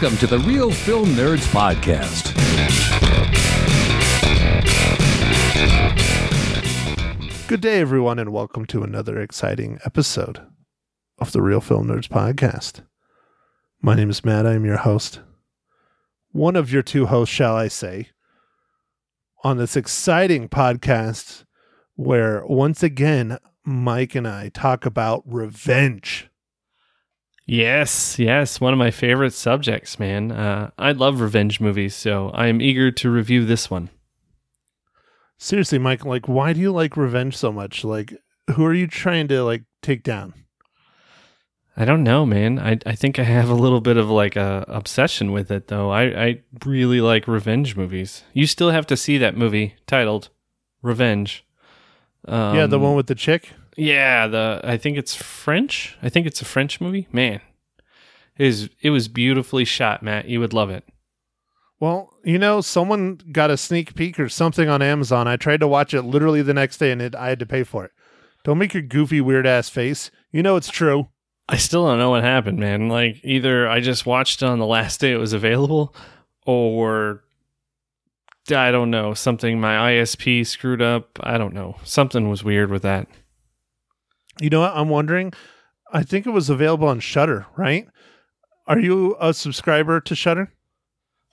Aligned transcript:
Welcome 0.00 0.18
to 0.18 0.26
the 0.28 0.38
Real 0.38 0.70
Film 0.70 1.06
Nerds 1.06 1.44
Podcast. 1.48 2.32
Good 7.48 7.60
day, 7.60 7.80
everyone, 7.80 8.20
and 8.20 8.32
welcome 8.32 8.64
to 8.66 8.84
another 8.84 9.20
exciting 9.20 9.80
episode 9.84 10.40
of 11.18 11.32
the 11.32 11.42
Real 11.42 11.60
Film 11.60 11.88
Nerds 11.88 12.06
Podcast. 12.06 12.84
My 13.82 13.96
name 13.96 14.08
is 14.08 14.24
Matt. 14.24 14.46
I 14.46 14.52
am 14.52 14.64
your 14.64 14.76
host. 14.76 15.18
One 16.30 16.54
of 16.54 16.72
your 16.72 16.82
two 16.82 17.06
hosts, 17.06 17.34
shall 17.34 17.56
I 17.56 17.66
say, 17.66 18.10
on 19.42 19.58
this 19.58 19.74
exciting 19.76 20.48
podcast 20.48 21.44
where 21.96 22.46
once 22.46 22.84
again 22.84 23.38
Mike 23.64 24.14
and 24.14 24.28
I 24.28 24.50
talk 24.50 24.86
about 24.86 25.24
revenge. 25.26 26.27
Yes, 27.50 28.18
yes, 28.18 28.60
one 28.60 28.74
of 28.74 28.78
my 28.78 28.90
favorite 28.90 29.32
subjects, 29.32 29.98
man. 29.98 30.30
Uh, 30.30 30.70
I 30.76 30.92
love 30.92 31.22
revenge 31.22 31.60
movies, 31.60 31.94
so 31.94 32.28
I 32.34 32.48
am 32.48 32.60
eager 32.60 32.90
to 32.90 33.10
review 33.10 33.46
this 33.46 33.70
one. 33.70 33.88
Seriously, 35.38 35.78
Mike, 35.78 36.04
like, 36.04 36.28
why 36.28 36.52
do 36.52 36.60
you 36.60 36.70
like 36.70 36.94
revenge 36.94 37.38
so 37.38 37.50
much? 37.50 37.84
Like, 37.84 38.12
who 38.54 38.66
are 38.66 38.74
you 38.74 38.86
trying 38.86 39.28
to 39.28 39.42
like 39.44 39.62
take 39.80 40.02
down? 40.02 40.34
I 41.74 41.86
don't 41.86 42.04
know, 42.04 42.26
man. 42.26 42.58
I 42.58 42.80
I 42.84 42.94
think 42.94 43.18
I 43.18 43.22
have 43.22 43.48
a 43.48 43.54
little 43.54 43.80
bit 43.80 43.96
of 43.96 44.10
like 44.10 44.36
a 44.36 44.66
obsession 44.68 45.32
with 45.32 45.50
it, 45.50 45.68
though. 45.68 45.88
I 45.88 46.02
I 46.02 46.42
really 46.66 47.00
like 47.00 47.26
revenge 47.26 47.76
movies. 47.76 48.24
You 48.34 48.46
still 48.46 48.72
have 48.72 48.86
to 48.88 48.96
see 48.96 49.16
that 49.16 49.38
movie 49.38 49.76
titled 49.86 50.28
Revenge. 50.82 51.46
Um, 52.26 52.56
yeah, 52.56 52.66
the 52.66 52.76
um, 52.76 52.82
one 52.82 52.94
with 52.94 53.06
the 53.06 53.14
chick. 53.14 53.52
Yeah, 53.78 54.26
the 54.26 54.60
I 54.64 54.76
think 54.76 54.98
it's 54.98 55.14
French. 55.14 55.96
I 56.02 56.08
think 56.08 56.26
it's 56.26 56.42
a 56.42 56.44
French 56.44 56.80
movie. 56.80 57.06
Man, 57.12 57.40
it 58.36 58.46
is 58.46 58.70
it 58.82 58.90
was 58.90 59.06
beautifully 59.06 59.64
shot, 59.64 60.02
Matt. 60.02 60.28
You 60.28 60.40
would 60.40 60.52
love 60.52 60.68
it. 60.68 60.84
Well, 61.78 62.12
you 62.24 62.40
know, 62.40 62.60
someone 62.60 63.20
got 63.30 63.50
a 63.50 63.56
sneak 63.56 63.94
peek 63.94 64.18
or 64.18 64.28
something 64.28 64.68
on 64.68 64.82
Amazon. 64.82 65.28
I 65.28 65.36
tried 65.36 65.60
to 65.60 65.68
watch 65.68 65.94
it 65.94 66.02
literally 66.02 66.42
the 66.42 66.52
next 66.52 66.78
day, 66.78 66.90
and 66.90 67.00
it, 67.00 67.14
I 67.14 67.28
had 67.28 67.38
to 67.38 67.46
pay 67.46 67.62
for 67.62 67.84
it. 67.84 67.92
Don't 68.42 68.58
make 68.58 68.74
your 68.74 68.82
goofy, 68.82 69.20
weird 69.20 69.46
ass 69.46 69.68
face. 69.68 70.10
You 70.32 70.42
know 70.42 70.56
it's 70.56 70.70
true. 70.70 71.08
I 71.48 71.56
still 71.56 71.86
don't 71.86 72.00
know 72.00 72.10
what 72.10 72.24
happened, 72.24 72.58
man. 72.58 72.88
Like 72.88 73.20
either 73.22 73.68
I 73.68 73.78
just 73.78 74.06
watched 74.06 74.42
it 74.42 74.46
on 74.46 74.58
the 74.58 74.66
last 74.66 74.98
day 74.98 75.12
it 75.12 75.18
was 75.18 75.32
available, 75.32 75.94
or 76.44 77.22
I 78.50 78.72
don't 78.72 78.90
know 78.90 79.14
something. 79.14 79.60
My 79.60 79.92
ISP 79.92 80.44
screwed 80.44 80.82
up. 80.82 81.20
I 81.22 81.38
don't 81.38 81.54
know. 81.54 81.76
Something 81.84 82.28
was 82.28 82.42
weird 82.42 82.70
with 82.72 82.82
that. 82.82 83.06
You 84.40 84.50
know 84.50 84.60
what? 84.60 84.74
I'm 84.74 84.88
wondering. 84.88 85.32
I 85.92 86.02
think 86.02 86.26
it 86.26 86.30
was 86.30 86.50
available 86.50 86.88
on 86.88 87.00
Shudder, 87.00 87.46
right? 87.56 87.88
Are 88.66 88.78
you 88.78 89.16
a 89.20 89.32
subscriber 89.32 90.00
to 90.00 90.14
Shudder? 90.14 90.52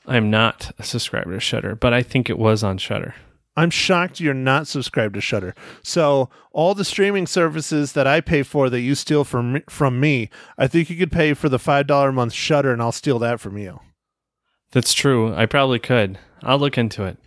I'm 0.08 0.30
not 0.30 0.72
a 0.80 0.84
subscriber 0.84 1.34
to 1.34 1.40
Shudder, 1.40 1.76
but 1.76 1.94
I 1.94 2.04
think 2.04 2.30
it 2.30 2.40
was 2.40 2.64
on 2.64 2.78
Shudder. 2.78 3.16
I'm 3.58 3.70
shocked 3.70 4.20
you're 4.20 4.34
not 4.34 4.68
subscribed 4.68 5.16
to 5.16 5.22
Shudder. 5.22 5.56
So 5.82 6.30
all 6.52 6.76
the 6.76 6.86
streaming 6.86 7.26
services 7.26 7.94
that 7.94 8.06
I 8.06 8.22
pay 8.22 8.44
for 8.44 8.70
that 8.70 8.82
you 8.82 8.96
steal 8.96 9.24
from 9.24 9.62
from 9.70 10.00
me, 10.00 10.30
I 10.58 10.68
think 10.68 10.90
you 10.90 10.98
could 10.98 11.12
pay 11.12 11.34
for 11.34 11.50
the 11.50 11.60
five 11.60 11.88
dollar 11.88 12.10
a 12.10 12.14
month 12.14 12.34
Shudder, 12.34 12.74
and 12.74 12.82
I'll 12.82 12.92
steal 12.92 13.20
that 13.20 13.40
from 13.40 13.58
you. 13.58 13.80
That's 14.72 14.94
true. 14.94 15.34
I 15.34 15.46
probably 15.46 15.80
could. 15.80 16.18
I'll 16.44 16.60
look 16.60 16.78
into 16.78 17.04
it. 17.04 17.18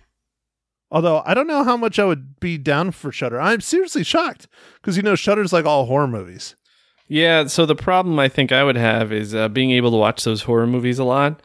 Although 0.91 1.23
I 1.27 1.35
don't 1.35 1.47
know 1.47 1.65
how 1.65 1.77
much 1.77 1.99
I 1.99 2.05
would 2.05 2.41
be 2.41 2.57
down 2.57 2.93
for 2.93 3.13
Shudder. 3.13 3.41
I'm 3.41 3.61
seriously 3.61 4.05
shocked 4.05 4.49
because 4.77 4.97
you 4.97 5.03
know 5.03 5.15
Shudder's 5.15 5.53
like 5.53 5.65
all 5.67 5.87
horror 5.87 6.09
movies. 6.09 6.55
Yeah, 7.09 7.47
so 7.47 7.65
the 7.65 7.75
problem 7.75 8.19
I 8.19 8.29
think 8.29 8.53
I 8.53 8.63
would 8.63 8.77
have 8.77 9.13
is 9.13 9.35
uh, 9.35 9.49
being 9.49 9.71
able 9.71 9.91
to 9.91 9.97
watch 9.97 10.25
those 10.25 10.43
horror 10.43 10.67
movies 10.67 10.99
a 10.99 11.05
lot. 11.05 11.41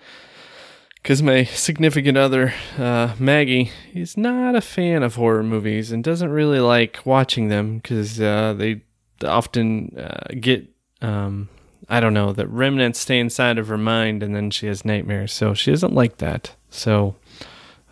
Because 0.96 1.22
my 1.22 1.44
significant 1.44 2.18
other, 2.18 2.54
uh, 2.78 3.16
Maggie, 3.20 3.72
is 3.94 4.16
not 4.16 4.56
a 4.56 4.62
fan 4.62 5.04
of 5.04 5.16
horror 5.16 5.44
movies 5.44 5.92
and 5.92 6.02
doesn't 6.02 6.32
really 6.32 6.62
like 6.62 7.00
watching 7.06 7.50
them 7.50 7.78
because 7.80 8.22
uh, 8.22 8.54
they 8.58 8.84
often 9.26 9.98
uh, 9.98 10.34
get, 10.40 10.66
um, 11.02 11.50
I 11.90 12.00
don't 12.00 12.14
know, 12.14 12.32
that 12.32 12.48
remnants 12.48 13.00
stay 13.02 13.20
inside 13.20 13.58
of 13.58 13.68
her 13.68 13.78
mind 13.78 14.24
and 14.24 14.34
then 14.34 14.50
she 14.50 14.68
has 14.68 14.86
nightmares. 14.86 15.34
So 15.34 15.54
she 15.54 15.72
doesn't 15.72 15.94
like 15.94 16.18
that. 16.18 16.56
So, 16.70 17.16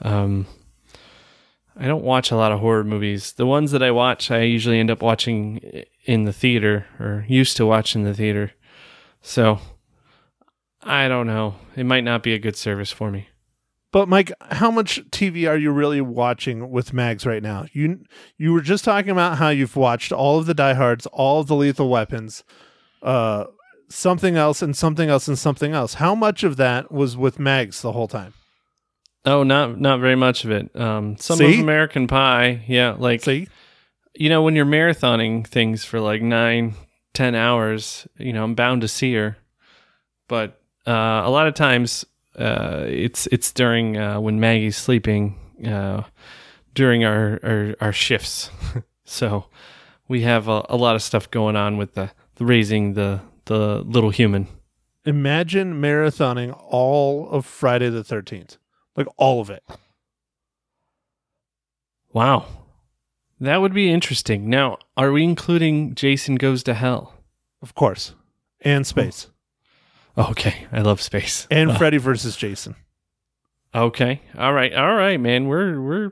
um, 0.01 0.45
I 1.75 1.87
don't 1.87 2.03
watch 2.03 2.31
a 2.31 2.35
lot 2.35 2.51
of 2.51 2.59
horror 2.59 2.83
movies. 2.83 3.33
The 3.33 3.45
ones 3.45 3.71
that 3.71 3.81
I 3.81 3.91
watch, 3.91 4.29
I 4.29 4.41
usually 4.41 4.79
end 4.79 4.91
up 4.91 5.01
watching 5.01 5.85
in 6.05 6.25
the 6.25 6.33
theater 6.33 6.85
or 6.99 7.25
used 7.27 7.57
to 7.57 7.65
watch 7.65 7.95
in 7.95 8.03
the 8.03 8.13
theater. 8.13 8.51
So 9.21 9.59
I 10.83 11.07
don't 11.07 11.27
know. 11.27 11.55
It 11.75 11.85
might 11.85 12.03
not 12.03 12.23
be 12.23 12.33
a 12.33 12.39
good 12.39 12.55
service 12.55 12.91
for 12.91 13.11
me. 13.11 13.29
But 13.91 14.07
Mike, 14.07 14.31
how 14.51 14.71
much 14.71 15.01
TV 15.09 15.49
are 15.49 15.57
you 15.57 15.71
really 15.71 15.99
watching 15.99 16.71
with 16.71 16.93
Mags 16.93 17.25
right 17.25 17.43
now? 17.43 17.65
You 17.73 18.03
you 18.37 18.53
were 18.53 18.61
just 18.61 18.85
talking 18.85 19.11
about 19.11 19.37
how 19.37 19.49
you've 19.49 19.75
watched 19.75 20.13
all 20.13 20.39
of 20.39 20.45
the 20.45 20.53
diehards, 20.53 21.05
all 21.07 21.41
of 21.41 21.47
the 21.47 21.55
lethal 21.55 21.89
weapons, 21.89 22.43
uh 23.01 23.45
something 23.89 24.37
else 24.37 24.61
and 24.61 24.75
something 24.75 25.09
else 25.09 25.27
and 25.27 25.37
something 25.37 25.73
else. 25.73 25.95
How 25.95 26.15
much 26.15 26.43
of 26.43 26.55
that 26.55 26.91
was 26.91 27.17
with 27.17 27.37
Mags 27.37 27.81
the 27.81 27.91
whole 27.91 28.07
time? 28.07 28.33
Oh, 29.25 29.43
not 29.43 29.79
not 29.79 29.99
very 29.99 30.15
much 30.15 30.45
of 30.45 30.51
it. 30.51 30.75
Um, 30.75 31.17
some 31.17 31.37
See? 31.37 31.53
of 31.53 31.59
American 31.59 32.07
Pie, 32.07 32.63
yeah, 32.67 32.95
like 32.97 33.21
See? 33.23 33.47
you 34.15 34.29
know 34.29 34.41
when 34.41 34.55
you're 34.55 34.65
marathoning 34.65 35.45
things 35.45 35.85
for 35.85 35.99
like 35.99 36.21
nine, 36.21 36.73
ten 37.13 37.35
hours, 37.35 38.07
you 38.17 38.33
know 38.33 38.43
I'm 38.43 38.55
bound 38.55 38.81
to 38.81 38.87
see 38.87 39.13
her, 39.13 39.37
but 40.27 40.59
uh, 40.87 41.21
a 41.23 41.29
lot 41.29 41.47
of 41.47 41.53
times 41.53 42.03
uh, 42.35 42.85
it's 42.87 43.27
it's 43.27 43.51
during 43.51 43.95
uh, 43.97 44.19
when 44.19 44.39
Maggie's 44.39 44.77
sleeping 44.77 45.37
uh, 45.67 46.03
during 46.73 47.05
our 47.05 47.39
our, 47.43 47.75
our 47.79 47.93
shifts, 47.93 48.49
so 49.05 49.45
we 50.07 50.21
have 50.21 50.47
a, 50.47 50.65
a, 50.67 50.75
lot 50.75 50.95
of 50.95 51.03
stuff 51.03 51.29
going 51.31 51.55
on 51.55 51.77
with 51.77 51.93
the, 51.93 52.11
the 52.35 52.45
raising 52.45 52.95
the 52.95 53.21
the 53.45 53.81
little 53.85 54.09
human. 54.09 54.47
Imagine 55.05 55.79
marathoning 55.79 56.59
all 56.67 57.29
of 57.29 57.45
Friday 57.45 57.89
the 57.89 58.03
Thirteenth 58.03 58.57
like 58.95 59.07
all 59.17 59.41
of 59.41 59.49
it. 59.49 59.63
Wow. 62.13 62.45
That 63.39 63.61
would 63.61 63.73
be 63.73 63.91
interesting. 63.91 64.49
Now, 64.49 64.77
are 64.97 65.11
we 65.11 65.23
including 65.23 65.95
Jason 65.95 66.35
Goes 66.35 66.63
to 66.63 66.73
Hell? 66.73 67.15
Of 67.61 67.73
course. 67.73 68.13
And 68.61 68.85
space. 68.85 69.27
Oh. 70.17 70.29
Okay. 70.31 70.67
I 70.71 70.81
love 70.81 71.01
space. 71.01 71.47
And 71.49 71.71
uh. 71.71 71.77
Freddy 71.77 71.97
versus 71.97 72.35
Jason. 72.35 72.75
Okay. 73.73 74.21
All 74.37 74.53
right. 74.53 74.73
All 74.73 74.93
right, 74.95 75.19
man. 75.19 75.47
We're 75.47 75.81
we're 75.81 76.11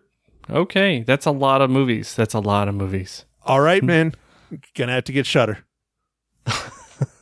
okay. 0.50 1.04
That's 1.04 1.26
a 1.26 1.32
lot 1.32 1.62
of 1.62 1.70
movies. 1.70 2.16
That's 2.16 2.34
a 2.34 2.40
lot 2.40 2.70
of 2.70 2.76
movies. 2.76 3.26
All 3.44 3.60
right, 3.60 3.84
man. 3.84 4.14
Gonna 4.76 4.94
have 4.94 5.04
to 5.04 5.12
get 5.12 5.26
Shudder. 5.26 5.60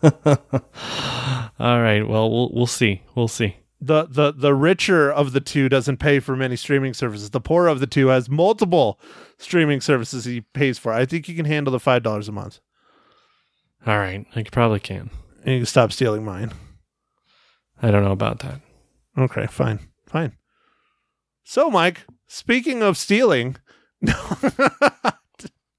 All 0.03 1.81
right. 1.81 2.07
Well, 2.07 2.29
we'll 2.29 2.51
we'll 2.53 2.67
see. 2.67 3.01
We'll 3.15 3.27
see 3.27 3.57
the 3.79 4.05
the 4.05 4.33
the 4.33 4.55
richer 4.55 5.11
of 5.11 5.33
the 5.33 5.39
two 5.39 5.69
doesn't 5.69 5.97
pay 5.97 6.19
for 6.19 6.35
many 6.35 6.55
streaming 6.55 6.93
services. 6.93 7.29
The 7.29 7.41
poorer 7.41 7.67
of 7.67 7.79
the 7.79 7.87
two 7.87 8.07
has 8.07 8.29
multiple 8.29 8.99
streaming 9.37 9.81
services 9.81 10.25
he 10.25 10.41
pays 10.41 10.79
for. 10.79 10.91
I 10.91 11.05
think 11.05 11.29
you 11.29 11.35
can 11.35 11.45
handle 11.45 11.71
the 11.71 11.79
five 11.79 12.03
dollars 12.03 12.27
a 12.27 12.31
month. 12.31 12.59
All 13.85 13.97
right, 13.99 14.25
I 14.35 14.43
probably 14.43 14.79
can. 14.79 15.09
And 15.43 15.53
you 15.53 15.59
can 15.59 15.65
stop 15.65 15.91
stealing 15.91 16.25
mine. 16.25 16.51
I 17.81 17.91
don't 17.91 18.03
know 18.03 18.11
about 18.11 18.39
that. 18.39 18.61
Okay, 19.17 19.45
fine, 19.47 19.79
fine. 20.07 20.33
So, 21.43 21.69
Mike, 21.69 22.05
speaking 22.27 22.81
of 22.81 22.97
stealing, 22.97 23.57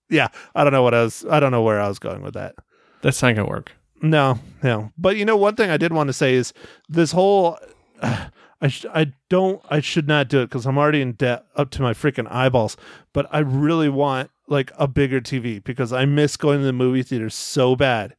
yeah, 0.09 0.29
I 0.55 0.65
don't 0.65 0.73
know 0.73 0.83
what 0.83 0.95
I 0.95 1.03
was. 1.03 1.25
I 1.29 1.41
don't 1.41 1.51
know 1.51 1.63
where 1.63 1.81
I 1.81 1.89
was 1.89 1.99
going 1.99 2.23
with 2.23 2.35
that. 2.35 2.55
That's 3.03 3.21
not 3.23 3.35
gonna 3.35 3.49
work. 3.49 3.73
No, 4.01 4.39
no. 4.63 4.93
But 4.97 5.17
you 5.17 5.25
know, 5.25 5.37
one 5.37 5.57
thing 5.57 5.71
I 5.71 5.77
did 5.77 5.93
want 5.93 6.07
to 6.09 6.13
say 6.13 6.35
is 6.35 6.53
this 6.89 7.11
whole 7.13 7.59
I 8.61 8.69
sh- 8.69 8.87
I 8.93 9.13
don't 9.29 9.63
I 9.71 9.81
should 9.81 10.09
not 10.09 10.29
do 10.29 10.41
it 10.41 10.47
because 10.47 10.67
I'm 10.67 10.79
already 10.79 11.01
in 11.01 11.13
debt 11.13 11.47
up 11.55 11.71
to 11.71 11.83
my 11.83 11.93
freaking 11.93 12.31
eyeballs. 12.31 12.77
But 13.13 13.27
I 13.31 13.39
really 13.41 13.89
want 13.89 14.31
like 14.49 14.73
a 14.79 14.89
bigger 14.89 15.21
TV 15.21 15.63
because 15.63 15.93
I 15.93 16.05
miss 16.05 16.37
going 16.37 16.61
to 16.61 16.65
the 16.65 16.73
movie 16.73 17.03
theater 17.03 17.31
so 17.31 17.77
bad. 17.77 18.15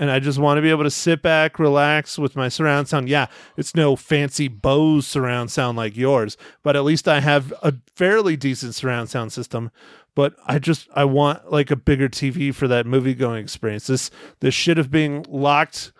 And 0.00 0.12
I 0.12 0.20
just 0.20 0.38
want 0.38 0.58
to 0.58 0.62
be 0.62 0.70
able 0.70 0.84
to 0.84 0.92
sit 0.92 1.22
back, 1.22 1.58
relax 1.58 2.18
with 2.18 2.36
my 2.36 2.48
surround 2.48 2.88
sound. 2.88 3.08
Yeah, 3.08 3.26
it's 3.56 3.74
no 3.74 3.96
fancy 3.96 4.46
Bose 4.46 5.06
surround 5.06 5.50
sound 5.50 5.76
like 5.76 5.96
yours, 5.96 6.36
but 6.62 6.76
at 6.76 6.84
least 6.84 7.08
I 7.08 7.18
have 7.18 7.52
a 7.62 7.74
fairly 7.96 8.36
decent 8.36 8.76
surround 8.76 9.10
sound 9.10 9.32
system. 9.32 9.72
But 10.14 10.34
I 10.46 10.58
just 10.60 10.88
I 10.94 11.04
want 11.04 11.50
like 11.50 11.70
a 11.70 11.76
bigger 11.76 12.08
TV 12.08 12.54
for 12.54 12.68
that 12.68 12.86
movie 12.86 13.14
going 13.14 13.42
experience. 13.42 13.88
This 13.88 14.10
this 14.40 14.54
shit 14.54 14.78
of 14.78 14.90
being 14.90 15.24
locked 15.28 15.92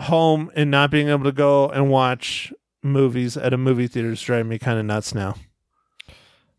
home 0.00 0.50
and 0.54 0.70
not 0.70 0.90
being 0.90 1.08
able 1.08 1.24
to 1.24 1.32
go 1.32 1.68
and 1.68 1.90
watch 1.90 2.52
movies 2.82 3.36
at 3.36 3.52
a 3.52 3.58
movie 3.58 3.86
theater 3.86 4.10
is 4.10 4.22
driving 4.22 4.48
me 4.48 4.58
kind 4.58 4.78
of 4.78 4.84
nuts 4.84 5.14
now. 5.14 5.34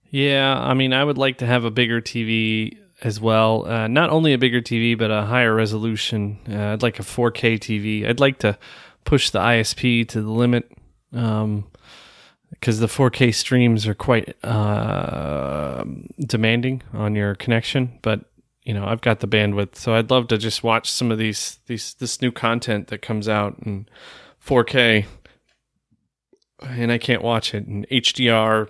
Yeah, 0.10 0.60
I 0.60 0.74
mean, 0.74 0.94
I 0.94 1.04
would 1.04 1.18
like 1.18 1.38
to 1.38 1.46
have 1.46 1.64
a 1.64 1.72
bigger 1.72 2.02
TV 2.02 2.78
as 3.02 3.20
well. 3.20 3.66
Uh, 3.66 3.88
not 3.88 4.10
only 4.10 4.34
a 4.34 4.38
bigger 4.38 4.62
TV, 4.62 4.98
but 4.98 5.10
a 5.10 5.24
higher 5.24 5.56
resolution. 5.56 6.38
Uh, 6.50 6.74
I'd 6.74 6.84
like 6.84 7.00
a 7.00 7.04
4K 7.04 7.58
TV. 7.60 8.08
I'd 8.08 8.20
like 8.20 8.40
to 8.40 8.58
push 9.06 9.30
the 9.30 9.40
ISP 9.40 10.08
to 10.10 10.22
the 10.22 10.30
limit. 10.30 10.72
Um, 11.14 11.66
because 12.52 12.80
the 12.80 12.88
4K 12.88 13.34
streams 13.34 13.88
are 13.88 13.96
quite 13.96 14.36
uh, 14.44 15.84
demanding 16.20 16.84
on 16.94 17.16
your 17.16 17.34
connection, 17.36 17.98
but 18.02 18.26
you 18.64 18.74
know 18.74 18.86
I've 18.86 19.02
got 19.02 19.20
the 19.20 19.28
bandwidth, 19.28 19.76
so 19.76 19.94
I'd 19.94 20.12
love 20.12 20.28
to 20.30 20.38
just 20.38 20.64
watch 20.64 20.90
some 20.90 21.12
of 21.12 21.18
these 21.18 21.60
these 21.68 21.94
this 21.96 22.22
new 22.22 22.32
content 22.32 22.88
that 22.88 23.02
comes 23.02 23.28
out 23.28 23.58
in 23.66 23.88
4K, 24.46 25.06
and 26.62 26.92
I 26.92 26.98
can't 26.98 27.22
watch 27.22 27.54
it 27.54 27.66
in 27.66 27.86
HDR. 27.92 28.70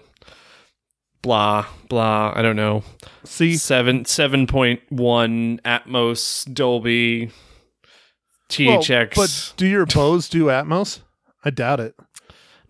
Blah 1.21 1.67
blah. 1.87 2.33
I 2.35 2.41
don't 2.41 2.55
know. 2.55 2.83
See, 3.23 3.55
Seven 3.55 4.05
seven 4.05 4.47
point 4.47 4.81
one 4.89 5.59
Atmos 5.63 6.51
Dolby 6.51 7.27
well, 7.27 8.81
THX. 8.81 9.15
but 9.15 9.53
do 9.55 9.67
your 9.67 9.85
Bose 9.85 10.27
do 10.27 10.45
Atmos? 10.45 11.01
I 11.45 11.51
doubt 11.51 11.79
it. 11.79 11.95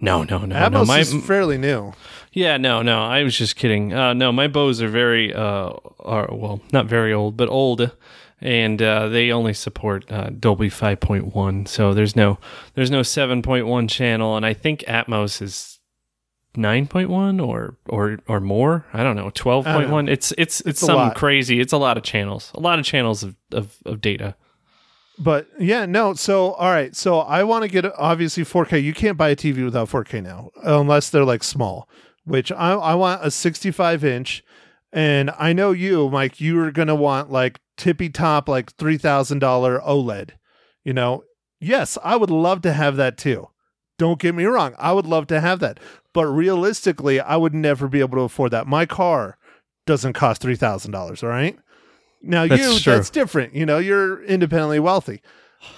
no, 0.02 0.24
no, 0.24 0.40
no, 0.40 0.54
Atmos 0.56 0.72
no. 0.72 0.86
My 0.86 1.00
is 1.00 1.16
fairly 1.26 1.58
new. 1.58 1.94
Yeah, 2.34 2.58
no, 2.58 2.82
no. 2.82 3.04
I 3.04 3.24
was 3.24 3.38
just 3.38 3.56
kidding. 3.56 3.94
Uh, 3.94 4.14
no, 4.14 4.32
my 4.32 4.48
Bose 4.48 4.82
are 4.82 4.88
very, 4.88 5.34
uh, 5.34 5.74
are 6.00 6.30
well, 6.32 6.62
not 6.72 6.86
very 6.86 7.12
old, 7.14 7.36
but 7.36 7.50
old, 7.50 7.92
and 8.40 8.82
uh, 8.82 9.10
they 9.10 9.32
only 9.32 9.54
support 9.54 10.10
uh, 10.10 10.30
Dolby 10.30 10.70
5.1. 10.70 11.68
So 11.68 11.94
there's 11.94 12.16
no, 12.16 12.40
there's 12.74 12.90
no 12.90 13.02
7.1 13.02 13.90
channel, 13.90 14.38
and 14.38 14.46
I 14.46 14.54
think 14.54 14.80
Atmos 14.88 15.42
is 15.42 15.80
9.1 16.56 17.46
or 17.46 17.78
or 17.88 18.20
or 18.28 18.40
more. 18.40 18.86
I 18.94 19.04
don't 19.04 19.16
know, 19.16 19.30
12.1. 19.32 20.10
It's 20.10 20.32
it's 20.38 20.62
it's, 20.62 20.62
It's 20.62 20.80
some 20.80 21.12
crazy. 21.12 21.60
It's 21.60 21.74
a 21.74 21.78
lot 21.78 21.98
of 21.98 22.04
channels, 22.04 22.52
a 22.56 22.60
lot 22.60 22.80
of 22.80 22.86
channels 22.86 23.24
of 23.24 23.36
of, 23.52 23.78
of 23.86 24.02
data. 24.02 24.36
But 25.18 25.48
yeah, 25.60 25.86
no. 25.86 26.14
So 26.14 26.54
all 26.54 26.72
right. 26.72 26.96
So 26.96 27.20
I 27.20 27.44
want 27.44 27.64
to 27.64 27.70
get 27.70 27.86
obviously 27.98 28.44
4K. 28.44 28.82
You 28.82 28.94
can't 28.94 29.18
buy 29.18 29.30
a 29.30 29.36
TV 29.36 29.64
without 29.64 29.90
4K 29.90 30.24
now, 30.24 30.50
unless 30.64 31.10
they're 31.10 31.26
like 31.26 31.44
small. 31.44 31.88
Which 32.26 32.52
I 32.52 32.74
I 32.74 32.94
want 32.96 33.26
a 33.26 33.32
65 33.32 34.04
inch, 34.04 34.44
and 34.94 35.32
I 35.40 35.54
know 35.54 35.72
you, 35.72 36.10
Mike. 36.10 36.40
You 36.40 36.60
are 36.64 36.72
gonna 36.72 36.96
want 36.96 37.32
like 37.32 37.60
tippy 37.78 38.10
top, 38.10 38.48
like 38.48 38.74
three 38.76 38.98
thousand 38.98 39.40
dollar 39.40 39.80
OLED. 39.80 40.32
You 40.84 40.94
know, 40.94 41.24
yes, 41.60 41.98
I 42.04 42.16
would 42.16 42.30
love 42.30 42.62
to 42.64 42.74
have 42.74 42.96
that 42.98 43.18
too. 43.18 43.48
Don't 43.98 44.20
get 44.20 44.36
me 44.36 44.46
wrong. 44.46 44.76
I 44.80 44.92
would 44.94 45.06
love 45.06 45.28
to 45.28 45.40
have 45.42 45.60
that, 45.60 45.80
but 46.14 46.26
realistically, 46.28 47.20
I 47.20 47.36
would 47.38 47.54
never 47.54 47.88
be 47.88 48.00
able 48.00 48.18
to 48.18 48.24
afford 48.24 48.52
that. 48.52 48.66
My 48.68 48.86
car 48.86 49.38
doesn't 49.88 50.14
cost 50.14 50.42
three 50.42 50.56
thousand 50.56 50.92
dollars. 50.92 51.24
All 51.24 51.30
right. 51.30 51.58
Now 52.22 52.46
That's 52.48 52.62
you, 52.62 52.80
true. 52.80 52.94
that's 52.94 53.10
different. 53.10 53.56
You 53.56 53.66
know, 53.66 53.80
you're 53.80 54.24
independently 54.24 54.80
wealthy. 54.80 55.22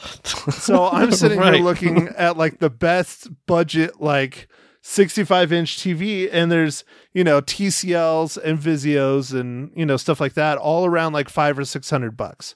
So 0.51 0.87
I'm 0.87 1.11
sitting 1.11 1.39
Right. 1.39 1.55
here 1.55 1.63
looking 1.63 2.07
at 2.17 2.37
like 2.37 2.59
the 2.59 2.69
best 2.69 3.27
budget, 3.47 4.01
like 4.01 4.47
65 4.85 5.53
inch 5.53 5.77
TV, 5.77 6.29
and 6.31 6.51
there's 6.51 6.83
you 7.13 7.23
know 7.23 7.41
TCLs 7.41 8.37
and 8.37 8.59
Vizios 8.59 9.37
and 9.37 9.71
you 9.75 9.85
know 9.85 9.97
stuff 9.97 10.19
like 10.19 10.33
that, 10.33 10.57
all 10.57 10.85
around 10.85 11.13
like 11.13 11.29
five 11.29 11.57
or 11.57 11.63
six 11.65 11.89
hundred 11.89 12.17
bucks, 12.17 12.53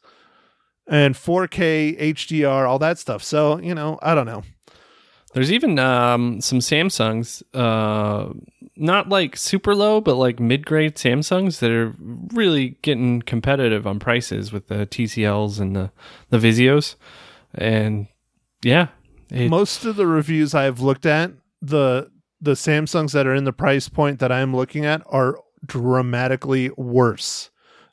and 0.85 1.15
4K 1.15 1.97
HDR, 1.99 2.67
all 2.67 2.79
that 2.79 2.99
stuff. 2.99 3.23
So 3.23 3.59
you 3.59 3.73
know, 3.73 3.97
I 4.01 4.13
don't 4.13 4.25
know. 4.25 4.43
There's 5.33 5.51
even 5.51 5.79
um, 5.79 6.41
some 6.41 6.59
Samsungs, 6.59 7.43
uh, 7.53 8.33
not 8.75 9.07
like 9.07 9.37
super 9.37 9.73
low, 9.73 10.01
but 10.01 10.15
like 10.15 10.39
mid 10.39 10.65
grade 10.65 10.95
Samsungs 10.95 11.59
that 11.59 11.71
are 11.71 11.93
really 11.99 12.77
getting 12.81 13.21
competitive 13.21 13.87
on 13.87 13.99
prices 13.99 14.51
with 14.51 14.67
the 14.67 14.85
TCLs 14.85 15.59
and 15.59 15.75
the, 15.75 15.91
the 16.29 16.39
Vizios. 16.39 16.95
And 17.53 18.07
yeah, 18.63 18.87
Most 19.49 19.85
of 19.85 19.95
the 19.95 20.07
reviews 20.07 20.53
I 20.55 20.63
have 20.63 20.79
looked 20.79 21.05
at, 21.05 21.31
the 21.61 22.09
the 22.39 22.53
Samsungs 22.53 23.13
that 23.13 23.27
are 23.27 23.35
in 23.35 23.43
the 23.43 23.53
price 23.53 23.89
point 23.89 24.19
that 24.19 24.31
I'm 24.31 24.55
looking 24.55 24.85
at 24.85 25.01
are 25.07 25.39
dramatically 25.65 26.69
worse 26.77 27.49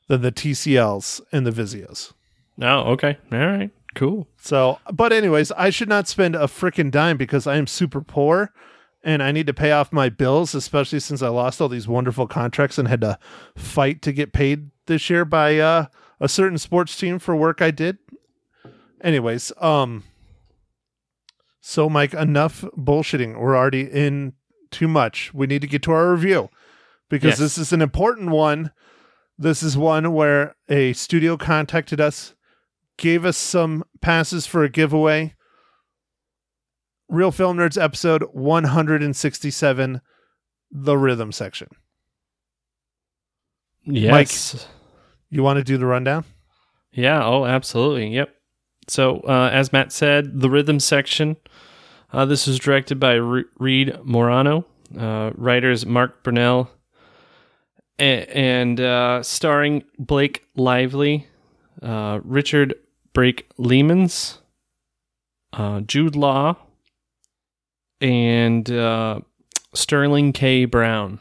than 0.08 0.22
the 0.22 0.32
TCLs 0.32 1.20
and 1.32 1.46
the 1.46 1.50
Vizios. 1.50 2.12
oh, 2.60 2.92
okay. 2.92 3.18
All 3.32 3.38
right. 3.38 3.70
Cool. 3.94 4.26
So, 4.38 4.80
but 4.92 5.12
anyways, 5.12 5.52
I 5.52 5.70
should 5.70 5.88
not 5.88 6.08
spend 6.08 6.34
a 6.34 6.40
freaking 6.40 6.90
dime 6.90 7.16
because 7.16 7.46
I 7.46 7.56
am 7.56 7.66
super 7.66 8.00
poor 8.00 8.52
and 9.02 9.22
I 9.22 9.32
need 9.32 9.46
to 9.46 9.54
pay 9.54 9.70
off 9.70 9.92
my 9.92 10.08
bills, 10.08 10.54
especially 10.54 11.00
since 11.00 11.22
I 11.22 11.28
lost 11.28 11.60
all 11.60 11.68
these 11.68 11.86
wonderful 11.86 12.26
contracts 12.26 12.78
and 12.78 12.88
had 12.88 13.02
to 13.02 13.18
fight 13.56 14.02
to 14.02 14.12
get 14.12 14.32
paid 14.32 14.70
this 14.86 15.08
year 15.08 15.24
by 15.24 15.58
uh, 15.58 15.86
a 16.20 16.28
certain 16.28 16.58
sports 16.58 16.96
team 16.96 17.18
for 17.18 17.36
work 17.36 17.62
I 17.62 17.70
did. 17.70 17.98
Anyways, 19.00 19.52
um 19.60 20.02
so 21.66 21.88
Mike, 21.88 22.12
enough 22.12 22.60
bullshitting. 22.76 23.40
We're 23.40 23.56
already 23.56 23.82
in 23.90 24.34
too 24.70 24.86
much. 24.86 25.32
We 25.32 25.46
need 25.46 25.62
to 25.62 25.66
get 25.66 25.82
to 25.84 25.92
our 25.92 26.12
review 26.12 26.50
because 27.08 27.30
Yes. 27.30 27.38
this 27.38 27.56
is 27.58 27.72
an 27.72 27.80
important 27.80 28.28
one. 28.28 28.70
This 29.38 29.62
is 29.62 29.74
one 29.74 30.12
where 30.12 30.56
a 30.68 30.92
studio 30.92 31.38
contacted 31.38 32.02
us 32.02 32.34
gave 32.98 33.24
us 33.24 33.38
some 33.38 33.82
passes 34.02 34.46
for 34.46 34.62
a 34.62 34.68
giveaway. 34.68 35.34
Real 37.08 37.32
Film 37.32 37.56
Nerds 37.56 37.80
episode 37.82 38.24
167, 38.32 40.00
the 40.70 40.98
rhythm 40.98 41.32
section. 41.32 41.68
Yes. 43.84 44.66
You 45.30 45.42
want 45.42 45.56
to 45.58 45.64
do 45.64 45.78
the 45.78 45.86
rundown? 45.86 46.24
Yeah. 46.92 47.24
Oh, 47.24 47.44
absolutely. 47.46 48.08
Yep. 48.14 48.34
So, 48.88 49.20
uh, 49.20 49.50
as 49.52 49.72
Matt 49.72 49.92
said, 49.92 50.40
the 50.40 50.50
rhythm 50.50 50.80
section. 50.80 51.36
Uh, 52.12 52.24
this 52.24 52.46
was 52.46 52.58
directed 52.58 53.00
by 53.00 53.14
Re- 53.14 53.44
Reed 53.58 53.98
Morano, 54.04 54.66
uh, 54.98 55.30
writers 55.34 55.84
Mark 55.84 56.22
Burnell, 56.22 56.70
and 57.98 58.80
uh, 58.80 59.22
starring 59.22 59.84
Blake 59.98 60.44
Lively, 60.54 61.26
uh, 61.82 62.20
Richard 62.22 62.74
Brake 63.12 63.48
Lehmans, 63.58 64.38
uh, 65.52 65.80
Jude 65.80 66.16
Law, 66.16 66.56
and 68.00 69.24
Sterling 69.74 70.32
K. 70.32 70.66
Brown. 70.66 71.20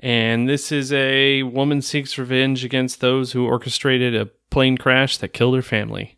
And 0.00 0.48
this 0.48 0.70
is 0.70 0.92
a 0.92 1.42
woman 1.42 1.82
seeks 1.82 2.18
revenge 2.18 2.64
against 2.64 3.00
those 3.00 3.32
who 3.32 3.46
orchestrated 3.46 4.14
a 4.14 4.26
plane 4.50 4.76
crash 4.76 5.18
that 5.18 5.32
killed 5.32 5.56
her 5.56 5.62
family. 5.62 6.17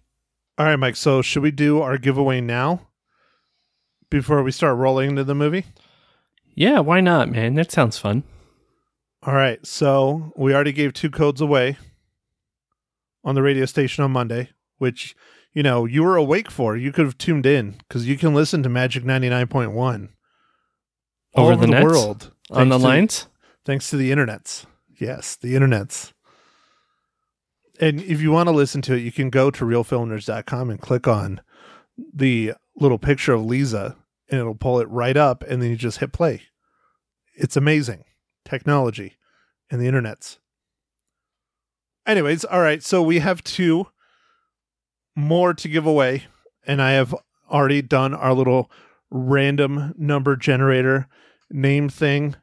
All 0.60 0.66
right, 0.66 0.76
Mike. 0.76 0.96
So, 0.96 1.22
should 1.22 1.42
we 1.42 1.50
do 1.50 1.80
our 1.80 1.96
giveaway 1.96 2.42
now 2.42 2.88
before 4.10 4.42
we 4.42 4.52
start 4.52 4.76
rolling 4.76 5.08
into 5.08 5.24
the 5.24 5.34
movie? 5.34 5.64
Yeah, 6.54 6.80
why 6.80 7.00
not, 7.00 7.30
man? 7.30 7.54
That 7.54 7.72
sounds 7.72 7.96
fun. 7.96 8.24
All 9.22 9.32
right. 9.32 9.64
So, 9.66 10.34
we 10.36 10.52
already 10.52 10.72
gave 10.72 10.92
two 10.92 11.08
codes 11.08 11.40
away 11.40 11.78
on 13.24 13.34
the 13.34 13.40
radio 13.42 13.64
station 13.64 14.04
on 14.04 14.10
Monday, 14.10 14.50
which, 14.76 15.16
you 15.54 15.62
know, 15.62 15.86
you 15.86 16.02
were 16.02 16.16
awake 16.16 16.50
for. 16.50 16.76
You 16.76 16.92
could 16.92 17.06
have 17.06 17.16
tuned 17.16 17.46
in 17.46 17.76
because 17.88 18.06
you 18.06 18.18
can 18.18 18.34
listen 18.34 18.62
to 18.62 18.68
Magic 18.68 19.02
99.1 19.02 20.10
all 21.34 21.44
Over 21.46 21.52
over 21.54 21.66
the 21.66 21.72
the, 21.74 21.82
world. 21.82 22.32
On 22.50 22.68
the 22.68 22.76
to- 22.76 22.84
lines? 22.84 23.28
thanks 23.64 23.88
to 23.88 23.96
the 23.96 24.10
internets. 24.10 24.66
Yes, 24.98 25.36
the 25.36 25.54
internets. 25.54 26.12
And 27.80 28.02
if 28.02 28.20
you 28.20 28.30
want 28.30 28.48
to 28.48 28.54
listen 28.54 28.82
to 28.82 28.94
it, 28.94 29.00
you 29.00 29.10
can 29.10 29.30
go 29.30 29.50
to 29.50 29.64
realfilmnerds.com 29.64 30.68
and 30.68 30.80
click 30.80 31.08
on 31.08 31.40
the 32.12 32.52
little 32.76 32.98
picture 32.98 33.32
of 33.32 33.44
Lisa 33.44 33.96
and 34.28 34.38
it'll 34.38 34.54
pull 34.54 34.80
it 34.80 34.88
right 34.88 35.16
up 35.16 35.42
and 35.42 35.62
then 35.62 35.70
you 35.70 35.76
just 35.76 35.98
hit 35.98 36.12
play. 36.12 36.42
It's 37.34 37.56
amazing. 37.56 38.04
Technology 38.44 39.16
and 39.70 39.80
the 39.80 39.86
internets. 39.86 40.38
Anyways, 42.06 42.44
all 42.44 42.60
right, 42.60 42.82
so 42.82 43.02
we 43.02 43.20
have 43.20 43.42
two 43.42 43.86
more 45.16 45.54
to 45.54 45.68
give 45.68 45.86
away 45.86 46.24
and 46.66 46.82
I 46.82 46.92
have 46.92 47.14
already 47.50 47.80
done 47.80 48.14
our 48.14 48.34
little 48.34 48.70
random 49.10 49.94
number 49.96 50.36
generator 50.36 51.08
name 51.50 51.88
thing 51.88 52.36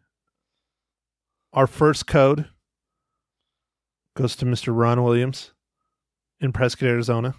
our 1.54 1.68
first 1.68 2.08
code 2.08 2.48
goes 4.18 4.36
to 4.36 4.46
Mr. 4.46 4.76
Ron 4.76 5.04
Williams 5.04 5.52
in 6.40 6.52
Prescott, 6.52 6.90
Arizona. 6.90 7.36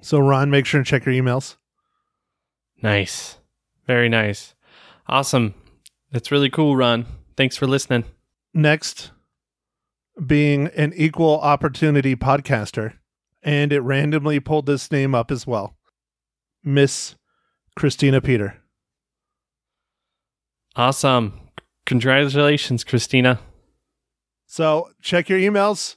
So, 0.00 0.18
Ron, 0.18 0.50
make 0.50 0.66
sure 0.66 0.78
and 0.78 0.86
check 0.86 1.06
your 1.06 1.14
emails. 1.14 1.56
Nice. 2.82 3.38
Very 3.86 4.08
nice. 4.08 4.54
Awesome. 5.08 5.54
That's 6.10 6.30
really 6.30 6.50
cool, 6.50 6.76
Ron. 6.76 7.06
Thanks 7.36 7.56
for 7.56 7.66
listening. 7.66 8.04
Next, 8.52 9.12
being 10.24 10.66
an 10.68 10.92
equal 10.96 11.38
opportunity 11.40 12.16
podcaster, 12.16 12.94
and 13.42 13.72
it 13.72 13.80
randomly 13.80 14.40
pulled 14.40 14.66
this 14.66 14.90
name 14.90 15.14
up 15.14 15.30
as 15.30 15.46
well 15.46 15.76
Miss 16.64 17.14
Christina 17.76 18.20
Peter. 18.20 18.56
Awesome. 20.74 21.40
Congratulations, 21.86 22.82
Christina. 22.84 23.38
So, 24.48 24.90
check 25.00 25.28
your 25.28 25.38
emails. 25.38 25.94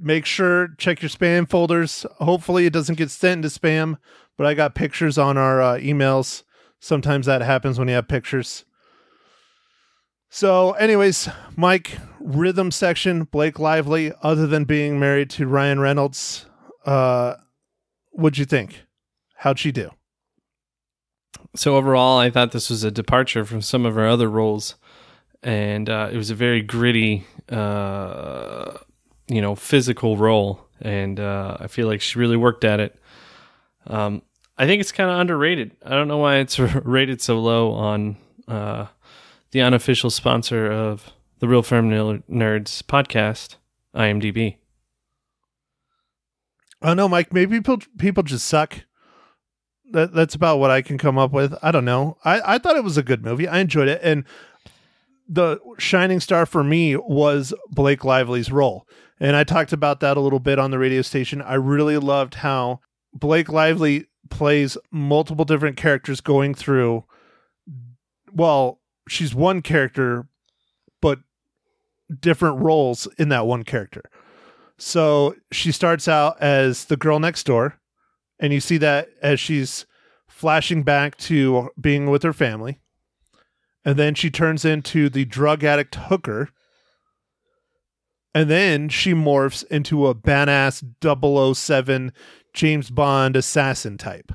make 0.00 0.24
sure 0.24 0.68
check 0.78 1.02
your 1.02 1.10
spam 1.10 1.46
folders. 1.48 2.06
Hopefully, 2.18 2.64
it 2.64 2.72
doesn't 2.72 2.94
get 2.96 3.10
sent 3.10 3.44
into 3.44 3.48
spam. 3.48 3.98
But 4.38 4.46
I 4.46 4.54
got 4.54 4.74
pictures 4.74 5.18
on 5.18 5.36
our 5.36 5.60
uh, 5.60 5.74
emails. 5.74 6.44
Sometimes 6.80 7.26
that 7.26 7.42
happens 7.42 7.78
when 7.78 7.88
you 7.88 7.94
have 7.94 8.08
pictures. 8.08 8.64
So, 10.30 10.72
anyways, 10.72 11.28
Mike, 11.56 11.98
rhythm 12.18 12.70
section, 12.70 13.24
Blake 13.24 13.58
Lively, 13.58 14.12
other 14.22 14.46
than 14.46 14.64
being 14.64 14.98
married 14.98 15.28
to 15.30 15.46
Ryan 15.46 15.80
Reynolds, 15.80 16.46
uh, 16.86 17.34
what'd 18.12 18.38
you 18.38 18.46
think? 18.46 18.84
How'd 19.36 19.58
she 19.58 19.72
do? 19.72 19.90
So 21.54 21.76
overall, 21.76 22.18
I 22.18 22.30
thought 22.30 22.52
this 22.52 22.70
was 22.70 22.82
a 22.82 22.90
departure 22.90 23.44
from 23.44 23.60
some 23.60 23.84
of 23.84 23.94
her 23.94 24.08
other 24.08 24.30
roles, 24.30 24.76
and 25.42 25.90
uh, 25.90 26.08
it 26.10 26.16
was 26.16 26.30
a 26.30 26.34
very 26.34 26.62
gritty, 26.62 27.26
uh, 27.48 28.78
you 29.28 29.40
know, 29.40 29.54
physical 29.54 30.16
role, 30.16 30.66
and 30.80 31.18
uh, 31.18 31.56
I 31.60 31.66
feel 31.66 31.86
like 31.86 32.00
she 32.00 32.18
really 32.18 32.36
worked 32.36 32.64
at 32.64 32.80
it. 32.80 32.98
Um, 33.86 34.22
I 34.58 34.66
think 34.66 34.80
it's 34.80 34.92
kind 34.92 35.10
of 35.10 35.18
underrated. 35.18 35.72
I 35.84 35.90
don't 35.90 36.08
know 36.08 36.18
why 36.18 36.36
it's 36.36 36.58
rated 36.84 37.20
so 37.20 37.38
low 37.38 37.72
on 37.72 38.16
uh, 38.46 38.86
the 39.50 39.62
unofficial 39.62 40.10
sponsor 40.10 40.70
of 40.70 41.12
the 41.38 41.48
Real 41.48 41.62
Film 41.62 41.90
Nerds 41.90 42.82
podcast, 42.82 43.56
IMDb. 43.94 44.56
Oh 46.82 46.94
no, 46.94 47.08
Mike. 47.08 47.32
Maybe 47.32 47.58
people 47.58 47.78
people 47.98 48.22
just 48.22 48.46
suck. 48.46 48.80
That 49.92 50.12
that's 50.14 50.34
about 50.34 50.58
what 50.58 50.70
I 50.70 50.82
can 50.82 50.98
come 50.98 51.18
up 51.18 51.32
with. 51.32 51.54
I 51.62 51.70
don't 51.70 51.84
know. 51.84 52.18
I 52.24 52.54
I 52.54 52.58
thought 52.58 52.76
it 52.76 52.84
was 52.84 52.96
a 52.96 53.02
good 53.02 53.24
movie. 53.24 53.46
I 53.46 53.58
enjoyed 53.58 53.88
it, 53.88 54.00
and 54.02 54.24
the 55.32 55.58
shining 55.78 56.20
star 56.20 56.44
for 56.44 56.62
me 56.62 56.94
was 56.94 57.54
Blake 57.70 58.04
Lively's 58.04 58.52
role. 58.52 58.86
And 59.18 59.34
I 59.34 59.44
talked 59.44 59.72
about 59.72 60.00
that 60.00 60.18
a 60.18 60.20
little 60.20 60.40
bit 60.40 60.58
on 60.58 60.70
the 60.70 60.78
radio 60.78 61.00
station. 61.00 61.40
I 61.40 61.54
really 61.54 61.96
loved 61.96 62.34
how 62.34 62.80
Blake 63.14 63.48
Lively 63.48 64.08
plays 64.28 64.76
multiple 64.90 65.46
different 65.46 65.78
characters 65.78 66.20
going 66.20 66.54
through. 66.54 67.04
Well, 68.30 68.80
she's 69.08 69.34
one 69.34 69.62
character, 69.62 70.28
but 71.00 71.20
different 72.20 72.60
roles 72.60 73.08
in 73.18 73.30
that 73.30 73.46
one 73.46 73.62
character. 73.62 74.02
So 74.76 75.34
she 75.50 75.72
starts 75.72 76.08
out 76.08 76.38
as 76.42 76.84
the 76.86 76.96
girl 76.98 77.18
next 77.18 77.44
door, 77.44 77.80
and 78.38 78.52
you 78.52 78.60
see 78.60 78.76
that 78.78 79.08
as 79.22 79.40
she's 79.40 79.86
flashing 80.28 80.82
back 80.82 81.16
to 81.18 81.70
being 81.80 82.10
with 82.10 82.22
her 82.22 82.34
family. 82.34 82.81
And 83.84 83.98
then 83.98 84.14
she 84.14 84.30
turns 84.30 84.64
into 84.64 85.08
the 85.08 85.24
drug 85.24 85.64
addict 85.64 85.94
hooker. 85.96 86.50
And 88.34 88.48
then 88.48 88.88
she 88.88 89.12
morphs 89.12 89.64
into 89.66 90.06
a 90.06 90.14
badass 90.14 90.82
007 91.56 92.12
James 92.54 92.90
Bond 92.90 93.36
assassin 93.36 93.98
type. 93.98 94.32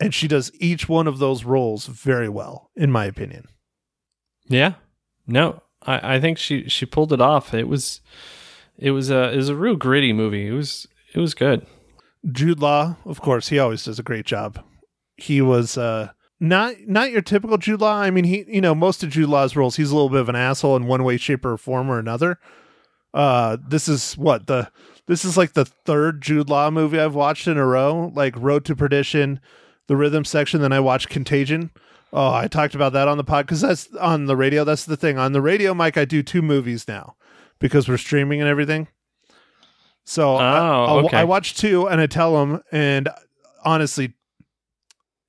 And 0.00 0.14
she 0.14 0.26
does 0.26 0.50
each 0.54 0.88
one 0.88 1.06
of 1.06 1.18
those 1.18 1.44
roles 1.44 1.86
very 1.86 2.28
well, 2.28 2.70
in 2.74 2.90
my 2.90 3.04
opinion. 3.04 3.46
Yeah. 4.48 4.74
No, 5.26 5.62
I, 5.82 6.16
I 6.16 6.20
think 6.20 6.38
she, 6.38 6.68
she 6.68 6.86
pulled 6.86 7.12
it 7.12 7.20
off. 7.20 7.52
It 7.54 7.68
was 7.68 8.00
it 8.78 8.92
was 8.92 9.10
a 9.10 9.30
it 9.32 9.36
was 9.36 9.50
a 9.50 9.54
real 9.54 9.76
gritty 9.76 10.12
movie. 10.12 10.46
It 10.46 10.52
was 10.52 10.88
it 11.14 11.20
was 11.20 11.34
good. 11.34 11.66
Jude 12.32 12.60
Law, 12.60 12.96
of 13.04 13.20
course, 13.20 13.48
he 13.48 13.58
always 13.58 13.84
does 13.84 13.98
a 13.98 14.04
great 14.04 14.26
job. 14.26 14.64
He 15.16 15.40
was 15.40 15.76
uh 15.76 16.10
not 16.40 16.74
not 16.86 17.10
your 17.10 17.22
typical 17.22 17.58
Jude 17.58 17.80
Law. 17.80 17.96
I 17.96 18.10
mean, 18.10 18.24
he 18.24 18.44
you 18.48 18.60
know 18.60 18.74
most 18.74 19.02
of 19.02 19.10
Jude 19.10 19.28
Law's 19.28 19.54
roles, 19.54 19.76
he's 19.76 19.90
a 19.90 19.94
little 19.94 20.08
bit 20.08 20.20
of 20.20 20.28
an 20.28 20.36
asshole 20.36 20.76
in 20.76 20.86
one 20.86 21.04
way, 21.04 21.16
shape, 21.16 21.44
or 21.44 21.56
form 21.56 21.90
or 21.90 21.98
another. 21.98 22.38
Uh, 23.12 23.56
this 23.66 23.88
is 23.88 24.14
what 24.16 24.46
the 24.46 24.70
this 25.06 25.24
is 25.24 25.36
like 25.36 25.52
the 25.52 25.64
third 25.64 26.22
Jude 26.22 26.48
Law 26.48 26.70
movie 26.70 26.98
I've 26.98 27.14
watched 27.14 27.46
in 27.46 27.58
a 27.58 27.66
row, 27.66 28.12
like 28.14 28.34
Road 28.36 28.64
to 28.66 28.76
Perdition, 28.76 29.40
the 29.86 29.96
Rhythm 29.96 30.24
section. 30.24 30.60
Then 30.60 30.72
I 30.72 30.80
watched 30.80 31.08
Contagion. 31.08 31.70
Oh, 32.12 32.32
I 32.32 32.48
talked 32.48 32.74
about 32.74 32.92
that 32.94 33.06
on 33.06 33.18
the 33.18 33.24
pod 33.24 33.46
because 33.46 33.60
that's 33.60 33.94
on 33.96 34.26
the 34.26 34.36
radio. 34.36 34.64
That's 34.64 34.84
the 34.84 34.96
thing 34.96 35.18
on 35.18 35.32
the 35.32 35.40
radio, 35.42 35.74
Mike. 35.74 35.96
I 35.96 36.04
do 36.04 36.22
two 36.22 36.42
movies 36.42 36.88
now 36.88 37.14
because 37.60 37.88
we're 37.88 37.98
streaming 37.98 38.40
and 38.40 38.48
everything. 38.48 38.88
So 40.04 40.34
Oh, 40.34 40.38
I, 40.38 41.02
okay. 41.04 41.16
I 41.18 41.24
watch 41.24 41.54
two 41.56 41.88
and 41.88 42.00
I 42.00 42.06
tell 42.06 42.34
them. 42.34 42.62
And 42.72 43.08
honestly, 43.64 44.14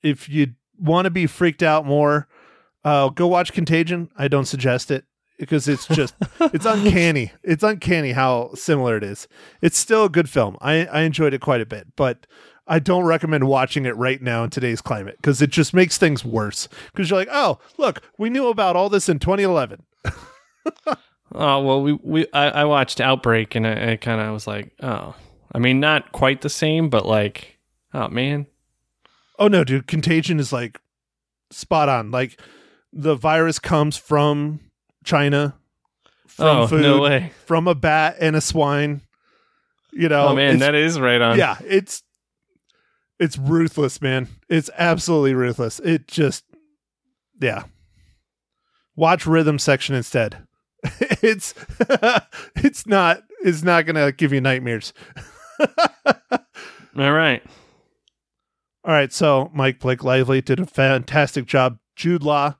if 0.01 0.27
you 0.27 0.53
want 0.81 1.05
to 1.05 1.11
be 1.11 1.27
freaked 1.27 1.63
out 1.63 1.85
more, 1.85 2.27
uh, 2.83 3.09
go 3.09 3.27
watch 3.27 3.53
Contagion. 3.53 4.09
I 4.17 4.27
don't 4.27 4.45
suggest 4.45 4.91
it 4.91 5.05
because 5.39 5.67
it's 5.67 5.87
just 5.87 6.15
it's 6.39 6.65
uncanny. 6.65 7.31
It's 7.43 7.63
uncanny 7.63 8.11
how 8.11 8.53
similar 8.53 8.97
it 8.97 9.03
is. 9.03 9.27
It's 9.61 9.77
still 9.77 10.05
a 10.05 10.09
good 10.09 10.29
film. 10.29 10.57
I 10.61 10.85
I 10.85 11.01
enjoyed 11.01 11.33
it 11.33 11.41
quite 11.41 11.61
a 11.61 11.65
bit, 11.65 11.87
but 11.95 12.25
I 12.67 12.79
don't 12.79 13.05
recommend 13.05 13.47
watching 13.47 13.85
it 13.85 13.95
right 13.97 14.21
now 14.21 14.43
in 14.43 14.49
today's 14.49 14.81
climate 14.81 15.17
because 15.17 15.41
it 15.41 15.49
just 15.49 15.73
makes 15.73 15.97
things 15.97 16.23
worse. 16.23 16.67
Because 16.91 17.09
you're 17.09 17.19
like, 17.19 17.29
oh, 17.31 17.59
look, 17.77 18.01
we 18.17 18.29
knew 18.29 18.47
about 18.47 18.75
all 18.75 18.89
this 18.89 19.09
in 19.09 19.19
2011. 19.19 19.83
Oh 21.33 21.61
well, 21.63 21.81
we 21.81 21.93
we 21.93 22.27
I, 22.33 22.49
I 22.49 22.65
watched 22.65 22.99
Outbreak 22.99 23.55
and 23.55 23.65
I, 23.65 23.91
I 23.91 23.95
kind 23.95 24.19
of 24.19 24.33
was 24.33 24.47
like, 24.47 24.73
oh, 24.81 25.15
I 25.53 25.59
mean, 25.59 25.79
not 25.79 26.11
quite 26.11 26.41
the 26.41 26.49
same, 26.49 26.89
but 26.89 27.05
like, 27.05 27.57
oh 27.93 28.09
man, 28.09 28.47
Oh 29.41 29.47
no, 29.47 29.63
dude, 29.63 29.87
Contagion 29.87 30.39
is 30.39 30.53
like 30.53 30.79
spot 31.49 31.89
on. 31.89 32.11
Like 32.11 32.39
the 32.93 33.15
virus 33.15 33.57
comes 33.57 33.97
from 33.97 34.59
China, 35.03 35.55
from 36.27 36.45
oh 36.57 36.67
food, 36.67 36.83
no 36.83 37.01
way, 37.01 37.31
from 37.47 37.67
a 37.67 37.73
bat 37.73 38.17
and 38.19 38.35
a 38.35 38.41
swine. 38.41 39.01
You 39.91 40.09
know, 40.09 40.27
oh 40.27 40.35
man, 40.35 40.59
that 40.59 40.75
is 40.75 40.99
right 40.99 41.19
on. 41.19 41.39
yeah, 41.39 41.57
it's 41.65 42.03
it's 43.19 43.35
ruthless, 43.35 43.99
man. 43.99 44.27
It's 44.47 44.69
absolutely 44.77 45.33
ruthless. 45.33 45.79
It 45.79 46.07
just 46.07 46.43
yeah. 47.41 47.63
Watch 48.95 49.25
rhythm 49.25 49.57
section 49.57 49.95
instead. 49.95 50.45
it's 51.23 51.55
it's 52.57 52.85
not 52.85 53.23
it's 53.43 53.63
not 53.63 53.87
gonna 53.87 54.11
give 54.11 54.33
you 54.33 54.39
nightmares. 54.39 54.93
all 55.59 56.37
right. 57.11 57.41
All 58.83 58.93
right, 58.93 59.13
so 59.13 59.51
Mike 59.53 59.79
Blake 59.79 60.03
Lively 60.03 60.41
did 60.41 60.59
a 60.59 60.65
fantastic 60.65 61.45
job. 61.45 61.77
Jude 61.95 62.23
Law 62.23 62.55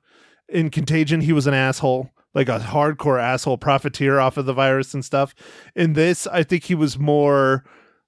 in 0.48 0.70
Contagion, 0.70 1.22
he 1.22 1.32
was 1.32 1.46
an 1.46 1.54
asshole, 1.54 2.10
like 2.34 2.48
a 2.48 2.60
hardcore 2.60 3.20
asshole 3.20 3.58
profiteer 3.58 4.20
off 4.20 4.36
of 4.36 4.46
the 4.46 4.52
virus 4.52 4.94
and 4.94 5.04
stuff. 5.04 5.34
In 5.74 5.94
this, 5.94 6.26
I 6.28 6.44
think 6.44 6.64
he 6.64 6.74
was 6.74 6.98
more 6.98 7.64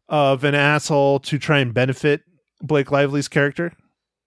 of 0.08 0.44
an 0.44 0.54
asshole 0.54 1.18
to 1.20 1.38
try 1.38 1.58
and 1.58 1.74
benefit 1.74 2.22
Blake 2.62 2.92
Lively's 2.92 3.28
character. 3.28 3.72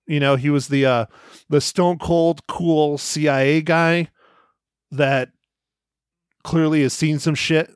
You 0.05 0.19
know, 0.19 0.35
he 0.35 0.49
was 0.49 0.67
the 0.67 0.85
uh 0.85 1.05
the 1.49 1.61
stone 1.61 1.97
cold 1.97 2.45
cool 2.47 2.97
CIA 2.97 3.61
guy 3.61 4.09
that 4.91 5.29
clearly 6.43 6.81
has 6.81 6.93
seen 6.93 7.19
some 7.19 7.35
shit 7.35 7.69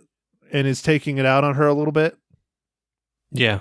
and 0.51 0.67
is 0.67 0.81
taking 0.81 1.17
it 1.17 1.25
out 1.25 1.43
on 1.43 1.55
her 1.55 1.67
a 1.67 1.73
little 1.73 1.91
bit. 1.91 2.17
Yeah. 3.31 3.59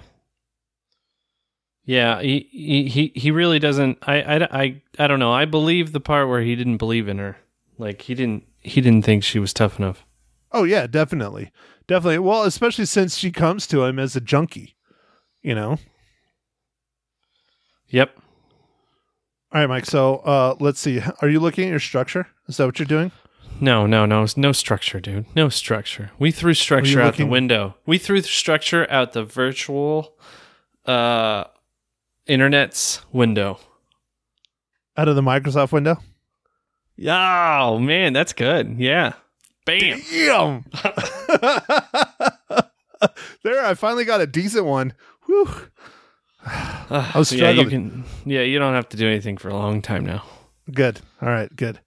Yeah, 1.90 2.22
he, 2.22 2.46
he 2.52 3.10
he 3.16 3.30
really 3.32 3.58
doesn't. 3.58 3.98
I, 4.02 4.22
I, 4.22 4.60
I, 4.62 4.82
I 4.96 5.06
don't 5.08 5.18
know. 5.18 5.32
I 5.32 5.44
believe 5.44 5.90
the 5.90 5.98
part 5.98 6.28
where 6.28 6.40
he 6.40 6.54
didn't 6.54 6.76
believe 6.76 7.08
in 7.08 7.18
her. 7.18 7.36
Like 7.78 8.02
he 8.02 8.14
didn't 8.14 8.44
he 8.60 8.80
didn't 8.80 9.04
think 9.04 9.24
she 9.24 9.40
was 9.40 9.52
tough 9.52 9.76
enough. 9.76 10.04
Oh 10.52 10.62
yeah, 10.62 10.86
definitely. 10.86 11.50
Definitely. 11.88 12.20
Well, 12.20 12.44
especially 12.44 12.84
since 12.86 13.16
she 13.16 13.32
comes 13.32 13.66
to 13.66 13.82
him 13.82 13.98
as 13.98 14.14
a 14.14 14.20
junkie, 14.20 14.76
you 15.42 15.52
know. 15.52 15.78
Yep. 17.88 18.16
All 19.52 19.60
right, 19.60 19.66
Mike. 19.68 19.86
So, 19.86 20.18
uh 20.18 20.54
let's 20.60 20.78
see. 20.78 21.00
Are 21.20 21.28
you 21.28 21.40
looking 21.40 21.64
at 21.64 21.70
your 21.70 21.80
structure? 21.80 22.28
Is 22.46 22.56
that 22.58 22.66
what 22.66 22.78
you're 22.78 22.86
doing? 22.86 23.10
No, 23.60 23.84
no, 23.86 24.06
no, 24.06 24.26
no 24.36 24.52
structure, 24.52 25.00
dude. 25.00 25.26
No 25.34 25.48
structure. 25.48 26.12
We 26.20 26.30
threw 26.30 26.54
structure 26.54 27.00
out 27.00 27.06
looking- 27.06 27.26
the 27.26 27.32
window. 27.32 27.74
We 27.84 27.98
threw 27.98 28.22
structure 28.22 28.86
out 28.88 29.12
the 29.12 29.24
virtual 29.24 30.14
uh 30.86 31.44
internet's 32.30 33.00
window. 33.12 33.58
Out 34.96 35.08
of 35.08 35.16
the 35.16 35.22
Microsoft 35.22 35.72
window? 35.72 35.98
Oh 37.06 37.78
man, 37.78 38.12
that's 38.12 38.32
good. 38.32 38.76
Yeah. 38.78 39.14
Bam. 39.66 40.00
Damn. 40.10 40.64
there, 43.42 43.64
I 43.64 43.74
finally 43.74 44.04
got 44.04 44.20
a 44.20 44.26
decent 44.26 44.66
one. 44.66 44.94
Whew. 45.26 45.48
I 46.46 47.12
was 47.16 47.32
yeah, 47.32 47.50
you 47.50 47.60
struggling. 47.60 47.90
can. 47.90 48.04
Yeah, 48.24 48.42
you 48.42 48.58
don't 48.58 48.74
have 48.74 48.88
to 48.90 48.96
do 48.96 49.06
anything 49.06 49.36
for 49.36 49.48
a 49.48 49.54
long 49.54 49.82
time 49.82 50.04
now. 50.04 50.24
Good. 50.72 51.00
All 51.20 51.28
right, 51.28 51.54
good. 51.54 51.80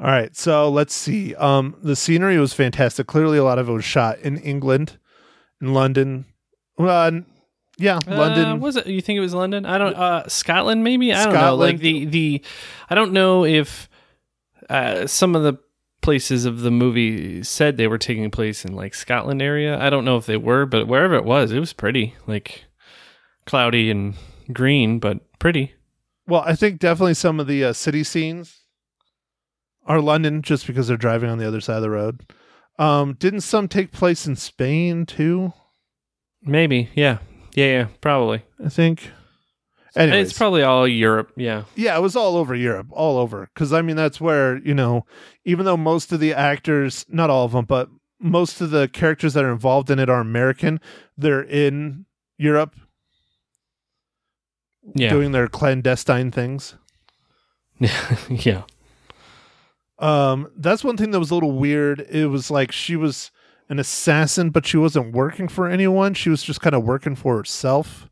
All 0.00 0.06
right, 0.06 0.34
so 0.36 0.68
let's 0.70 0.94
see. 0.94 1.34
Um, 1.36 1.76
the 1.82 1.94
scenery 1.94 2.38
was 2.38 2.52
fantastic. 2.52 3.06
Clearly, 3.06 3.38
a 3.38 3.44
lot 3.44 3.58
of 3.58 3.68
it 3.68 3.72
was 3.72 3.84
shot 3.84 4.18
in 4.18 4.38
England, 4.38 4.98
in 5.60 5.72
London. 5.72 6.24
Well, 6.76 7.22
yeah, 7.78 7.98
London. 8.06 8.44
Uh, 8.44 8.56
was 8.56 8.76
it? 8.76 8.86
You 8.86 9.00
think 9.00 9.16
it 9.16 9.20
was 9.20 9.34
London? 9.34 9.66
I 9.66 9.78
don't. 9.78 9.94
Uh, 9.94 10.28
Scotland, 10.28 10.84
maybe. 10.84 11.12
I 11.12 11.24
don't 11.24 11.34
know. 11.34 11.54
Like 11.56 11.78
the 11.78 12.04
the. 12.04 12.42
I 12.88 12.94
don't 12.94 13.12
know 13.12 13.44
if 13.44 13.88
uh, 14.68 15.06
some 15.06 15.34
of 15.34 15.42
the 15.42 15.58
places 16.02 16.44
of 16.44 16.60
the 16.60 16.70
movie 16.70 17.42
said 17.42 17.76
they 17.76 17.86
were 17.88 17.98
taking 17.98 18.30
place 18.30 18.64
in 18.64 18.74
like 18.74 18.94
Scotland 18.94 19.40
area. 19.40 19.78
I 19.80 19.90
don't 19.90 20.04
know 20.04 20.16
if 20.16 20.26
they 20.26 20.36
were, 20.36 20.66
but 20.66 20.86
wherever 20.86 21.14
it 21.14 21.24
was, 21.24 21.50
it 21.50 21.58
was 21.58 21.72
pretty 21.72 22.14
like 22.26 22.64
cloudy 23.46 23.90
and 23.90 24.14
green, 24.52 24.98
but 24.98 25.20
pretty. 25.38 25.74
Well, 26.26 26.42
I 26.46 26.54
think 26.54 26.78
definitely 26.78 27.14
some 27.14 27.40
of 27.40 27.46
the 27.46 27.64
uh, 27.64 27.72
city 27.72 28.04
scenes 28.04 28.60
are 29.86 30.00
London 30.00 30.42
just 30.42 30.66
because 30.66 30.88
they're 30.88 30.96
driving 30.96 31.30
on 31.30 31.38
the 31.38 31.46
other 31.48 31.60
side 31.60 31.76
of 31.76 31.82
the 31.82 31.90
road. 31.90 32.20
Um, 32.78 33.14
didn't 33.14 33.42
some 33.42 33.68
take 33.68 33.92
place 33.92 34.26
in 34.26 34.36
Spain 34.36 35.06
too? 35.06 35.52
Maybe, 36.42 36.90
yeah, 36.94 37.18
yeah, 37.54 37.66
yeah, 37.66 37.86
probably. 38.00 38.42
I 38.64 38.68
think. 38.68 39.10
Anyways, 39.96 40.30
It's 40.30 40.38
probably 40.38 40.62
all 40.62 40.88
Europe. 40.88 41.32
Yeah, 41.36 41.64
yeah, 41.76 41.96
it 41.96 42.00
was 42.00 42.16
all 42.16 42.36
over 42.36 42.54
Europe, 42.54 42.88
all 42.90 43.16
over. 43.16 43.48
Because 43.54 43.72
I 43.72 43.80
mean, 43.80 43.96
that's 43.96 44.20
where 44.20 44.58
you 44.58 44.74
know, 44.74 45.06
even 45.44 45.64
though 45.64 45.76
most 45.76 46.12
of 46.12 46.20
the 46.20 46.34
actors, 46.34 47.06
not 47.08 47.30
all 47.30 47.44
of 47.44 47.52
them, 47.52 47.64
but 47.64 47.88
most 48.20 48.60
of 48.60 48.70
the 48.70 48.88
characters 48.88 49.34
that 49.34 49.44
are 49.44 49.52
involved 49.52 49.90
in 49.90 49.98
it 49.98 50.08
are 50.08 50.20
American, 50.20 50.80
they're 51.16 51.44
in 51.44 52.06
Europe 52.38 52.74
yeah, 54.94 55.10
doing 55.10 55.32
their 55.32 55.48
clandestine 55.48 56.30
things. 56.30 56.74
yeah. 58.28 58.62
Um, 59.98 60.50
that's 60.56 60.84
one 60.84 60.96
thing 60.96 61.12
that 61.12 61.18
was 61.18 61.30
a 61.30 61.34
little 61.34 61.52
weird. 61.52 62.00
It 62.00 62.26
was 62.26 62.50
like 62.50 62.72
she 62.72 62.96
was 62.96 63.30
an 63.68 63.78
assassin, 63.78 64.50
but 64.50 64.66
she 64.66 64.76
wasn't 64.76 65.14
working 65.14 65.48
for 65.48 65.68
anyone. 65.68 66.14
She 66.14 66.30
was 66.30 66.42
just 66.42 66.60
kind 66.60 66.74
of 66.74 66.84
working 66.84 67.14
for 67.14 67.36
herself, 67.36 68.08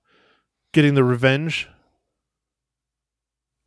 getting 0.73 0.95
the 0.95 1.05
revenge. 1.05 1.69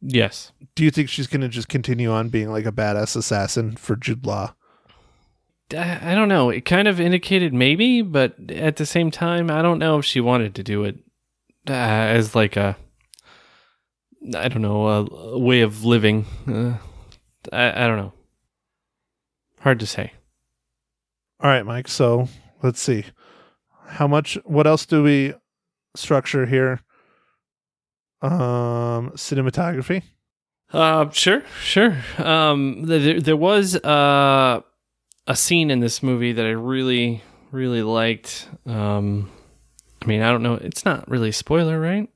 Yes. 0.02 0.52
Do 0.76 0.84
you 0.84 0.92
think 0.92 1.10
she's 1.10 1.28
going 1.28 1.42
to 1.42 1.48
just 1.48 1.70
continue 1.70 2.12
on 2.12 2.30
being 2.30 2.52
like 2.52 2.66
a 2.66 2.72
badass 2.72 3.16
assassin 3.16 3.76
for 3.76 3.96
Jude 3.96 4.26
Law? 4.26 4.56
I, 5.76 6.14
don't 6.14 6.30
know. 6.30 6.52
It 6.52 6.64
kind 6.64 6.88
of 6.88 7.00
indicated 7.00 7.54
maybe, 7.54 8.04
but 8.04 8.36
at 8.52 8.76
the 8.76 8.86
same 8.86 9.10
time, 9.10 9.50
I 9.50 9.64
don't 9.64 9.80
know 9.80 9.98
if 9.98 10.06
she 10.06 10.22
wanted 10.22 10.54
to 10.56 10.64
do 10.64 10.84
it 10.84 10.98
uh, 11.68 11.74
as 11.74 12.36
like 12.36 12.56
a, 12.56 12.78
I 14.36 14.48
don't 14.48 14.62
know, 14.62 14.88
a, 14.88 15.06
a 15.06 15.40
way 15.40 15.62
of 15.62 15.84
living. 15.84 16.26
Uh, 16.48 16.78
I, 17.52 17.84
I 17.84 17.88
don't 17.88 17.98
know. 17.98 18.14
Hard 19.62 19.80
to 19.80 19.88
say. 19.88 20.14
All 21.40 21.50
right, 21.50 21.66
Mike. 21.66 21.88
So 21.88 22.28
let's 22.64 22.82
see. 22.82 23.06
How 23.88 24.08
much? 24.08 24.38
What 24.46 24.68
else 24.68 24.86
do 24.86 25.04
we 25.04 25.34
structure 25.96 26.46
here? 26.46 26.82
Um, 28.22 29.12
cinematography. 29.12 30.04
Uh, 30.74 31.10
sure, 31.12 31.44
sure. 31.62 31.98
Um, 32.18 32.86
there, 32.86 33.22
there 33.22 33.38
was 33.38 33.76
uh, 33.76 34.62
a 35.28 35.36
scene 35.36 35.70
in 35.70 35.80
this 35.80 36.02
movie 36.02 36.34
that 36.34 36.46
I 36.46 36.50
really, 36.50 37.22
really 37.52 37.84
liked. 37.84 38.48
Um, 38.66 39.30
I 40.02 40.06
mean, 40.08 40.22
I 40.22 40.32
don't 40.32 40.44
know. 40.44 40.56
It's 40.56 40.84
not 40.84 41.08
really 41.10 41.30
a 41.30 41.34
spoiler, 41.34 41.80
right? 41.80 42.10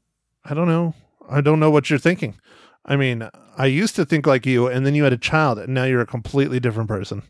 I 0.44 0.54
don't 0.54 0.68
know. 0.68 0.96
I 1.30 1.42
don't 1.42 1.60
know 1.60 1.70
what 1.70 1.90
you're 1.90 2.00
thinking. 2.00 2.36
I 2.86 2.96
mean, 2.96 3.30
I 3.58 3.68
used 3.68 3.96
to 3.98 4.06
think 4.06 4.26
like 4.26 4.46
you, 4.46 4.68
and 4.68 4.86
then 4.86 4.96
you 4.96 5.04
had 5.04 5.14
a 5.14 5.18
child, 5.18 5.60
and 5.60 5.74
now 5.74 5.84
you're 5.84 6.02
a 6.02 6.08
completely 6.08 6.60
different 6.60 6.90
person. 6.90 7.24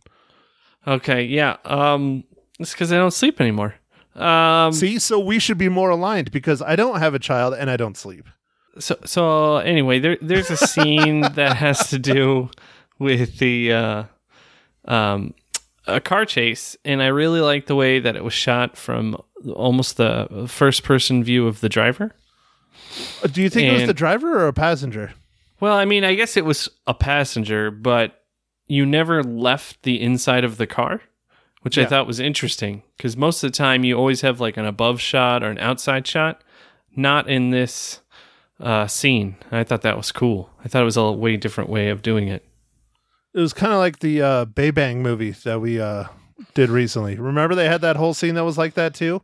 Okay, 0.89 1.23
yeah. 1.23 1.57
Um, 1.65 2.23
it's 2.59 2.71
because 2.73 2.91
I 2.91 2.97
don't 2.97 3.11
sleep 3.13 3.39
anymore. 3.39 3.75
Um, 4.15 4.73
See, 4.73 4.97
so 4.99 5.19
we 5.19 5.39
should 5.39 5.57
be 5.57 5.69
more 5.69 5.91
aligned 5.91 6.31
because 6.31 6.61
I 6.61 6.75
don't 6.75 6.99
have 6.99 7.13
a 7.13 7.19
child 7.19 7.53
and 7.53 7.69
I 7.69 7.77
don't 7.77 7.95
sleep. 7.95 8.27
so 8.79 8.97
so 9.05 9.57
anyway, 9.57 9.99
there 9.99 10.17
there's 10.21 10.49
a 10.49 10.57
scene 10.57 11.21
that 11.33 11.57
has 11.57 11.89
to 11.89 11.99
do 11.99 12.49
with 12.97 13.37
the 13.37 13.71
uh, 13.71 14.03
um, 14.85 15.35
a 15.85 16.01
car 16.01 16.25
chase, 16.25 16.75
and 16.83 17.01
I 17.01 17.07
really 17.07 17.39
like 17.39 17.67
the 17.67 17.75
way 17.75 17.99
that 17.99 18.15
it 18.15 18.23
was 18.23 18.33
shot 18.33 18.75
from 18.75 19.21
almost 19.53 19.97
the 19.97 20.45
first 20.47 20.83
person 20.83 21.23
view 21.23 21.47
of 21.47 21.61
the 21.61 21.69
driver. 21.69 22.15
Do 23.31 23.41
you 23.41 23.49
think 23.49 23.69
it 23.71 23.73
was 23.73 23.87
the 23.87 23.93
driver 23.93 24.39
or 24.39 24.47
a 24.47 24.53
passenger? 24.53 25.13
Well, 25.59 25.75
I 25.75 25.85
mean, 25.85 26.03
I 26.03 26.15
guess 26.15 26.35
it 26.35 26.45
was 26.45 26.69
a 26.87 26.93
passenger, 26.93 27.69
but 27.69 28.18
you 28.69 28.85
never 28.85 29.21
left 29.23 29.83
the 29.83 29.99
inside 29.99 30.45
of 30.45 30.57
the 30.57 30.67
car, 30.67 31.01
which 31.63 31.77
I 31.77 31.85
thought 31.85 32.07
was 32.07 32.19
interesting 32.21 32.83
because 32.95 33.17
most 33.17 33.43
of 33.43 33.51
the 33.51 33.57
time 33.57 33.83
you 33.83 33.97
always 33.97 34.21
have 34.21 34.39
like 34.39 34.55
an 34.55 34.65
above 34.65 35.01
shot 35.01 35.43
or 35.43 35.47
an 35.49 35.57
outside 35.57 36.07
shot. 36.07 36.41
Not 36.95 37.29
in 37.29 37.49
this 37.51 38.01
uh, 38.59 38.87
scene. 38.87 39.35
I 39.51 39.63
thought 39.63 39.81
that 39.83 39.95
was 39.97 40.11
cool. 40.11 40.49
I 40.63 40.67
thought 40.67 40.81
it 40.81 40.85
was 40.85 40.97
a 40.97 41.11
way 41.11 41.37
different 41.37 41.69
way 41.69 41.89
of 41.89 42.01
doing 42.01 42.27
it. 42.27 42.45
It 43.33 43.39
was 43.39 43.53
kind 43.53 43.71
of 43.73 43.79
like 43.79 43.99
the 43.99 44.21
uh, 44.21 44.45
Bay 44.45 44.71
Bang 44.71 45.03
movie 45.03 45.31
that 45.31 45.61
we 45.61 45.79
uh, 45.79 46.05
did 46.55 46.69
recently. 46.69 47.15
Remember 47.15 47.55
they 47.55 47.67
had 47.67 47.81
that 47.81 47.95
whole 47.95 48.13
scene 48.13 48.35
that 48.35 48.43
was 48.43 48.57
like 48.57 48.73
that 48.73 48.95
too? 48.95 49.21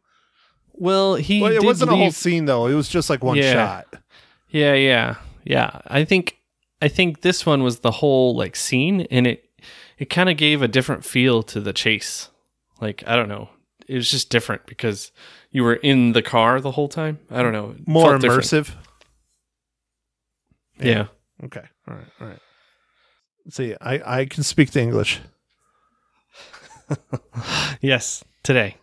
Well, 0.74 1.16
he 1.16 1.42
Well, 1.42 1.52
it 1.52 1.64
wasn't 1.64 1.92
a 1.92 1.96
whole 1.96 2.12
scene 2.12 2.46
though. 2.46 2.68
It 2.68 2.76
was 2.76 2.88
just 2.90 3.10
like 3.10 3.24
one 3.24 3.38
Yeah. 3.38 3.54
shot. 3.54 3.96
Yeah, 4.50 4.74
yeah, 4.74 5.16
yeah. 5.44 5.82
I 5.88 6.06
think 6.06 6.38
I 6.86 6.88
think 6.88 7.22
this 7.22 7.48
one 7.48 7.64
was 7.64 7.80
the 7.80 7.90
whole 7.90 8.36
like 8.36 8.56
scene, 8.56 9.08
and 9.10 9.26
it 9.26 9.50
it 9.98 10.06
kind 10.12 10.30
of 10.30 10.38
gave 10.38 10.62
a 10.62 10.68
different 10.68 11.04
feel 11.04 11.42
to 11.42 11.60
the 11.60 11.74
chase. 11.74 12.30
Like 12.80 13.04
I 13.08 13.16
don't 13.16 13.28
know, 13.28 13.50
it 13.88 13.96
was 13.96 14.12
just 14.12 14.30
different 14.30 14.68
because 14.68 15.12
you 15.50 15.64
were 15.64 15.74
in 15.74 16.12
the 16.12 16.22
car 16.22 16.62
the 16.62 16.70
whole 16.70 16.88
time. 16.88 17.18
I 17.32 17.42
don't 17.42 17.54
know, 17.54 17.74
More 17.88 18.16
immersive. 18.16 18.72
Yeah. 20.80 21.08
Okay. 21.44 21.64
All 21.88 21.96
right. 21.96 22.08
All 22.22 22.28
right. 22.28 22.40
Let's 23.46 23.58
see, 23.58 23.74
I, 23.82 24.20
I 24.20 24.26
can 24.26 24.44
speak 24.44 24.70
the 24.72 24.82
English. 24.82 25.22
Yes. 27.82 28.24
Today. 28.44 28.78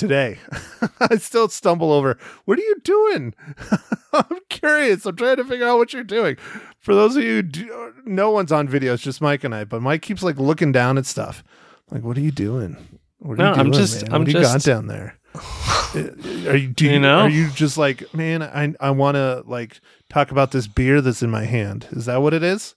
Today. 0.00 0.38
I 1.00 1.16
still 1.16 1.48
stumble 1.48 1.92
over. 1.92 2.18
What 2.46 2.58
are 2.58 2.62
you 2.62 2.76
doing? 2.82 3.34
I'm 4.12 4.38
curious. 4.48 5.06
I'm 5.06 5.14
trying 5.16 5.36
to 5.36 5.44
figure 5.44 5.68
out 5.68 5.78
what 5.78 5.92
you're 5.92 6.02
doing. 6.02 6.36
For 6.80 6.94
those 6.94 7.14
of 7.16 7.22
you, 7.22 7.36
who 7.36 7.42
do, 7.42 7.92
no 8.04 8.30
one's 8.30 8.50
on 8.50 8.66
video. 8.68 8.94
It's 8.94 9.02
just 9.02 9.20
Mike 9.20 9.44
and 9.44 9.54
I. 9.54 9.64
But 9.64 9.82
Mike 9.82 10.02
keeps 10.02 10.22
like 10.22 10.38
looking 10.38 10.72
down 10.72 10.98
at 10.98 11.06
stuff. 11.06 11.44
Like, 11.90 12.02
what 12.02 12.16
are 12.16 12.20
you 12.22 12.32
doing? 12.32 12.76
What 13.18 13.34
are 13.34 13.36
No, 13.36 13.48
you 13.50 13.54
doing, 13.54 13.66
I'm 13.66 13.72
just- 13.72 14.02
man? 14.02 14.14
I'm 14.14 14.20
what 14.22 14.26
do 14.26 14.32
you 14.32 14.40
got 14.44 14.52
just- 14.54 14.66
down 14.66 14.86
there? 14.88 15.16
are 15.94 16.56
you? 16.56 16.68
Do 16.68 16.84
you, 16.86 16.92
You 16.92 16.98
know? 17.00 17.20
Are 17.20 17.28
you 17.28 17.50
just 17.50 17.78
like, 17.78 18.12
man? 18.12 18.42
I 18.42 18.74
I 18.80 18.90
want 18.90 19.14
to 19.14 19.44
like 19.46 19.80
talk 20.08 20.32
about 20.32 20.50
this 20.50 20.66
beer 20.66 21.00
that's 21.00 21.22
in 21.22 21.30
my 21.30 21.44
hand. 21.44 21.86
Is 21.92 22.06
that 22.06 22.20
what 22.22 22.34
it 22.34 22.42
is? 22.42 22.74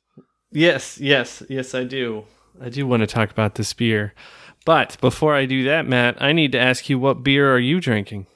Yes, 0.52 1.00
yes, 1.00 1.42
yes, 1.50 1.74
I 1.74 1.84
do. 1.84 2.26
I 2.62 2.70
do 2.70 2.86
want 2.86 3.02
to 3.02 3.08
talk 3.08 3.32
about 3.32 3.56
this 3.56 3.74
beer. 3.74 4.14
But 4.66 4.98
before 5.02 5.36
I 5.36 5.46
do 5.46 5.64
that, 5.66 5.86
Matt, 5.86 6.22
I 6.22 6.32
need 6.32 6.52
to 6.54 6.60
ask 6.60 6.90
you 6.90 6.98
what 6.98 7.24
beer 7.24 7.54
are 7.54 7.60
you 7.60 7.80
drinking? 7.80 8.28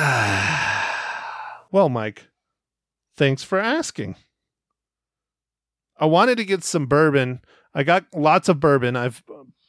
Well, 1.71 1.88
Mike, 1.88 2.29
thanks 3.17 3.43
for 3.43 3.59
asking. 3.59 4.14
I 5.99 6.07
wanted 6.07 6.37
to 6.38 6.45
get 6.45 6.62
some 6.62 6.87
bourbon. 6.87 7.40
I 7.75 7.83
got 7.83 8.07
lots 8.14 8.49
of 8.49 8.61
bourbon. 8.61 8.95
I've 8.95 9.25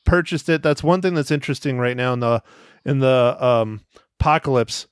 purchased 0.06 0.48
it. 0.48 0.62
That's 0.62 0.84
one 0.84 1.02
thing 1.02 1.16
that's 1.16 1.32
interesting 1.32 1.80
right 1.80 1.98
now 1.98 2.14
in 2.14 2.20
the 2.20 2.44
in 2.86 3.00
the 3.00 3.36
um 3.44 3.82
apocalypse. 4.20 4.86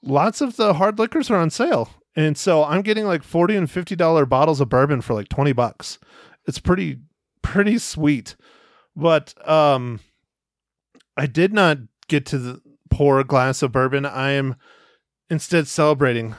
Lots 0.00 0.40
of 0.40 0.56
the 0.56 0.74
hard 0.74 1.00
liquors 1.00 1.28
are 1.28 1.38
on 1.38 1.50
sale. 1.50 1.90
And 2.14 2.38
so 2.38 2.62
I'm 2.62 2.82
getting 2.82 3.04
like 3.04 3.24
40 3.24 3.56
and 3.56 3.70
50 3.70 3.96
dollar 3.96 4.24
bottles 4.24 4.60
of 4.60 4.68
bourbon 4.68 5.00
for 5.00 5.14
like 5.14 5.28
20 5.28 5.52
bucks. 5.52 5.98
It's 6.46 6.60
pretty 6.60 6.98
pretty 7.42 7.78
sweet. 7.78 8.36
But 8.96 9.34
um 9.48 10.00
I 11.16 11.26
did 11.26 11.52
not 11.52 11.78
get 12.08 12.24
to 12.26 12.38
the, 12.38 12.62
pour 12.88 13.20
a 13.20 13.24
glass 13.24 13.62
of 13.62 13.72
bourbon. 13.72 14.06
I 14.06 14.30
am 14.30 14.56
instead 15.28 15.68
celebrating 15.68 16.34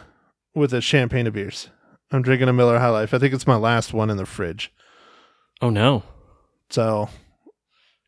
with 0.56 0.74
a 0.74 0.82
champagne 0.82 1.28
of 1.28 1.34
beers. 1.34 1.70
I'm 2.12 2.22
drinking 2.22 2.50
a 2.50 2.54
Miller 2.54 2.80
High 2.80 2.90
Life. 2.90 3.14
I 3.14 3.20
think 3.20 3.34
it's 3.34 3.48
my 3.48 3.56
last 3.56 3.94
one 3.94 4.10
in 4.10 4.18
the 4.18 4.26
fridge. 4.26 4.72
Oh 5.62 5.70
no. 5.70 6.04
So 6.70 7.10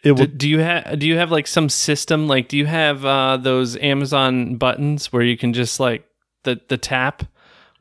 it 0.03 0.09
Do, 0.09 0.13
will. 0.15 0.25
do 0.27 0.49
you 0.49 0.59
have 0.59 0.99
do 0.99 1.07
you 1.07 1.17
have 1.17 1.31
like 1.31 1.47
some 1.47 1.69
system 1.69 2.27
like 2.27 2.49
do 2.49 2.57
you 2.57 2.65
have 2.65 3.05
uh 3.05 3.37
those 3.37 3.77
Amazon 3.77 4.55
buttons 4.55 5.13
where 5.13 5.21
you 5.23 5.37
can 5.37 5.53
just 5.53 5.79
like 5.79 6.05
the 6.43 6.59
the 6.67 6.77
tap 6.77 7.23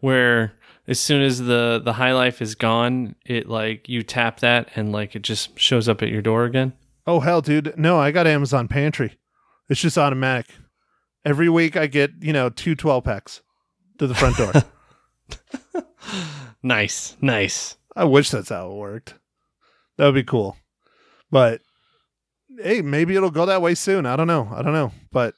where 0.01 0.53
as 0.93 1.01
soon 1.01 1.23
as 1.23 1.41
the 1.41 1.81
the 1.85 1.95
high 1.95 2.13
life 2.13 2.41
is 2.41 2.55
gone 2.55 3.17
it 3.27 3.49
like 3.49 3.89
you 3.89 4.03
tap 4.03 4.41
that 4.41 4.69
and 4.77 4.93
like 4.93 5.17
it 5.17 5.23
just 5.23 5.59
shows 5.59 5.89
up 5.89 6.03
at 6.03 6.09
your 6.09 6.23
door 6.23 6.45
again? 6.45 6.73
Oh 7.07 7.21
hell, 7.21 7.41
dude! 7.41 7.77
No, 7.77 7.99
I 7.99 8.13
got 8.13 8.29
Amazon 8.29 8.69
Pantry. 8.69 9.19
It's 9.69 9.81
just 9.81 9.99
automatic. 9.99 10.47
Every 11.25 11.49
week 11.49 11.77
I 11.77 11.87
get 11.89 12.13
you 12.21 12.33
know 12.33 12.49
two 12.49 12.75
12 12.77 13.03
packs 13.03 13.43
to 13.99 14.07
the 14.07 14.15
front 14.15 14.37
door. 14.37 14.53
Nice. 16.63 17.17
Nice. 17.21 17.77
I 17.97 18.05
wish 18.05 18.31
that's 18.31 18.51
how 18.51 18.71
it 18.71 18.75
worked. 18.75 19.15
That 19.99 20.07
would 20.07 20.15
be 20.15 20.23
cool. 20.23 20.57
But 21.31 21.61
hey, 22.63 22.83
maybe 22.83 23.17
it'll 23.17 23.31
go 23.31 23.47
that 23.47 23.63
way 23.63 23.75
soon. 23.75 24.07
I 24.07 24.17
don't 24.17 24.27
know. 24.27 24.49
I 24.55 24.63
don't 24.63 24.73
know. 24.73 24.93
But 25.11 25.35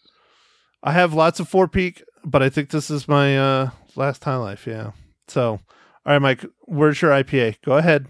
I 0.82 0.92
have 0.92 1.14
lots 1.14 1.40
of 1.40 1.48
four 1.48 1.66
peak, 1.66 2.02
but 2.24 2.42
I 2.42 2.50
think 2.50 2.70
this 2.70 2.90
is 2.90 3.08
my 3.08 3.38
uh 3.38 3.70
last 3.96 4.22
high 4.24 4.36
life, 4.36 4.66
yeah. 4.66 4.92
So 5.28 5.52
All 5.52 6.12
right, 6.12 6.18
Mike, 6.18 6.44
where's 6.62 7.00
your 7.00 7.10
IPA? 7.10 7.56
Go 7.64 7.72
ahead. 7.76 8.06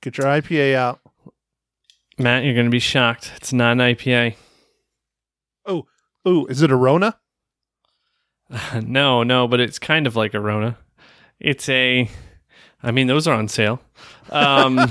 Get 0.00 0.18
your 0.18 0.26
IPA 0.26 0.74
out. 0.74 1.00
Matt, 2.18 2.44
you're 2.44 2.54
going 2.54 2.66
to 2.66 2.70
be 2.70 2.80
shocked. 2.80 3.32
It's 3.36 3.52
not 3.52 3.72
an 3.72 3.78
IPA. 3.78 4.34
Oh, 5.66 5.86
ooh, 6.26 6.46
is 6.46 6.62
it 6.62 6.70
a 6.70 6.76
Rona? 6.76 7.16
no, 8.82 9.22
no, 9.22 9.46
but 9.46 9.60
it's 9.60 9.78
kind 9.78 10.06
of 10.06 10.16
like 10.16 10.34
a 10.34 10.40
Rona. 10.40 10.78
It's 11.38 11.68
a, 11.68 12.10
I 12.82 12.90
mean, 12.90 13.06
those 13.06 13.28
are 13.28 13.34
on 13.34 13.48
sale. 13.48 13.80
Um, 14.30 14.78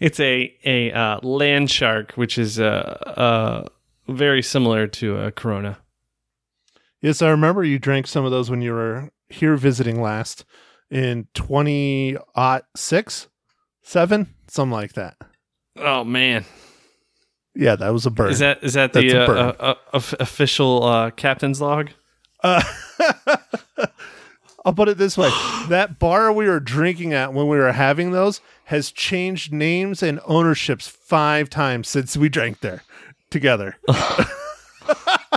it's 0.00 0.18
a 0.20 0.54
a 0.64 0.92
uh, 0.92 1.20
land 1.22 1.70
shark, 1.70 2.12
which 2.12 2.38
is 2.38 2.58
uh, 2.58 2.64
uh, 3.16 3.64
very 4.08 4.42
similar 4.42 4.86
to 4.88 5.18
a 5.18 5.30
Corona. 5.30 5.78
Yes, 7.06 7.22
I 7.22 7.28
remember 7.28 7.62
you 7.62 7.78
drank 7.78 8.08
some 8.08 8.24
of 8.24 8.32
those 8.32 8.50
when 8.50 8.62
you 8.62 8.72
were 8.72 9.10
here 9.28 9.56
visiting 9.56 10.02
last 10.02 10.44
in 10.90 11.28
2006, 11.34 13.28
7, 13.84 14.34
something 14.48 14.72
like 14.72 14.94
that. 14.94 15.16
Oh 15.76 16.02
man, 16.02 16.44
Yeah, 17.54 17.76
that 17.76 17.92
was 17.92 18.06
a 18.06 18.10
bird. 18.10 18.32
is 18.32 18.40
that 18.40 18.58
is 18.64 18.72
that 18.72 18.92
That's 18.92 19.06
the 19.12 19.22
uh, 19.22 19.52
uh, 19.60 19.74
uh, 19.92 20.00
official 20.18 20.82
uh, 20.82 21.12
captain's 21.12 21.60
log? 21.60 21.90
Uh, 22.42 22.60
I'll 24.64 24.74
put 24.74 24.88
it 24.88 24.98
this 24.98 25.16
way: 25.16 25.28
that 25.68 26.00
bar 26.00 26.32
we 26.32 26.48
were 26.48 26.58
drinking 26.58 27.12
at 27.12 27.32
when 27.32 27.46
we 27.46 27.56
were 27.56 27.70
having 27.70 28.10
those 28.10 28.40
has 28.64 28.90
changed 28.90 29.52
names 29.52 30.02
and 30.02 30.18
ownerships 30.26 30.88
five 30.88 31.50
times 31.50 31.86
since 31.86 32.16
we 32.16 32.28
drank 32.28 32.62
there 32.62 32.82
together. 33.30 33.76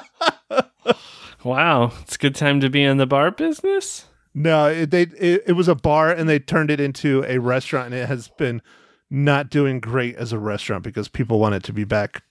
Wow, 1.44 1.94
it's 2.02 2.16
a 2.16 2.20
good 2.20 2.36
time 2.36 2.60
to 2.62 2.70
be 2.70 2.84
in 2.84 2.98
the 2.98 3.06
bar 3.08 3.32
business. 3.32 4.06
no, 4.34 4.68
it, 4.68 4.92
they 4.92 5.04
it, 5.04 5.44
it 5.48 5.54
was 5.54 5.68
a 5.68 5.76
bar 5.76 6.12
and 6.12 6.28
they 6.28 6.40
turned 6.40 6.70
it 6.70 6.80
into 6.80 7.24
a 7.28 7.38
restaurant, 7.40 7.88
and 7.88 7.96
it 7.96 8.08
has 8.08 8.28
been 8.38 8.62
not 9.10 9.50
doing 9.50 9.80
great 9.80 10.16
as 10.18 10.34
a 10.34 10.40
restaurant 10.40 10.84
because 10.84 11.08
people 11.08 11.40
want 11.40 11.56
it 11.56 11.64
to 11.64 11.74
be 11.74 11.84
back 11.84 12.24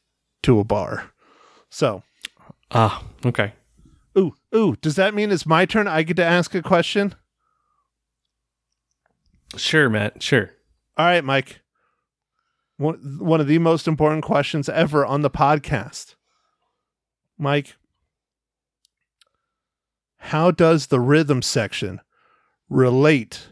to 0.43 0.59
a 0.61 0.65
bar. 0.65 1.11
So, 1.71 2.03
Ah, 2.71 3.03
okay. 3.25 3.55
ooh, 4.17 4.35
ooh, 4.55 4.77
does 4.77 4.97
that 4.97 5.15
mean 5.15 5.33
it's 5.33 5.47
my 5.47 5.65
turn? 5.67 5.89
I 5.89 6.03
get 6.03 6.17
to 6.17 6.25
ask 6.25 6.55
a 6.55 6.63
question. 6.63 7.15
Sure, 9.57 9.89
Matt. 9.89 10.23
Sure. 10.23 10.51
All 10.97 11.07
right, 11.07 11.25
Mike. 11.25 11.61
One, 12.77 13.17
one 13.19 13.41
of 13.41 13.47
the 13.49 13.59
most 13.59 13.89
important 13.89 14.23
questions 14.25 14.69
ever 14.69 15.05
on 15.05 15.23
the 15.23 15.31
podcast. 15.31 16.15
Mike, 17.39 17.75
how 20.19 20.51
does 20.51 20.89
the 20.89 21.01
rhythm 21.01 21.43
section 21.43 22.01
relate 22.69 23.49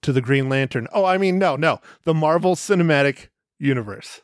to 0.00 0.12
the 0.12 0.20
Green 0.20 0.48
Lantern? 0.48 0.88
Oh, 0.92 1.04
I 1.04 1.18
mean, 1.18 1.38
no, 1.38 1.56
no, 1.56 1.80
the 2.04 2.14
Marvel 2.14 2.54
Cinematic 2.54 3.28
Universe. 3.58 4.20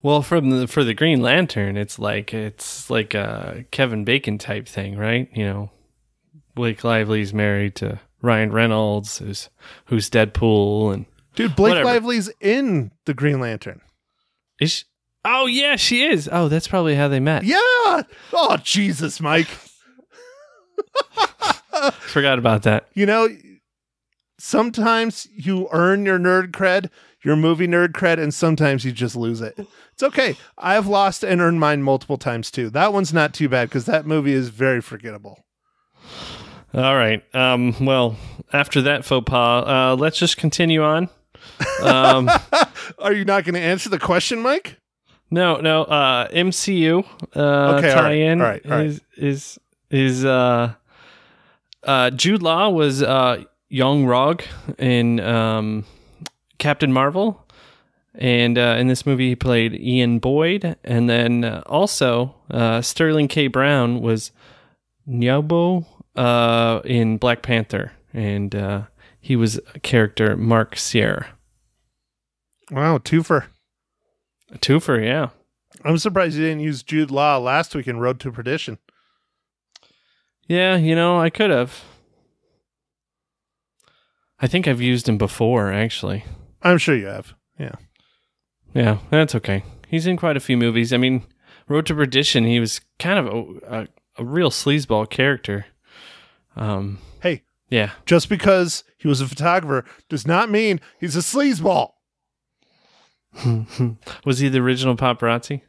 Well, 0.00 0.22
from 0.22 0.50
the 0.50 0.66
for 0.68 0.84
the 0.84 0.94
Green 0.94 1.20
Lantern, 1.20 1.76
it's 1.76 1.98
like 1.98 2.32
it's 2.32 2.88
like 2.88 3.14
a 3.14 3.64
Kevin 3.72 4.04
Bacon 4.04 4.38
type 4.38 4.66
thing, 4.66 4.96
right? 4.96 5.28
You 5.34 5.44
know, 5.44 5.70
Blake 6.54 6.82
Lively's 6.84 7.34
married 7.34 7.74
to 7.76 8.00
Ryan 8.22 8.52
Reynolds, 8.52 9.18
who's 9.18 9.48
who's 9.86 10.10
Deadpool, 10.10 10.92
and 10.94 11.06
Dude, 11.34 11.54
Blake 11.56 11.70
Whatever. 11.70 11.86
Lively's 11.86 12.30
in 12.40 12.90
the 13.04 13.14
Green 13.14 13.40
Lantern. 13.40 13.80
is 14.60 14.70
she, 14.72 14.84
oh 15.24 15.46
yeah, 15.46 15.76
she 15.76 16.04
is. 16.04 16.28
Oh, 16.32 16.48
that's 16.48 16.66
probably 16.68 16.94
how 16.96 17.08
they 17.08 17.20
met. 17.20 17.44
Yeah. 17.44 17.56
Oh, 18.32 18.56
Jesus, 18.62 19.20
Mike. 19.20 19.48
Forgot 22.00 22.38
about 22.38 22.62
that. 22.64 22.88
you 22.94 23.06
know, 23.06 23.28
sometimes 24.38 25.26
you 25.32 25.68
earn 25.72 26.04
your 26.04 26.18
nerd 26.18 26.50
cred, 26.50 26.90
your 27.24 27.36
movie 27.36 27.68
nerd 27.68 27.92
cred, 27.92 28.18
and 28.18 28.34
sometimes 28.34 28.84
you 28.84 28.90
just 28.92 29.14
lose 29.14 29.40
it. 29.40 29.56
It's 29.92 30.02
okay. 30.02 30.36
I've 30.56 30.86
lost 30.88 31.22
and 31.24 31.40
earned 31.40 31.60
mine 31.60 31.82
multiple 31.82 32.18
times 32.18 32.50
too. 32.50 32.68
That 32.70 32.92
one's 32.92 33.12
not 33.12 33.32
too 33.34 33.48
bad 33.48 33.68
because 33.68 33.84
that 33.86 34.06
movie 34.06 34.32
is 34.32 34.48
very 34.48 34.80
forgettable. 34.80 35.44
All 36.74 36.96
right. 36.96 37.22
Um. 37.34 37.74
Well, 37.84 38.16
after 38.52 38.82
that 38.82 39.04
faux 39.04 39.24
pas, 39.28 39.64
uh, 39.66 39.96
let's 39.96 40.18
just 40.18 40.36
continue 40.36 40.82
on. 40.82 41.08
Um. 41.82 42.30
Are 42.98 43.12
you 43.12 43.24
not 43.24 43.44
going 43.44 43.54
to 43.54 43.60
answer 43.60 43.88
the 43.88 43.98
question, 43.98 44.40
Mike? 44.42 44.78
No, 45.30 45.60
no. 45.60 45.84
Uh, 45.84 46.28
MCU 46.28 47.04
uh, 47.36 47.76
Okay, 47.76 47.92
tie-in 47.92 48.40
all 48.40 48.46
right, 48.46 48.64
all 48.64 48.70
right. 48.72 48.86
is 48.86 49.00
is 49.16 49.58
is 49.90 50.24
uh, 50.24 50.72
uh, 51.84 52.10
Jude 52.10 52.42
Law 52.42 52.70
was 52.70 53.02
uh, 53.02 53.44
Yon-Rogg 53.68 54.42
in 54.78 55.20
um, 55.20 55.84
Captain 56.58 56.92
Marvel, 56.92 57.46
and 58.14 58.56
uh, 58.58 58.76
in 58.78 58.88
this 58.88 59.04
movie 59.04 59.28
he 59.28 59.36
played 59.36 59.74
Ian 59.74 60.18
Boyd, 60.18 60.76
and 60.82 61.08
then 61.10 61.44
uh, 61.44 61.62
also 61.66 62.34
uh, 62.50 62.80
Sterling 62.80 63.28
K. 63.28 63.48
Brown 63.48 64.00
was 64.00 64.32
N'Jobu 65.06 65.84
uh, 66.18 66.80
in 66.84 67.16
Black 67.16 67.42
Panther, 67.42 67.92
and 68.12 68.54
uh, 68.54 68.82
he 69.20 69.36
was 69.36 69.60
a 69.74 69.80
character 69.80 70.36
Marc 70.36 70.76
Serra. 70.76 71.28
Wow, 72.70 72.98
twofer. 72.98 73.46
A 74.50 74.58
twofer, 74.58 75.02
yeah. 75.02 75.28
I'm 75.84 75.98
surprised 75.98 76.36
you 76.36 76.42
didn't 76.42 76.60
use 76.60 76.82
Jude 76.82 77.10
Law 77.10 77.38
last 77.38 77.74
week 77.74 77.86
in 77.86 77.98
Road 77.98 78.18
to 78.20 78.32
Perdition. 78.32 78.78
Yeah, 80.48 80.76
you 80.76 80.96
know, 80.96 81.20
I 81.20 81.30
could 81.30 81.50
have. 81.50 81.82
I 84.40 84.46
think 84.46 84.66
I've 84.66 84.80
used 84.80 85.08
him 85.08 85.18
before, 85.18 85.72
actually. 85.72 86.24
I'm 86.62 86.78
sure 86.78 86.96
you 86.96 87.06
have. 87.06 87.34
Yeah. 87.58 87.74
Yeah, 88.74 88.98
that's 89.10 89.34
okay. 89.34 89.62
He's 89.88 90.06
in 90.06 90.16
quite 90.16 90.36
a 90.36 90.40
few 90.40 90.56
movies. 90.56 90.92
I 90.92 90.96
mean, 90.96 91.24
Road 91.68 91.86
to 91.86 91.94
Perdition, 91.94 92.44
he 92.44 92.60
was 92.60 92.80
kind 92.98 93.18
of 93.18 93.26
a, 93.26 93.80
a, 93.80 93.88
a 94.16 94.24
real 94.24 94.50
sleazeball 94.50 95.08
character. 95.10 95.66
Um, 96.58 96.98
Hey, 97.22 97.42
yeah. 97.70 97.92
just 98.06 98.28
because 98.28 98.84
he 98.98 99.08
was 99.08 99.20
a 99.20 99.26
photographer 99.28 99.88
does 100.08 100.26
not 100.26 100.50
mean 100.50 100.80
he's 101.00 101.16
a 101.16 101.20
sleazeball. 101.20 101.92
was 104.24 104.38
he 104.38 104.48
the 104.48 104.58
original 104.60 104.96
paparazzi? 104.96 105.62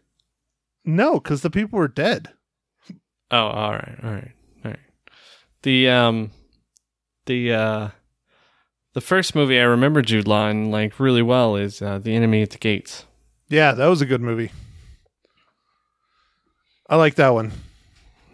No, 0.85 1.19
because 1.19 1.41
the 1.41 1.49
people 1.49 1.77
were 1.77 1.87
dead. 1.87 2.29
Oh, 3.31 3.37
all 3.37 3.71
right, 3.73 3.97
all 4.03 4.11
right, 4.11 4.31
all 4.65 4.71
right. 4.71 4.79
The 5.61 5.89
um, 5.89 6.31
the 7.25 7.53
uh, 7.53 7.89
the 8.93 9.01
first 9.01 9.35
movie 9.35 9.59
I 9.59 9.63
remember 9.63 10.01
Jude 10.01 10.27
Law 10.27 10.47
in 10.47 10.71
like 10.71 10.99
really 10.99 11.21
well 11.21 11.55
is 11.55 11.81
uh, 11.81 11.99
The 11.99 12.15
Enemy 12.15 12.41
at 12.41 12.49
the 12.51 12.57
Gates. 12.57 13.05
Yeah, 13.49 13.73
that 13.73 13.87
was 13.87 14.01
a 14.01 14.05
good 14.07 14.21
movie. 14.21 14.51
I 16.89 16.95
like 16.95 17.15
that 17.15 17.29
one. 17.33 17.51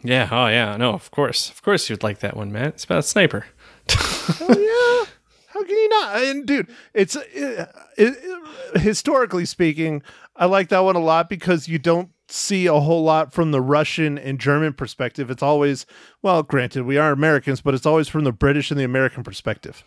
Yeah. 0.08 0.28
Oh, 0.32 0.48
yeah. 0.48 0.76
No, 0.78 0.94
of 0.94 1.12
course. 1.12 1.50
Of 1.50 1.62
course 1.62 1.90
you'd 1.90 2.04
like 2.04 2.20
that 2.20 2.36
one, 2.38 2.52
Matt. 2.52 2.68
It's 2.76 2.84
about 2.86 3.00
a 3.00 3.04
sniper. 3.04 3.46
oh 3.90 4.48
yeah. 4.50 5.12
How 5.48 5.62
can 5.64 5.70
you 5.78 5.90
not? 5.90 6.16
And 6.24 6.46
dude, 6.46 6.68
it's 6.94 7.16
uh, 7.16 7.24
it, 7.34 7.70
it, 7.98 8.82
historically 8.82 9.46
speaking, 9.46 10.02
I 10.36 10.46
like 10.46 10.70
that 10.70 10.80
one 10.84 10.96
a 10.96 11.00
lot 11.00 11.30
because 11.30 11.68
you 11.68 11.80
don't 11.80 12.10
see 12.28 12.66
a 12.66 12.80
whole 12.80 13.04
lot 13.04 13.32
from 13.32 13.52
the 13.52 13.62
Russian 13.62 14.18
and 14.18 14.40
German 14.40 14.74
perspective. 14.74 15.30
It's 15.32 15.44
always, 15.44 15.86
well, 16.22 16.44
granted, 16.44 16.84
we 16.86 16.98
are 16.98 17.12
Americans, 17.12 17.62
but 17.62 17.74
it's 17.74 17.86
always 17.86 18.08
from 18.10 18.24
the 18.26 18.32
British 18.34 18.70
and 18.72 18.80
the 18.80 18.84
American 18.84 19.24
perspective. 19.24 19.84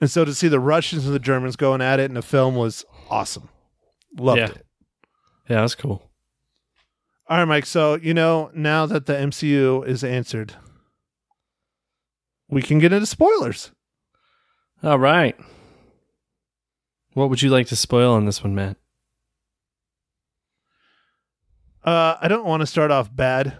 And 0.00 0.10
so 0.10 0.24
to 0.24 0.32
see 0.34 0.48
the 0.48 0.60
Russians 0.60 1.04
and 1.04 1.14
the 1.14 1.18
Germans 1.18 1.56
going 1.56 1.82
at 1.82 2.00
it 2.00 2.10
in 2.10 2.16
a 2.16 2.22
film 2.22 2.54
was 2.54 2.84
awesome. 3.10 3.48
Loved 4.18 4.38
Yeah. 4.38 4.46
it. 4.46 4.66
Yeah, 5.48 5.60
that's 5.62 5.74
cool. 5.74 6.09
All 7.30 7.38
right, 7.38 7.44
Mike. 7.44 7.66
So, 7.66 7.94
you 7.94 8.12
know, 8.12 8.50
now 8.54 8.86
that 8.86 9.06
the 9.06 9.12
MCU 9.12 9.86
is 9.86 10.02
answered, 10.02 10.54
we 12.48 12.60
can 12.60 12.80
get 12.80 12.92
into 12.92 13.06
spoilers. 13.06 13.70
All 14.82 14.98
right. 14.98 15.36
What 17.14 17.30
would 17.30 17.40
you 17.40 17.48
like 17.48 17.68
to 17.68 17.76
spoil 17.76 18.14
on 18.14 18.24
this 18.24 18.42
one, 18.42 18.56
Matt? 18.56 18.78
Uh, 21.84 22.16
I 22.20 22.26
don't 22.26 22.44
want 22.44 22.62
to 22.62 22.66
start 22.66 22.90
off 22.90 23.14
bad, 23.14 23.56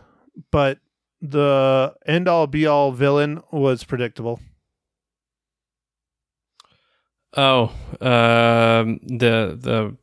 but 0.50 0.80
the 1.22 1.94
end 2.04 2.26
all 2.26 2.48
be 2.48 2.66
all 2.66 2.90
villain 2.90 3.40
was 3.52 3.84
predictable. 3.84 4.40
Oh, 7.36 7.72
um, 8.00 8.98
the 9.04 9.56
the 9.56 9.96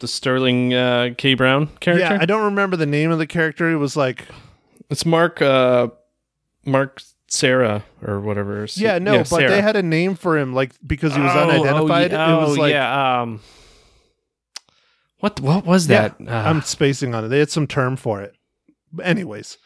the 0.00 0.08
Sterling 0.08 0.74
uh, 0.74 1.10
K 1.16 1.34
Brown 1.34 1.68
character. 1.80 2.14
Yeah, 2.14 2.18
I 2.20 2.26
don't 2.26 2.44
remember 2.44 2.76
the 2.76 2.86
name 2.86 3.10
of 3.10 3.18
the 3.18 3.26
character. 3.26 3.70
It 3.70 3.76
was 3.76 3.96
like, 3.96 4.26
it's 4.90 5.04
Mark 5.04 5.42
uh, 5.42 5.88
Marc 6.64 7.02
Serra 7.28 7.84
or 8.02 8.20
whatever. 8.20 8.66
Yeah, 8.74 8.98
no, 8.98 9.18
but 9.18 9.26
Serra. 9.26 9.48
they 9.50 9.60
had 9.60 9.76
a 9.76 9.82
name 9.82 10.14
for 10.14 10.38
him, 10.38 10.54
like 10.54 10.72
because 10.86 11.14
he 11.14 11.20
was 11.20 11.32
Oh, 11.34 11.50
unidentified. 11.50 12.12
Oh, 12.12 12.16
yeah, 12.16 12.36
it 12.36 12.40
was 12.40 12.56
oh, 12.58 12.60
like 12.60 12.72
yeah. 12.72 13.20
Um, 13.22 13.40
what 15.20 15.40
what 15.40 15.66
was 15.66 15.88
Yeah, 15.88 16.08
that? 16.08 16.28
Uh, 16.28 16.48
I'm 16.48 16.62
spacing 16.62 17.14
on 17.14 17.24
it. 17.24 17.28
They 17.28 17.40
had 17.40 17.50
some 17.50 17.66
term 17.66 17.96
for 17.96 18.22
it. 18.22 18.34
Anyways, 19.02 19.58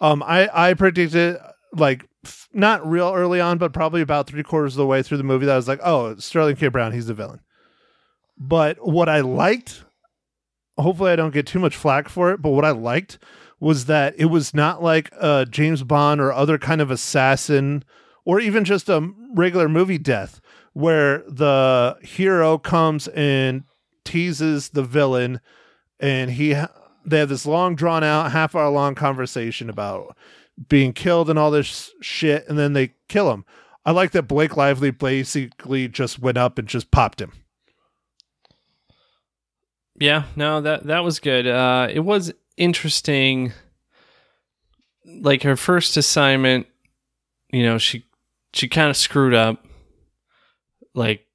um, 0.00 0.22
I 0.22 0.48
I 0.52 0.74
predicted 0.74 1.36
like 1.74 2.06
f- 2.24 2.48
not 2.52 2.86
real 2.88 3.12
early 3.14 3.40
on, 3.40 3.58
but 3.58 3.72
probably 3.72 4.00
about 4.02 4.26
three 4.28 4.42
quarters 4.42 4.74
of 4.74 4.78
the 4.78 4.86
way 4.86 5.02
through 5.02 5.18
the 5.18 5.24
movie 5.24 5.46
that 5.46 5.52
I 5.52 5.56
was 5.56 5.68
like, 5.68 5.80
oh, 5.82 6.16
Sterling 6.16 6.56
K. 6.56 6.68
Brown, 6.68 6.92
he's 6.92 7.06
the 7.06 7.14
villain. 7.14 7.40
But 8.40 8.84
what 8.86 9.10
I 9.10 9.20
liked, 9.20 9.84
hopefully 10.78 11.12
I 11.12 11.16
don't 11.16 11.34
get 11.34 11.46
too 11.46 11.58
much 11.58 11.76
flack 11.76 12.08
for 12.08 12.32
it, 12.32 12.40
but 12.40 12.50
what 12.50 12.64
I 12.64 12.70
liked 12.70 13.18
was 13.60 13.84
that 13.84 14.14
it 14.16 14.24
was 14.24 14.54
not 14.54 14.82
like 14.82 15.10
a 15.20 15.46
James 15.48 15.82
Bond 15.82 16.22
or 16.22 16.32
other 16.32 16.56
kind 16.56 16.80
of 16.80 16.90
assassin 16.90 17.84
or 18.24 18.40
even 18.40 18.64
just 18.64 18.88
a 18.88 19.12
regular 19.34 19.68
movie 19.68 19.98
death 19.98 20.40
where 20.72 21.18
the 21.28 21.98
hero 22.00 22.56
comes 22.56 23.08
and 23.08 23.64
teases 24.04 24.70
the 24.70 24.82
villain 24.82 25.40
and 25.98 26.30
he 26.30 26.56
they 27.04 27.18
have 27.18 27.28
this 27.28 27.44
long 27.44 27.74
drawn 27.74 28.02
out 28.02 28.32
half 28.32 28.54
hour 28.54 28.70
long 28.70 28.94
conversation 28.94 29.68
about 29.68 30.16
being 30.68 30.92
killed 30.92 31.28
and 31.28 31.38
all 31.38 31.50
this 31.50 31.90
shit 32.00 32.48
and 32.48 32.58
then 32.58 32.72
they 32.72 32.94
kill 33.08 33.30
him. 33.30 33.44
I 33.84 33.90
like 33.90 34.12
that 34.12 34.22
Blake 34.22 34.56
Lively 34.56 34.90
basically 34.90 35.88
just 35.88 36.18
went 36.18 36.38
up 36.38 36.58
and 36.58 36.66
just 36.68 36.90
popped 36.90 37.20
him. 37.20 37.32
Yeah, 40.00 40.24
no, 40.34 40.62
that 40.62 40.84
that 40.84 41.04
was 41.04 41.20
good. 41.20 41.46
Uh, 41.46 41.86
it 41.92 42.00
was 42.00 42.32
interesting. 42.56 43.52
Like 45.04 45.42
her 45.42 45.56
first 45.56 45.96
assignment, 45.96 46.66
you 47.52 47.62
know, 47.62 47.78
she 47.78 48.06
she 48.54 48.66
kind 48.66 48.90
of 48.90 48.96
screwed 48.96 49.34
up. 49.34 49.64
Like, 50.94 51.26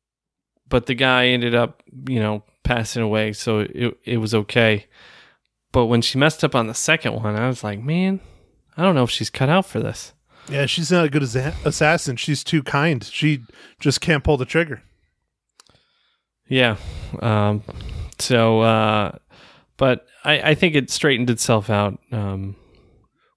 but 0.67 0.87
the 0.87 0.95
guy 0.95 1.27
ended 1.27 1.55
up, 1.55 1.83
you 2.09 2.19
know, 2.19 2.43
passing 2.63 3.03
away, 3.03 3.33
so 3.33 3.59
it 3.59 3.97
it 4.03 4.17
was 4.17 4.33
okay. 4.33 4.87
But 5.71 5.85
when 5.85 6.01
she 6.01 6.17
messed 6.17 6.43
up 6.43 6.55
on 6.55 6.67
the 6.67 6.73
second 6.73 7.15
one, 7.21 7.35
I 7.35 7.47
was 7.47 7.63
like, 7.63 7.79
man, 7.79 8.19
I 8.75 8.81
don't 8.81 8.95
know 8.95 9.03
if 9.03 9.11
she's 9.11 9.29
cut 9.29 9.49
out 9.49 9.65
for 9.65 9.79
this. 9.79 10.13
Yeah, 10.49 10.65
she's 10.65 10.91
not 10.91 11.05
a 11.05 11.09
good 11.09 11.23
assassin. 11.23 12.15
She's 12.15 12.43
too 12.43 12.63
kind. 12.63 13.03
She 13.03 13.43
just 13.79 14.01
can't 14.01 14.23
pull 14.23 14.37
the 14.37 14.45
trigger. 14.45 14.83
Yeah. 16.47 16.77
Um, 17.19 17.63
so, 18.19 18.61
uh, 18.61 19.17
but 19.77 20.05
I, 20.23 20.51
I 20.51 20.55
think 20.55 20.75
it 20.75 20.89
straightened 20.89 21.29
itself 21.29 21.69
out. 21.69 21.99
Um, 22.11 22.55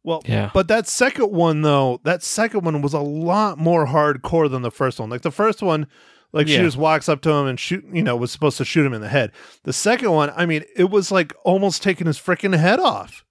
Well, 0.04 0.22
Yeah. 0.26 0.50
But 0.54 0.68
that 0.68 0.86
second 0.86 1.32
one 1.32 1.62
though, 1.62 2.00
that 2.04 2.22
second 2.22 2.64
one 2.64 2.80
was 2.82 2.94
a 2.94 3.00
lot 3.00 3.58
more 3.58 3.86
hardcore 3.86 4.50
than 4.50 4.62
the 4.62 4.70
first 4.70 4.98
one. 5.00 5.10
Like 5.10 5.22
the 5.22 5.30
first 5.30 5.62
one, 5.62 5.86
like 6.32 6.46
she 6.46 6.54
Yeah. 6.54 6.62
just 6.62 6.76
walks 6.76 7.08
up 7.08 7.20
to 7.22 7.30
him 7.30 7.46
and 7.46 7.58
shoot, 7.58 7.84
you 7.92 8.02
know, 8.02 8.16
was 8.16 8.30
supposed 8.30 8.58
to 8.58 8.64
shoot 8.64 8.86
him 8.86 8.94
in 8.94 9.00
the 9.00 9.08
head. 9.08 9.32
The 9.64 9.72
second 9.72 10.10
one, 10.12 10.32
I 10.36 10.46
mean, 10.46 10.62
it 10.76 10.90
was 10.90 11.10
like 11.10 11.34
almost 11.44 11.82
taking 11.82 12.06
his 12.06 12.18
freaking 12.18 12.56
head 12.56 12.80
off. 12.80 13.24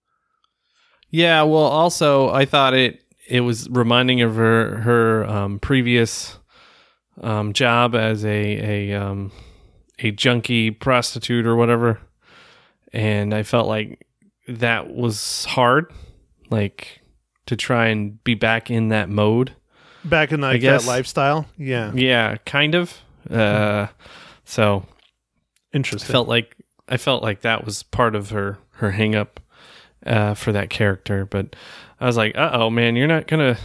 yeah. 1.10 1.42
Well, 1.44 1.64
also, 1.64 2.30
I 2.30 2.46
thought 2.46 2.74
it 2.74 3.02
it 3.30 3.42
was 3.42 3.70
reminding 3.70 4.22
of 4.22 4.36
her 4.36 4.78
her 4.82 5.26
um, 5.26 5.60
previous 5.60 6.38
um, 7.22 7.54
job 7.54 7.96
as 7.96 8.24
a 8.26 8.92
a 8.92 8.94
um, 9.02 9.32
a 10.00 10.12
junkie 10.12 10.72
prostitute 10.72 11.46
or 11.46 11.56
whatever, 11.56 12.00
and 12.94 13.34
I 13.34 13.44
felt 13.44 13.68
like 13.68 14.06
that 14.48 14.94
was 14.94 15.46
hard, 15.46 15.92
like 16.50 17.02
to 17.48 17.56
try 17.56 17.88
and 17.88 18.24
be 18.24 18.36
back 18.36 18.70
in 18.70 18.90
that 18.90 19.10
mode. 19.10 19.54
Back 20.04 20.32
in 20.32 20.42
like 20.42 20.62
that 20.62 20.86
lifestyle. 20.86 21.48
Yeah. 21.58 21.92
Yeah, 21.94 22.38
kind 22.46 22.76
of. 22.76 22.94
Uh, 23.30 23.88
so 24.46 24.86
Interesting. 25.74 26.12
felt 26.12 26.28
like 26.28 26.56
I 26.88 26.98
felt 26.98 27.24
like 27.24 27.42
that 27.42 27.66
was 27.66 27.84
part 27.84 28.16
of 28.16 28.30
her 28.30 28.58
her 28.72 28.92
hang 28.92 29.16
up 29.16 29.40
uh, 30.06 30.34
for 30.34 30.52
that 30.52 30.70
character. 30.70 31.26
But 31.26 31.56
I 32.00 32.06
was 32.06 32.16
like, 32.16 32.38
uh 32.38 32.52
oh, 32.54 32.70
man, 32.70 32.96
you're 32.96 33.08
not 33.08 33.28
gonna. 33.28 33.58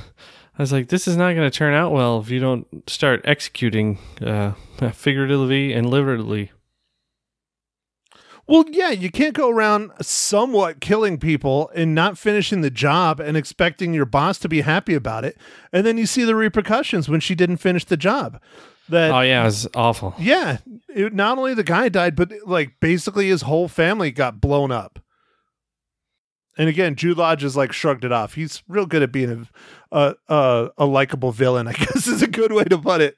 I 0.59 0.62
was 0.62 0.73
like, 0.73 0.88
this 0.88 1.09
is 1.09 1.17
not 1.17 1.35
gonna 1.35 1.51
turn 1.51 1.75
out 1.75 1.93
well 1.93 2.21
if 2.21 2.29
you 2.31 2.38
don't 2.38 2.88
start 2.88 3.23
executing 3.25 3.99
uh, 4.21 4.53
figuratively 4.93 5.73
and 5.73 5.88
literally. 5.88 6.53
Well, 8.49 8.65
yeah, 8.69 8.91
you 8.91 9.11
can't 9.11 9.35
go 9.35 9.49
around 9.49 9.93
somewhat 10.03 10.81
killing 10.81 11.17
people 11.19 11.71
and 11.75 11.95
not 11.95 12.19
finishing 12.19 12.61
the 12.61 12.71
job 12.71 13.21
and 13.21 13.37
expecting 13.37 13.95
your 13.95 14.05
boss 14.05 14.37
to 14.41 14.49
be 14.49 14.62
happy 14.62 14.95
about 14.95 15.25
it. 15.25 15.38
And 15.73 15.87
then 15.87 15.97
you 15.97 16.07
see 16.07 16.25
the 16.25 16.35
repercussions 16.35 17.09
when 17.09 17.21
she 17.21 17.35
didn't 17.35 17.59
finish 17.59 17.85
the 17.85 17.97
job. 17.97 18.41
That 18.88 19.12
Oh 19.12 19.21
yeah, 19.21 19.43
it 19.43 19.45
was 19.45 19.69
awful. 19.75 20.15
Yeah, 20.19 20.59
it, 20.88 21.15
not 21.15 21.38
only 21.38 21.55
the 21.55 21.62
guy 21.62 21.88
died, 21.88 22.17
but 22.17 22.33
like 22.45 22.81
basically 22.81 23.29
his 23.29 23.43
whole 23.43 23.69
family 23.69 24.11
got 24.11 24.41
blown 24.41 24.73
up. 24.73 24.99
And 26.59 26.69
again, 26.69 26.97
Jude 26.97 27.17
Law 27.17 27.35
just 27.35 27.57
like 27.57 27.73
shrugged 27.73 28.05
it 28.05 28.12
off. 28.12 28.35
He's 28.35 28.62
real 28.69 28.87
good 28.87 29.03
at 29.03 29.12
being 29.12 29.49
a 29.91 29.97
a 29.97 30.15
a, 30.29 30.71
a 30.79 30.87
likable 30.87 31.33
villain. 31.33 31.67
I 31.67 31.73
guess 31.79 32.07
is 32.07 32.23
a 32.23 32.27
good 32.27 32.53
way 32.53 32.65
to 32.65 32.79
put 32.79 33.01
it. 33.01 33.17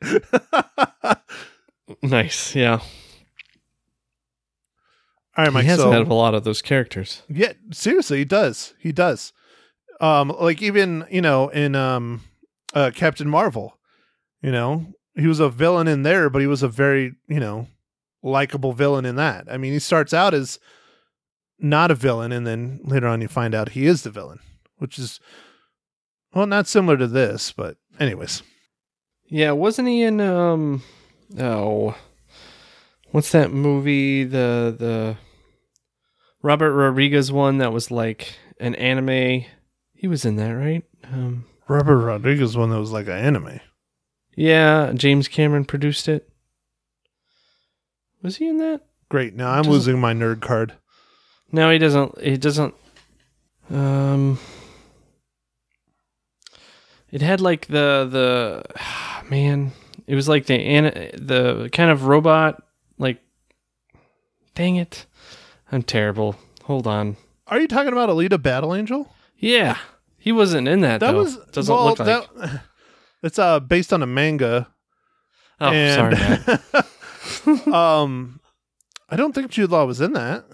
Nice, 2.03 2.55
yeah. 2.55 2.81
All 5.37 5.45
right, 5.45 5.53
Mike. 5.53 5.65
he 5.65 5.69
has 5.69 5.81
so 5.81 5.91
had 5.91 6.03
a 6.03 6.15
lot 6.15 6.35
of 6.35 6.45
those 6.45 6.63
characters. 6.63 7.23
yeah, 7.29 7.53
seriously, 7.73 8.19
he 8.19 8.25
does. 8.25 8.75
He 8.79 8.93
does. 8.93 9.33
Um, 10.01 10.29
like 10.29 10.63
even 10.63 11.05
you 11.11 11.21
know 11.21 11.49
in 11.49 11.75
um, 11.75 12.23
uh, 12.73 12.91
Captain 12.95 13.29
Marvel, 13.29 13.79
you 14.43 14.53
know 14.53 14.87
he 15.15 15.27
was 15.27 15.41
a 15.41 15.49
villain 15.49 15.89
in 15.89 16.03
there, 16.03 16.31
but 16.31 16.41
he 16.41 16.47
was 16.47 16.63
a 16.63 16.69
very 16.69 17.15
you 17.29 17.41
know 17.41 17.67
likable 18.23 18.73
villain 18.73 19.05
in 19.05 19.17
that. 19.17 19.47
I 19.51 19.57
mean, 19.57 19.73
he 19.73 19.79
starts 19.79 20.15
out 20.15 20.35
as 20.35 20.59
not 21.59 21.91
a 21.91 21.95
villain, 21.95 22.33
and 22.33 22.47
then 22.47 22.81
later 22.85 23.07
on 23.07 23.21
you 23.21 23.29
find 23.29 23.55
out 23.55 23.71
he 23.71 23.87
is 23.87 24.03
the 24.03 24.11
villain, 24.11 24.41
which 24.79 24.99
is 24.99 25.21
well 26.35 26.47
not 26.47 26.67
similar 26.67 26.97
to 26.97 27.07
this, 27.07 27.53
but 27.53 27.77
anyways. 27.99 28.43
Yeah, 29.27 29.53
wasn't 29.53 29.89
he 29.89 30.03
in 30.03 30.21
um 30.21 30.83
oh 31.39 31.97
what's 33.11 33.33
that 33.33 33.53
movie 33.53 34.25
the 34.25 34.75
the 34.79 35.17
Robert 36.43 36.73
Rodriguez 36.75 37.33
one 37.33 37.59
that 37.59 37.73
was 37.73 37.91
like 37.91 38.37
an 38.61 38.75
anime 38.75 39.45
he 39.95 40.07
was 40.07 40.25
in 40.25 40.37
that 40.37 40.51
right 40.51 40.85
um 41.05 41.47
Robert 41.67 41.99
Rodriguez 41.99 42.57
one 42.57 42.71
that 42.71 42.79
was 42.79 42.93
like 42.93 43.07
an 43.07 43.13
anime. 43.13 43.61
yeah 44.37 44.93
James 44.95 45.29
Cameron 45.29 45.65
produced 45.65 46.09
it 46.09 46.29
was 48.23 48.37
he 48.37 48.49
in 48.49 48.59
that 48.59 48.83
Great. 49.09 49.35
Now 49.35 49.51
I'm 49.53 49.65
losing 49.65 50.01
my 50.01 50.13
nerd 50.13 50.41
card. 50.41 50.75
No 51.55 51.71
he 51.71 51.79
doesn't 51.79 52.21
he 52.21 52.37
doesn't 52.37 52.75
um 53.71 54.39
it 57.13 57.23
had 57.23 57.41
like 57.41 57.67
the 57.69 58.07
the 58.11 58.65
man 59.31 59.73
it 60.07 60.15
was 60.15 60.29
like 60.29 60.47
the 60.47 60.57
the 61.15 61.69
kind 61.73 61.91
of 61.91 62.05
robot 62.07 62.63
like 62.99 63.23
dang 64.55 64.77
it 64.77 65.07
i'm 65.73 65.83
terrible 65.83 66.37
hold 66.65 66.87
on 66.87 67.17
Are 67.47 67.61
you 67.61 67.69
talking 67.69 67.93
about 67.93 68.09
Alita 68.09 68.41
Battle 68.43 68.75
Angel? 68.75 69.13
yeah 69.39 69.79
he 70.19 70.33
wasn't 70.33 70.67
in 70.69 70.81
that, 70.81 71.01
That 71.01 71.13
though. 71.13 71.19
was 71.19 71.37
doesn't 71.53 71.75
well, 71.75 71.85
look 71.85 71.99
like 71.99 72.07
that, 72.35 72.63
it's 73.23 73.39
uh 73.39 73.61
based 73.61 73.93
on 73.93 74.03
a 74.03 74.07
manga. 74.07 74.69
oh 75.61 75.71
sorry 75.95 76.15
Matt. 76.15 77.69
um, 77.73 78.41
I 79.11 79.17
don't 79.17 79.35
think 79.35 79.51
Jude 79.51 79.71
Law 79.71 79.85
was 79.85 80.01
in 80.01 80.13
that. 80.15 80.45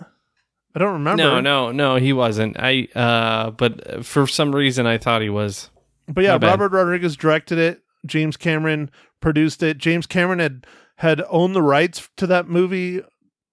I 0.75 0.79
don't 0.79 0.93
remember. 0.93 1.23
no 1.23 1.41
no 1.41 1.73
no 1.73 1.97
he 1.97 2.13
wasn't 2.13 2.57
i 2.59 2.87
uh 2.95 3.51
but 3.51 4.05
for 4.05 4.27
some 4.27 4.55
reason 4.55 4.87
i 4.87 4.99
thought 4.99 5.21
he 5.23 5.31
was 5.31 5.71
But 6.09 6.25
yeah, 6.25 6.39
Robert 6.41 6.73
Rodriguez 6.73 7.17
directed 7.17 7.59
it. 7.59 7.83
James 8.07 8.37
Cameron 8.37 8.91
produced 9.21 9.63
it. 9.63 9.79
James 9.79 10.07
Cameron 10.07 10.39
had 10.39 10.67
had 10.97 11.23
owned 11.29 11.55
the 11.55 11.63
rights 11.63 12.09
to 12.17 12.27
that 12.27 12.49
movie 12.49 13.01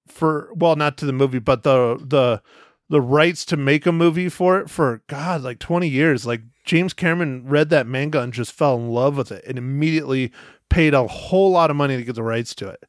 for 0.07 0.49
well, 0.55 0.75
not 0.75 0.97
to 0.97 1.05
the 1.05 1.13
movie, 1.13 1.39
but 1.39 1.63
the 1.63 1.97
the 2.03 2.41
the 2.89 3.01
rights 3.01 3.43
to 3.45 3.57
make 3.57 3.85
a 3.85 3.91
movie 3.91 4.29
for 4.29 4.59
it 4.59 4.69
for 4.69 5.01
God, 5.07 5.41
like 5.41 5.59
twenty 5.59 5.87
years. 5.89 6.25
Like 6.25 6.41
James 6.65 6.93
Cameron 6.93 7.43
read 7.45 7.69
that 7.69 7.85
manga 7.87 8.21
and 8.21 8.31
just 8.33 8.53
fell 8.53 8.75
in 8.75 8.89
love 8.89 9.17
with 9.17 9.31
it, 9.31 9.43
and 9.45 9.57
immediately 9.57 10.31
paid 10.69 10.93
a 10.93 11.05
whole 11.07 11.51
lot 11.51 11.69
of 11.69 11.75
money 11.75 11.95
to 11.97 12.03
get 12.03 12.15
the 12.15 12.23
rights 12.23 12.55
to 12.55 12.69
it. 12.69 12.83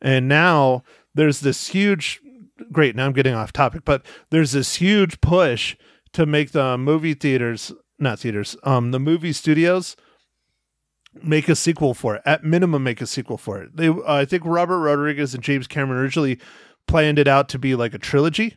And 0.00 0.28
now 0.28 0.82
there's 1.14 1.40
this 1.40 1.68
huge. 1.68 2.20
Great, 2.70 2.94
now 2.94 3.06
I'm 3.06 3.12
getting 3.12 3.34
off 3.34 3.52
topic, 3.52 3.82
but 3.84 4.04
there's 4.30 4.52
this 4.52 4.76
huge 4.76 5.20
push 5.20 5.76
to 6.12 6.26
make 6.26 6.52
the 6.52 6.76
movie 6.78 7.14
theaters 7.14 7.72
not 7.98 8.18
theaters, 8.18 8.56
um, 8.64 8.90
the 8.90 8.98
movie 8.98 9.32
studios 9.32 9.96
make 11.22 11.48
a 11.48 11.54
sequel 11.54 11.94
for 11.94 12.16
it. 12.16 12.22
At 12.24 12.42
minimum, 12.42 12.82
make 12.82 13.00
a 13.00 13.06
sequel 13.06 13.36
for 13.36 13.62
it. 13.62 13.76
They, 13.76 13.88
uh, 13.88 14.00
I 14.06 14.24
think 14.24 14.42
Robert 14.44 14.80
Rodriguez 14.80 15.34
and 15.34 15.42
James 15.42 15.66
Cameron 15.68 16.00
originally 16.00 16.40
planned 16.88 17.18
it 17.18 17.28
out 17.28 17.48
to 17.50 17.58
be 17.58 17.74
like 17.74 17.94
a 17.94 17.98
trilogy. 17.98 18.56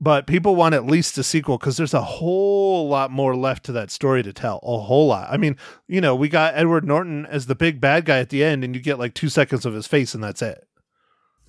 but 0.00 0.26
people 0.26 0.54
want 0.54 0.74
at 0.74 0.86
least 0.86 1.18
a 1.18 1.24
sequel 1.24 1.58
because 1.58 1.76
there's 1.76 1.94
a 1.94 2.02
whole 2.02 2.88
lot 2.88 3.10
more 3.10 3.34
left 3.34 3.64
to 3.64 3.72
that 3.72 3.90
story 3.90 4.22
to 4.22 4.32
tell. 4.32 4.60
A 4.62 4.78
whole 4.78 5.08
lot. 5.08 5.28
I 5.30 5.36
mean, 5.36 5.56
you 5.88 6.00
know, 6.00 6.14
we 6.14 6.28
got 6.28 6.54
Edward 6.54 6.84
Norton 6.84 7.26
as 7.26 7.46
the 7.46 7.56
big 7.56 7.80
bad 7.80 8.04
guy 8.04 8.18
at 8.18 8.30
the 8.30 8.44
end, 8.44 8.62
and 8.62 8.74
you 8.74 8.80
get 8.80 8.98
like 8.98 9.14
two 9.14 9.28
seconds 9.28 9.66
of 9.66 9.74
his 9.74 9.86
face, 9.86 10.14
and 10.14 10.22
that's 10.22 10.42
it. 10.42 10.67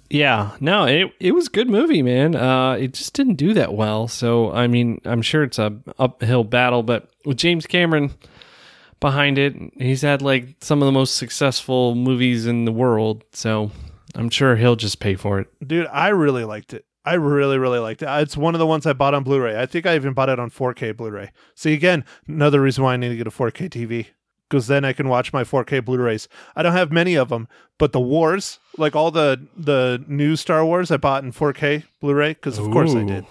Yeah, 0.09 0.55
no, 0.59 0.85
it 0.85 1.13
it 1.19 1.33
was 1.33 1.47
a 1.47 1.51
good 1.51 1.69
movie, 1.69 2.01
man. 2.01 2.35
Uh, 2.35 2.73
it 2.73 2.93
just 2.93 3.13
didn't 3.13 3.35
do 3.35 3.53
that 3.53 3.73
well. 3.73 4.07
So 4.07 4.51
I 4.51 4.67
mean, 4.67 5.01
I'm 5.05 5.21
sure 5.21 5.43
it's 5.43 5.59
a 5.59 5.77
uphill 5.99 6.43
battle, 6.43 6.81
but 6.83 7.09
with 7.25 7.37
James 7.37 7.67
Cameron 7.67 8.11
behind 8.99 9.37
it, 9.37 9.55
he's 9.77 10.01
had 10.01 10.21
like 10.21 10.55
some 10.61 10.81
of 10.81 10.87
the 10.87 10.91
most 10.91 11.15
successful 11.15 11.95
movies 11.95 12.47
in 12.47 12.65
the 12.65 12.71
world. 12.71 13.23
So 13.33 13.71
I'm 14.15 14.29
sure 14.29 14.55
he'll 14.55 14.75
just 14.75 14.99
pay 14.99 15.15
for 15.15 15.39
it. 15.39 15.47
Dude, 15.65 15.87
I 15.87 16.09
really 16.09 16.43
liked 16.43 16.73
it. 16.73 16.85
I 17.05 17.13
really, 17.13 17.57
really 17.57 17.79
liked 17.79 18.01
it. 18.01 18.07
It's 18.09 18.35
one 18.35 18.55
of 18.55 18.59
the 18.59 18.67
ones 18.67 18.85
I 18.85 18.93
bought 18.93 19.13
on 19.13 19.23
Blu-ray. 19.23 19.59
I 19.59 19.65
think 19.65 19.85
I 19.85 19.95
even 19.95 20.13
bought 20.13 20.29
it 20.29 20.37
on 20.37 20.51
4K 20.51 20.95
Blu-ray. 20.95 21.31
See, 21.55 21.73
again, 21.73 22.03
another 22.27 22.61
reason 22.61 22.83
why 22.83 22.93
I 22.93 22.97
need 22.97 23.09
to 23.09 23.15
get 23.15 23.25
a 23.25 23.31
4K 23.31 23.69
TV 23.69 24.07
because 24.49 24.67
then 24.67 24.83
I 24.83 24.93
can 24.93 25.07
watch 25.07 25.31
my 25.31 25.43
4K 25.43 25.85
Blu-rays. 25.85 26.27
I 26.55 26.63
don't 26.63 26.73
have 26.73 26.91
many 26.91 27.15
of 27.15 27.29
them, 27.29 27.47
but 27.77 27.91
the 27.91 27.99
wars, 27.99 28.59
like 28.77 28.95
all 28.95 29.11
the 29.11 29.47
the 29.55 30.03
new 30.07 30.35
Star 30.35 30.65
Wars, 30.65 30.91
I 30.91 30.97
bought 30.97 31.23
in 31.23 31.31
4K 31.31 31.83
Blu-ray 32.01 32.33
because 32.33 32.57
of 32.57 32.71
course 32.71 32.95
I 32.95 33.03
did. 33.03 33.25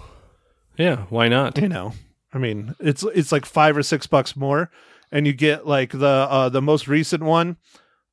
Yeah, 0.77 1.07
why 1.09 1.29
not? 1.29 1.59
You 1.59 1.69
know, 1.69 1.93
I 2.33 2.39
mean, 2.39 2.75
it's 2.79 3.03
it's 3.15 3.33
like 3.33 3.45
five 3.45 3.77
or 3.77 3.83
six 3.83 4.07
bucks 4.07 4.37
more, 4.37 4.71
and 5.11 5.27
you 5.27 5.33
get 5.33 5.67
like 5.67 5.91
the 5.91 6.07
uh 6.07 6.49
the 6.49 6.63
most 6.63 6.87
recent 6.87 7.23
one, 7.25 7.57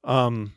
um, 0.04 0.54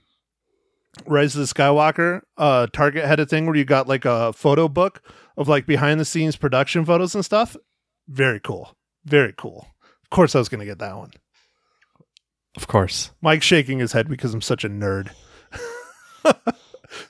Rise 1.06 1.37
of 1.37 1.46
the 1.46 1.54
Skywalker. 1.54 2.22
Uh, 2.37 2.66
Target 2.72 3.04
had 3.04 3.20
a 3.20 3.26
thing 3.26 3.46
where 3.46 3.56
you 3.56 3.64
got 3.64 3.88
like 3.88 4.04
a 4.04 4.32
photo 4.32 4.68
book 4.68 5.02
of 5.37 5.48
like 5.48 5.66
behind 5.66 6.00
the 6.00 6.04
scenes 6.04 6.37
production 6.37 6.84
photos 6.84 7.14
and 7.14 7.24
stuff. 7.24 7.56
Very 8.08 8.40
cool, 8.40 8.74
very 9.04 9.34
cool. 9.37 9.68
Of 10.02 10.11
course, 10.11 10.34
I 10.34 10.38
was 10.38 10.48
gonna 10.48 10.64
get 10.64 10.78
that 10.78 10.96
one. 10.96 11.11
Of 12.59 12.66
course. 12.66 13.12
Mike's 13.23 13.47
shaking 13.47 13.79
his 13.79 13.92
head 13.92 14.09
because 14.09 14.35
I'm 14.35 14.40
such 14.42 14.64
a 14.64 14.68
nerd. 14.68 15.11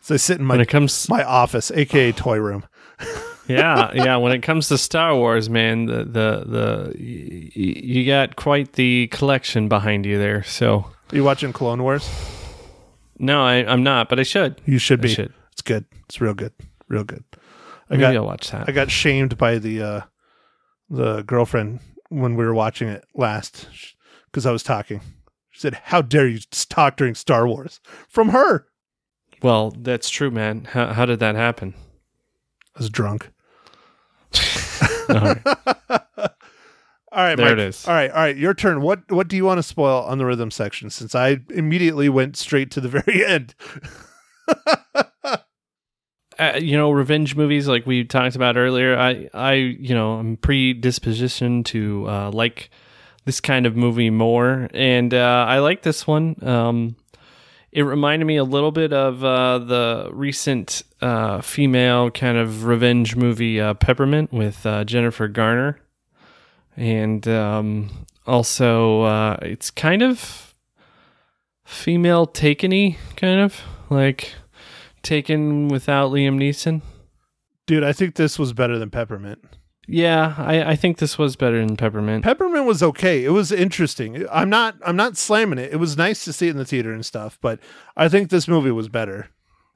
so 0.02 0.14
I 0.14 0.16
sit 0.18 0.38
in 0.38 0.46
When 0.46 0.58
my 0.58 0.62
it 0.62 0.68
comes, 0.68 1.08
my 1.08 1.24
office, 1.24 1.70
aka 1.70 2.12
toy 2.12 2.36
room. 2.38 2.66
yeah, 3.48 3.90
yeah. 3.94 4.16
When 4.16 4.32
it 4.32 4.42
comes 4.42 4.68
to 4.68 4.76
Star 4.76 5.16
Wars, 5.16 5.48
man, 5.48 5.86
the 5.86 6.04
the 6.04 6.44
the 6.44 6.94
y- 6.98 7.50
y- 7.56 7.80
you 7.82 8.04
got 8.06 8.36
quite 8.36 8.74
the 8.74 9.06
collection 9.08 9.68
behind 9.68 10.04
you 10.04 10.18
there. 10.18 10.42
So 10.42 10.80
Are 11.12 11.16
you 11.16 11.24
watching 11.24 11.54
Clone 11.54 11.82
Wars? 11.82 12.06
no, 13.18 13.42
I, 13.42 13.64
I'm 13.64 13.82
not, 13.82 14.10
but 14.10 14.20
I 14.20 14.24
should. 14.24 14.60
You 14.66 14.78
should 14.78 15.00
I 15.00 15.02
be. 15.02 15.08
should. 15.08 15.32
It's 15.52 15.62
good. 15.62 15.86
It's 16.04 16.20
real 16.20 16.34
good. 16.34 16.52
Real 16.88 17.04
good. 17.04 17.24
I 17.90 17.94
Maybe 17.94 18.00
got 18.02 18.16
I'll 18.16 18.26
watch 18.26 18.50
that. 18.50 18.68
I 18.68 18.72
got 18.72 18.90
shamed 18.90 19.38
by 19.38 19.56
the 19.58 19.80
uh 19.82 20.00
the 20.90 21.22
girlfriend 21.22 21.80
when 22.10 22.36
we 22.36 22.44
were 22.44 22.54
watching 22.54 22.88
it 22.88 23.04
last 23.14 23.66
because 24.26 24.44
I 24.44 24.52
was 24.52 24.62
talking. 24.62 25.00
She 25.58 25.62
said, 25.62 25.74
"How 25.86 26.02
dare 26.02 26.28
you 26.28 26.38
talk 26.68 26.96
during 26.96 27.16
Star 27.16 27.48
Wars?" 27.48 27.80
From 28.08 28.28
her. 28.28 28.68
well, 29.42 29.72
that's 29.76 30.08
true, 30.08 30.30
man. 30.30 30.66
How 30.66 30.92
how 30.92 31.04
did 31.04 31.18
that 31.18 31.34
happen? 31.34 31.74
I 32.76 32.78
was 32.78 32.88
drunk. 32.90 33.32
All 35.08 35.16
right. 35.20 35.42
All 37.10 37.24
right, 37.24 37.34
There 37.34 37.46
Mike. 37.46 37.52
it 37.54 37.58
is. 37.58 37.88
All 37.88 37.94
right, 37.94 38.10
all 38.10 38.18
right, 38.18 38.36
your 38.36 38.54
turn. 38.54 38.82
What 38.82 39.10
what 39.10 39.26
do 39.26 39.34
you 39.34 39.44
want 39.44 39.58
to 39.58 39.62
spoil 39.64 40.02
on 40.04 40.18
the 40.18 40.26
rhythm 40.26 40.52
section? 40.52 40.90
Since 40.90 41.16
I 41.16 41.38
immediately 41.50 42.08
went 42.08 42.36
straight 42.36 42.70
to 42.72 42.80
the 42.80 42.88
very 43.02 43.26
end. 43.26 43.56
uh, 46.38 46.58
you 46.60 46.76
know, 46.76 46.92
revenge 46.92 47.34
movies 47.34 47.66
like 47.66 47.84
we 47.86 48.04
talked 48.04 48.36
about 48.36 48.56
earlier. 48.56 48.96
I, 48.96 49.28
I, 49.34 49.52
you 49.54 49.94
know, 49.94 50.12
I'm 50.12 50.36
predispositioned 50.36 51.64
to 51.66 52.08
uh, 52.08 52.30
like 52.30 52.70
this 53.28 53.42
kind 53.42 53.66
of 53.66 53.76
movie 53.76 54.08
more, 54.08 54.70
and 54.72 55.12
uh, 55.12 55.44
I 55.46 55.58
like 55.58 55.82
this 55.82 56.06
one. 56.06 56.34
Um, 56.42 56.96
it 57.70 57.82
reminded 57.82 58.24
me 58.24 58.38
a 58.38 58.42
little 58.42 58.72
bit 58.72 58.90
of 58.90 59.22
uh, 59.22 59.58
the 59.58 60.08
recent 60.14 60.82
uh, 61.02 61.42
female 61.42 62.10
kind 62.10 62.38
of 62.38 62.64
revenge 62.64 63.16
movie 63.16 63.60
uh, 63.60 63.74
Peppermint 63.74 64.32
with 64.32 64.64
uh, 64.64 64.82
Jennifer 64.84 65.28
Garner, 65.28 65.78
and 66.74 67.28
um, 67.28 68.06
also 68.26 69.02
uh, 69.02 69.36
it's 69.42 69.70
kind 69.70 70.00
of 70.00 70.54
female 71.66 72.26
takeny, 72.26 72.96
kind 73.16 73.40
of 73.40 73.60
like 73.90 74.32
taken 75.02 75.68
without 75.68 76.12
Liam 76.12 76.38
Neeson. 76.38 76.80
Dude, 77.66 77.84
I 77.84 77.92
think 77.92 78.14
this 78.14 78.38
was 78.38 78.54
better 78.54 78.78
than 78.78 78.88
Peppermint. 78.88 79.44
Yeah, 79.90 80.34
I, 80.36 80.72
I 80.72 80.76
think 80.76 80.98
this 80.98 81.16
was 81.16 81.34
better 81.34 81.64
than 81.64 81.74
Peppermint. 81.78 82.22
Peppermint 82.22 82.66
was 82.66 82.82
okay. 82.82 83.24
It 83.24 83.30
was 83.30 83.50
interesting. 83.50 84.26
I'm 84.30 84.50
not 84.50 84.76
I'm 84.84 84.96
not 84.96 85.16
slamming 85.16 85.58
it. 85.58 85.72
It 85.72 85.76
was 85.76 85.96
nice 85.96 86.24
to 86.24 86.32
see 86.32 86.48
it 86.48 86.50
in 86.50 86.58
the 86.58 86.66
theater 86.66 86.92
and 86.92 87.04
stuff, 87.06 87.38
but 87.40 87.58
I 87.96 88.10
think 88.10 88.28
this 88.28 88.46
movie 88.46 88.70
was 88.70 88.90
better. 88.90 89.30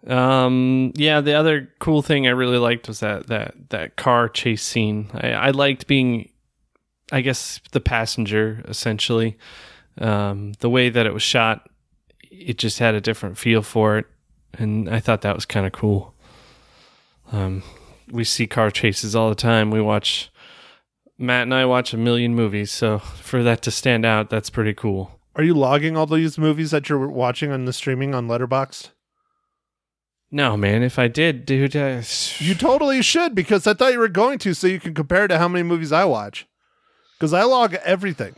Um, 0.06 0.92
yeah, 0.96 1.22
the 1.22 1.32
other 1.32 1.70
cool 1.78 2.02
thing 2.02 2.26
I 2.26 2.30
really 2.30 2.58
liked 2.58 2.88
was 2.88 3.00
that 3.00 3.28
that 3.28 3.70
that 3.70 3.96
car 3.96 4.28
chase 4.28 4.62
scene. 4.62 5.10
I, 5.14 5.30
I 5.30 5.50
liked 5.50 5.86
being, 5.86 6.30
I 7.10 7.22
guess, 7.22 7.60
the 7.72 7.80
passenger 7.80 8.62
essentially. 8.68 9.38
Um, 9.96 10.52
the 10.60 10.70
way 10.70 10.90
that 10.90 11.06
it 11.06 11.14
was 11.14 11.22
shot, 11.22 11.70
it 12.30 12.58
just 12.58 12.78
had 12.80 12.94
a 12.94 13.00
different 13.00 13.38
feel 13.38 13.62
for 13.62 13.96
it, 13.96 14.06
and 14.52 14.90
I 14.90 15.00
thought 15.00 15.22
that 15.22 15.34
was 15.34 15.46
kind 15.46 15.64
of 15.66 15.72
cool. 15.72 16.14
Um, 17.30 17.62
we 18.12 18.24
see 18.24 18.46
car 18.46 18.70
chases 18.70 19.16
all 19.16 19.28
the 19.28 19.34
time. 19.34 19.70
We 19.70 19.80
watch 19.80 20.30
Matt 21.18 21.44
and 21.44 21.54
I 21.54 21.64
watch 21.64 21.92
a 21.94 21.96
million 21.96 22.34
movies, 22.34 22.70
so 22.70 22.98
for 22.98 23.42
that 23.42 23.62
to 23.62 23.70
stand 23.70 24.04
out, 24.04 24.30
that's 24.30 24.50
pretty 24.50 24.74
cool. 24.74 25.18
Are 25.34 25.42
you 25.42 25.54
logging 25.54 25.96
all 25.96 26.06
these 26.06 26.36
movies 26.36 26.72
that 26.72 26.88
you're 26.88 27.08
watching 27.08 27.50
on 27.50 27.64
the 27.64 27.72
streaming 27.72 28.14
on 28.14 28.28
Letterboxd? 28.28 28.90
No, 30.30 30.56
man, 30.56 30.82
if 30.82 30.98
I 30.98 31.08
did, 31.08 31.46
dude, 31.46 31.74
uh, 31.74 32.02
You 32.38 32.54
totally 32.54 33.02
should 33.02 33.34
because 33.34 33.66
I 33.66 33.74
thought 33.74 33.92
you 33.92 33.98
were 33.98 34.08
going 34.08 34.38
to 34.40 34.54
so 34.54 34.66
you 34.66 34.80
can 34.80 34.94
compare 34.94 35.28
to 35.28 35.38
how 35.38 35.48
many 35.48 35.62
movies 35.62 35.92
I 35.92 36.04
watch. 36.04 36.46
Cuz 37.18 37.32
I 37.32 37.44
log 37.44 37.74
everything. 37.84 38.34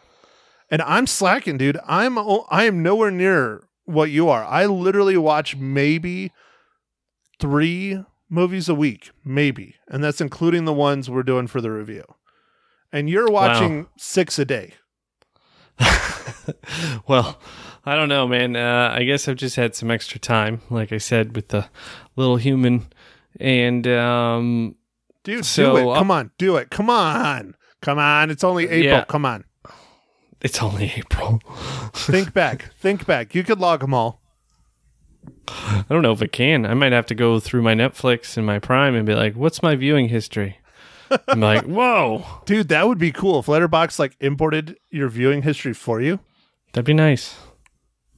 And 0.70 0.82
I'm 0.82 1.06
slacking, 1.06 1.56
dude. 1.56 1.78
I'm 1.86 2.18
I 2.18 2.64
am 2.64 2.82
nowhere 2.82 3.10
near 3.10 3.64
what 3.84 4.10
you 4.10 4.28
are. 4.28 4.44
I 4.44 4.66
literally 4.66 5.16
watch 5.16 5.56
maybe 5.56 6.32
3 7.40 8.04
movies 8.34 8.68
a 8.68 8.74
week, 8.74 9.10
maybe. 9.24 9.76
And 9.88 10.02
that's 10.02 10.20
including 10.20 10.64
the 10.64 10.72
ones 10.72 11.08
we're 11.08 11.22
doing 11.22 11.46
for 11.46 11.60
the 11.60 11.70
review. 11.70 12.04
And 12.92 13.08
you're 13.08 13.28
watching 13.30 13.86
6 13.96 14.38
a 14.38 14.44
day. 14.44 14.74
well, 17.08 17.40
I 17.84 17.94
don't 17.96 18.08
know, 18.08 18.26
man. 18.26 18.56
Uh, 18.56 18.92
I 18.94 19.04
guess 19.04 19.28
I've 19.28 19.36
just 19.36 19.56
had 19.56 19.74
some 19.74 19.90
extra 19.90 20.18
time, 20.20 20.60
like 20.70 20.92
I 20.92 20.98
said, 20.98 21.34
with 21.34 21.48
the 21.48 21.68
little 22.16 22.36
human, 22.36 22.86
and 23.40 23.86
um, 23.86 24.76
Dude, 25.24 25.38
do 25.38 25.42
So, 25.42 25.76
it. 25.76 25.86
uh, 25.88 25.94
Come 25.98 26.10
on, 26.10 26.30
do 26.38 26.56
it. 26.56 26.70
Come 26.70 26.88
on. 26.90 27.56
Come 27.82 27.98
on. 27.98 28.30
It's 28.30 28.44
only 28.44 28.64
April. 28.64 28.82
Yeah. 28.84 29.04
Come 29.04 29.26
on. 29.26 29.44
it's 30.40 30.62
only 30.62 30.92
April. 30.96 31.40
Think 31.92 32.32
back. 32.32 32.70
Think 32.78 33.06
back. 33.06 33.34
You 33.34 33.42
could 33.42 33.58
log 33.60 33.80
them 33.80 33.92
all. 33.94 34.22
I 35.48 35.84
don't 35.88 36.02
know 36.02 36.12
if 36.12 36.22
it 36.22 36.32
can. 36.32 36.64
I 36.66 36.74
might 36.74 36.92
have 36.92 37.06
to 37.06 37.14
go 37.14 37.40
through 37.40 37.62
my 37.62 37.74
Netflix 37.74 38.36
and 38.36 38.46
my 38.46 38.58
Prime 38.58 38.94
and 38.94 39.06
be 39.06 39.14
like, 39.14 39.34
"What's 39.34 39.62
my 39.62 39.76
viewing 39.76 40.08
history?" 40.08 40.58
I'm 41.28 41.40
like, 41.40 41.64
"Whoa, 41.66 42.24
Dude, 42.44 42.68
that 42.68 42.88
would 42.88 42.98
be 42.98 43.12
cool 43.12 43.38
if 43.40 43.46
Letterboxd 43.46 43.98
like 43.98 44.16
imported 44.20 44.78
your 44.90 45.08
viewing 45.08 45.42
history 45.42 45.74
for 45.74 46.00
you. 46.00 46.20
that'd 46.72 46.86
be 46.86 46.94
nice. 46.94 47.36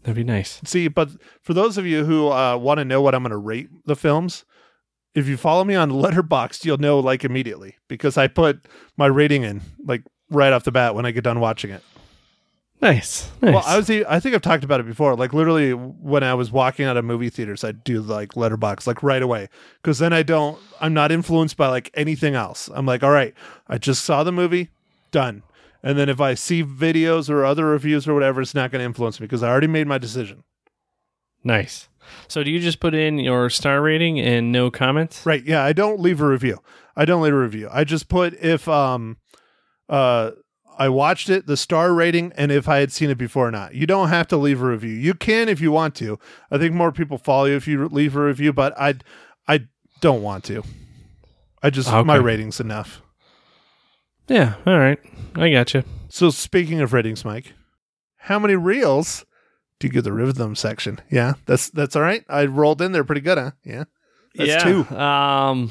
That'd 0.02 0.16
be 0.16 0.24
nice." 0.24 0.60
See, 0.64 0.88
but 0.88 1.10
for 1.42 1.52
those 1.54 1.76
of 1.78 1.86
you 1.86 2.04
who 2.04 2.28
uh, 2.28 2.56
want 2.56 2.78
to 2.78 2.84
know 2.84 3.02
what 3.02 3.14
I'm 3.14 3.22
going 3.22 3.30
to 3.30 3.36
rate 3.36 3.68
the 3.86 3.96
films, 3.96 4.44
if 5.14 5.26
you 5.26 5.36
follow 5.36 5.64
me 5.64 5.74
on 5.74 5.90
Letterboxd, 6.02 6.64
you'll 6.64 6.78
know 6.78 7.00
like 7.00 7.24
immediately 7.24 7.76
because 7.88 8.16
I 8.16 8.28
put 8.28 8.66
my 8.96 9.06
rating 9.06 9.42
in 9.42 9.62
like 9.84 10.02
right 10.30 10.52
off 10.52 10.64
the 10.64 10.72
bat 10.72 10.94
when 10.94 11.06
I 11.06 11.10
get 11.10 11.24
done 11.24 11.40
watching 11.40 11.70
it. 11.70 11.82
Nice. 12.80 13.30
nice. 13.40 13.54
Well, 13.54 13.62
I 13.66 13.76
was 13.76 13.90
I 13.90 14.20
think 14.20 14.34
I've 14.34 14.42
talked 14.42 14.64
about 14.64 14.80
it 14.80 14.86
before. 14.86 15.16
Like 15.16 15.32
literally 15.32 15.72
when 15.72 16.22
I 16.22 16.34
was 16.34 16.52
walking 16.52 16.84
out 16.84 16.96
of 16.96 17.04
movie 17.04 17.30
theaters, 17.30 17.64
I'd 17.64 17.82
do 17.84 18.02
like 18.02 18.30
Letterboxd 18.34 18.86
like 18.86 19.02
right 19.02 19.22
away 19.22 19.48
because 19.82 19.98
then 19.98 20.12
I 20.12 20.22
don't 20.22 20.58
I'm 20.80 20.92
not 20.92 21.10
influenced 21.10 21.56
by 21.56 21.68
like 21.68 21.90
anything 21.94 22.34
else. 22.34 22.68
I'm 22.72 22.84
like, 22.86 23.02
all 23.02 23.10
right, 23.10 23.34
I 23.66 23.78
just 23.78 24.04
saw 24.04 24.22
the 24.24 24.32
movie, 24.32 24.70
done. 25.10 25.42
And 25.82 25.98
then 25.98 26.08
if 26.08 26.20
I 26.20 26.34
see 26.34 26.64
videos 26.64 27.30
or 27.30 27.44
other 27.44 27.64
reviews 27.66 28.08
or 28.08 28.14
whatever, 28.14 28.40
it's 28.42 28.54
not 28.54 28.72
going 28.72 28.80
to 28.80 28.86
influence 28.86 29.20
me 29.20 29.26
because 29.26 29.42
I 29.42 29.48
already 29.48 29.68
made 29.68 29.86
my 29.86 29.98
decision. 29.98 30.42
nice. 31.44 31.88
So, 32.28 32.44
do 32.44 32.52
you 32.52 32.60
just 32.60 32.78
put 32.78 32.94
in 32.94 33.18
your 33.18 33.50
star 33.50 33.80
rating 33.82 34.20
and 34.20 34.52
no 34.52 34.70
comments? 34.70 35.26
Right? 35.26 35.44
Yeah, 35.44 35.64
I 35.64 35.72
don't 35.72 35.98
leave 36.00 36.20
a 36.20 36.26
review. 36.26 36.58
I 36.94 37.04
don't 37.04 37.20
leave 37.20 37.34
a 37.34 37.38
review. 37.38 37.68
I 37.72 37.82
just 37.82 38.08
put 38.08 38.34
if 38.34 38.68
um 38.68 39.16
uh 39.88 40.32
I 40.78 40.88
watched 40.88 41.28
it, 41.30 41.46
the 41.46 41.56
star 41.56 41.92
rating, 41.94 42.32
and 42.36 42.52
if 42.52 42.68
I 42.68 42.78
had 42.78 42.92
seen 42.92 43.08
it 43.10 43.16
before 43.18 43.48
or 43.48 43.50
not. 43.50 43.74
You 43.74 43.86
don't 43.86 44.08
have 44.08 44.28
to 44.28 44.36
leave 44.36 44.60
a 44.62 44.66
review. 44.66 44.92
You 44.92 45.14
can 45.14 45.48
if 45.48 45.60
you 45.60 45.72
want 45.72 45.94
to. 45.96 46.18
I 46.50 46.58
think 46.58 46.74
more 46.74 46.92
people 46.92 47.18
follow 47.18 47.46
you 47.46 47.56
if 47.56 47.66
you 47.66 47.88
leave 47.88 48.14
a 48.16 48.22
review, 48.24 48.52
but 48.52 48.78
I 48.78 48.94
I 49.48 49.66
don't 50.00 50.22
want 50.22 50.44
to. 50.44 50.62
I 51.62 51.70
just 51.70 51.88
Okay. 51.88 52.02
my 52.06 52.16
rating's 52.16 52.60
enough. 52.60 53.00
Yeah, 54.28 54.54
all 54.66 54.78
right. 54.78 54.98
I 55.36 55.50
got 55.50 55.72
you. 55.74 55.84
So 56.08 56.30
speaking 56.30 56.80
of 56.80 56.92
ratings, 56.92 57.24
Mike, 57.24 57.54
how 58.16 58.38
many 58.38 58.56
reels 58.56 59.24
do 59.78 59.86
you 59.86 59.92
give 59.92 60.04
the 60.04 60.12
rhythm 60.12 60.54
section? 60.56 61.00
Yeah, 61.10 61.34
that's 61.46 61.70
that's 61.70 61.96
all 61.96 62.02
right. 62.02 62.24
I 62.28 62.44
rolled 62.46 62.82
in 62.82 62.92
there 62.92 63.04
pretty 63.04 63.20
good, 63.20 63.38
huh? 63.38 63.52
Yeah, 63.64 63.84
that's 64.34 64.48
yeah. 64.50 64.58
two. 64.64 64.96
Um, 64.96 65.70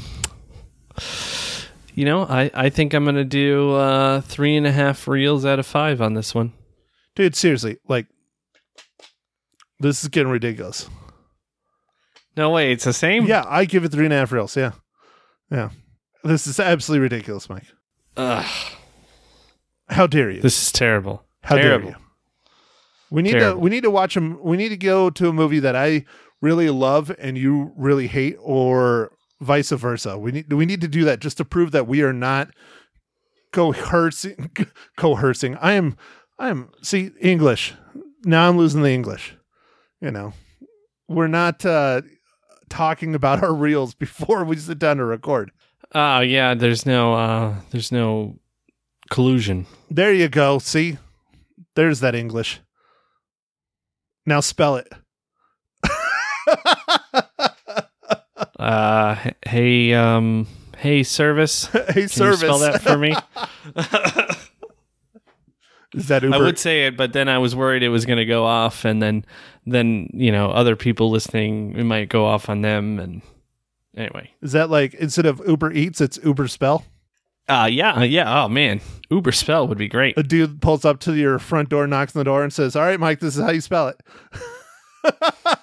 you 1.96 2.06
know, 2.06 2.24
I, 2.24 2.52
I 2.54 2.70
think 2.70 2.94
I'm 2.94 3.04
going 3.04 3.16
to 3.16 3.24
do 3.24 3.74
uh, 3.74 4.22
three 4.22 4.56
and 4.56 4.68
a 4.68 4.72
half 4.72 5.08
reels 5.08 5.46
out 5.46 5.60
of 5.60 5.66
five 5.66 6.02
on 6.02 6.14
this 6.14 6.36
one. 6.36 6.54
Dude, 7.16 7.36
seriously, 7.36 7.78
like 7.88 8.08
this 9.80 10.04
is 10.04 10.10
getting 10.10 10.32
ridiculous. 10.32 10.90
No 12.38 12.50
way, 12.50 12.72
it's 12.74 12.84
the 12.84 12.94
same? 12.94 13.26
Yeah, 13.26 13.46
I 13.48 13.64
give 13.66 13.86
it 13.86 13.92
three 13.92 14.06
and 14.06 14.14
a 14.14 14.18
half 14.18 14.32
reels. 14.32 14.58
Yeah, 14.58 14.74
yeah. 15.50 15.70
This 16.24 16.48
is 16.48 16.60
absolutely 16.60 17.04
ridiculous, 17.04 17.50
Mike. 17.50 17.64
Ugh, 18.18 18.46
How 19.90 20.08
dare 20.08 20.32
you? 20.32 20.42
this 20.42 20.62
is 20.62 20.72
terrible. 20.72 21.24
How 21.44 21.56
terrible. 21.56 21.92
dare 21.92 21.98
you? 21.98 22.06
We 23.12 23.22
need 23.22 23.34
Terrible. 23.34 23.54
to 23.54 23.60
we 23.60 23.70
need 23.70 23.84
to 23.84 23.92
watch 23.92 24.16
them. 24.16 24.38
We 24.44 24.58
need 24.58 24.70
to 24.70 24.78
go 24.78 25.10
to 25.12 25.30
a 25.30 25.34
movie 25.34 25.60
that 25.60 25.76
I 25.76 26.06
really 26.42 26.70
love 26.70 27.16
and 27.20 27.38
you 27.38 27.72
really 27.78 28.08
hate, 28.08 28.36
or 28.42 29.12
vice 29.42 29.72
versa. 29.72 30.18
We 30.18 30.32
need 30.32 30.52
we 30.54 30.66
need 30.66 30.82
to 30.82 30.88
do 30.88 31.04
that 31.06 31.20
just 31.20 31.38
to 31.38 31.46
prove 31.46 31.72
that 31.72 31.88
we 31.88 32.02
are 32.02 32.14
not 32.14 32.50
coercing. 33.52 34.52
Coercing. 34.98 35.56
I 35.58 35.74
am. 35.74 35.98
I 36.38 36.50
am. 36.50 36.72
See 36.82 37.12
English. 37.20 37.74
Now 38.24 38.50
I'm 38.50 38.58
losing 38.58 38.82
the 38.82 38.92
English. 38.92 39.36
You 40.02 40.12
know, 40.12 40.34
we're 41.08 41.28
not 41.28 41.66
uh, 41.66 42.02
talking 42.70 43.16
about 43.16 43.44
our 43.44 43.54
reels 43.54 43.94
before 43.94 44.44
we 44.44 44.58
sit 44.58 44.80
down 44.80 44.98
to 44.98 45.06
record. 45.06 45.52
Oh, 45.94 46.20
yeah, 46.20 46.54
there's 46.54 46.86
no 46.86 47.14
uh 47.14 47.56
there's 47.72 47.92
no 47.92 48.40
collusion. 49.10 49.66
There 49.90 50.14
you 50.14 50.28
go. 50.28 50.60
See, 50.60 50.98
there's 51.76 52.02
that 52.02 52.16
English. 52.16 52.60
Now 54.26 54.40
spell 54.40 54.76
it. 54.76 54.92
Uh 58.66 59.16
hey 59.46 59.94
um 59.94 60.48
hey 60.78 61.04
service. 61.04 61.66
hey, 61.72 61.84
Can 61.94 62.08
service. 62.10 62.40
spell 62.40 62.58
that 62.60 62.82
for 62.82 62.98
me? 62.98 63.16
Is 65.94 66.08
that 66.10 66.24
Uber? 66.24 66.36
I 66.36 66.40
would 66.40 66.58
say 66.60 66.88
it, 66.88 66.98
but 66.98 67.14
then 67.14 67.30
I 67.30 67.38
was 67.38 67.56
worried 67.56 67.82
it 67.84 67.90
was 67.90 68.06
going 68.06 68.18
to 68.18 68.26
go 68.26 68.44
off, 68.44 68.84
and 68.84 69.02
then, 69.02 69.24
then 69.66 70.10
you 70.14 70.30
know, 70.30 70.52
other 70.52 70.76
people 70.76 71.10
listening, 71.10 71.74
it 71.78 71.86
might 71.86 72.10
go 72.10 72.26
off 72.26 72.50
on 72.50 72.62
them, 72.62 73.00
and 73.00 73.22
anyway, 73.96 74.30
Is 74.42 74.52
that 74.52 74.70
like 74.70 74.94
instead 74.96 75.26
of 75.26 75.42
Uber 75.48 75.72
Eats, 75.72 76.02
it's 76.02 76.20
Uber 76.22 76.50
Spell? 76.50 76.84
uh, 77.48 77.70
yeah, 77.72 77.94
uh, 77.94 78.02
yeah. 78.04 78.44
Oh 78.44 78.50
man, 78.50 78.82
Uber 79.10 79.32
spell 79.32 79.68
would 79.70 79.78
be 79.78 79.88
great. 79.88 80.18
A 80.18 80.24
dude 80.24 80.62
pulls 80.62 80.84
up 80.84 81.00
to 81.02 81.14
your 81.14 81.40
front 81.40 81.70
door, 81.70 81.88
knocks 81.88 82.14
on 82.16 82.20
the 82.20 82.26
door, 82.26 82.44
and 82.44 82.52
says, 82.52 82.76
"All 82.76 82.84
right, 82.84 83.00
Mike, 83.00 83.20
this 83.22 83.38
is 83.38 83.44
how 83.44 83.52
you 83.52 83.62
spell 83.62 83.88
it." 83.88 84.02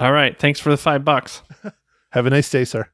All 0.00 0.12
right, 0.12 0.38
thanks 0.38 0.60
for 0.60 0.70
the 0.70 0.76
five 0.76 1.04
bucks. 1.04 1.42
Have 2.10 2.26
a 2.26 2.30
nice 2.30 2.48
day, 2.50 2.64
sir. 2.64 2.88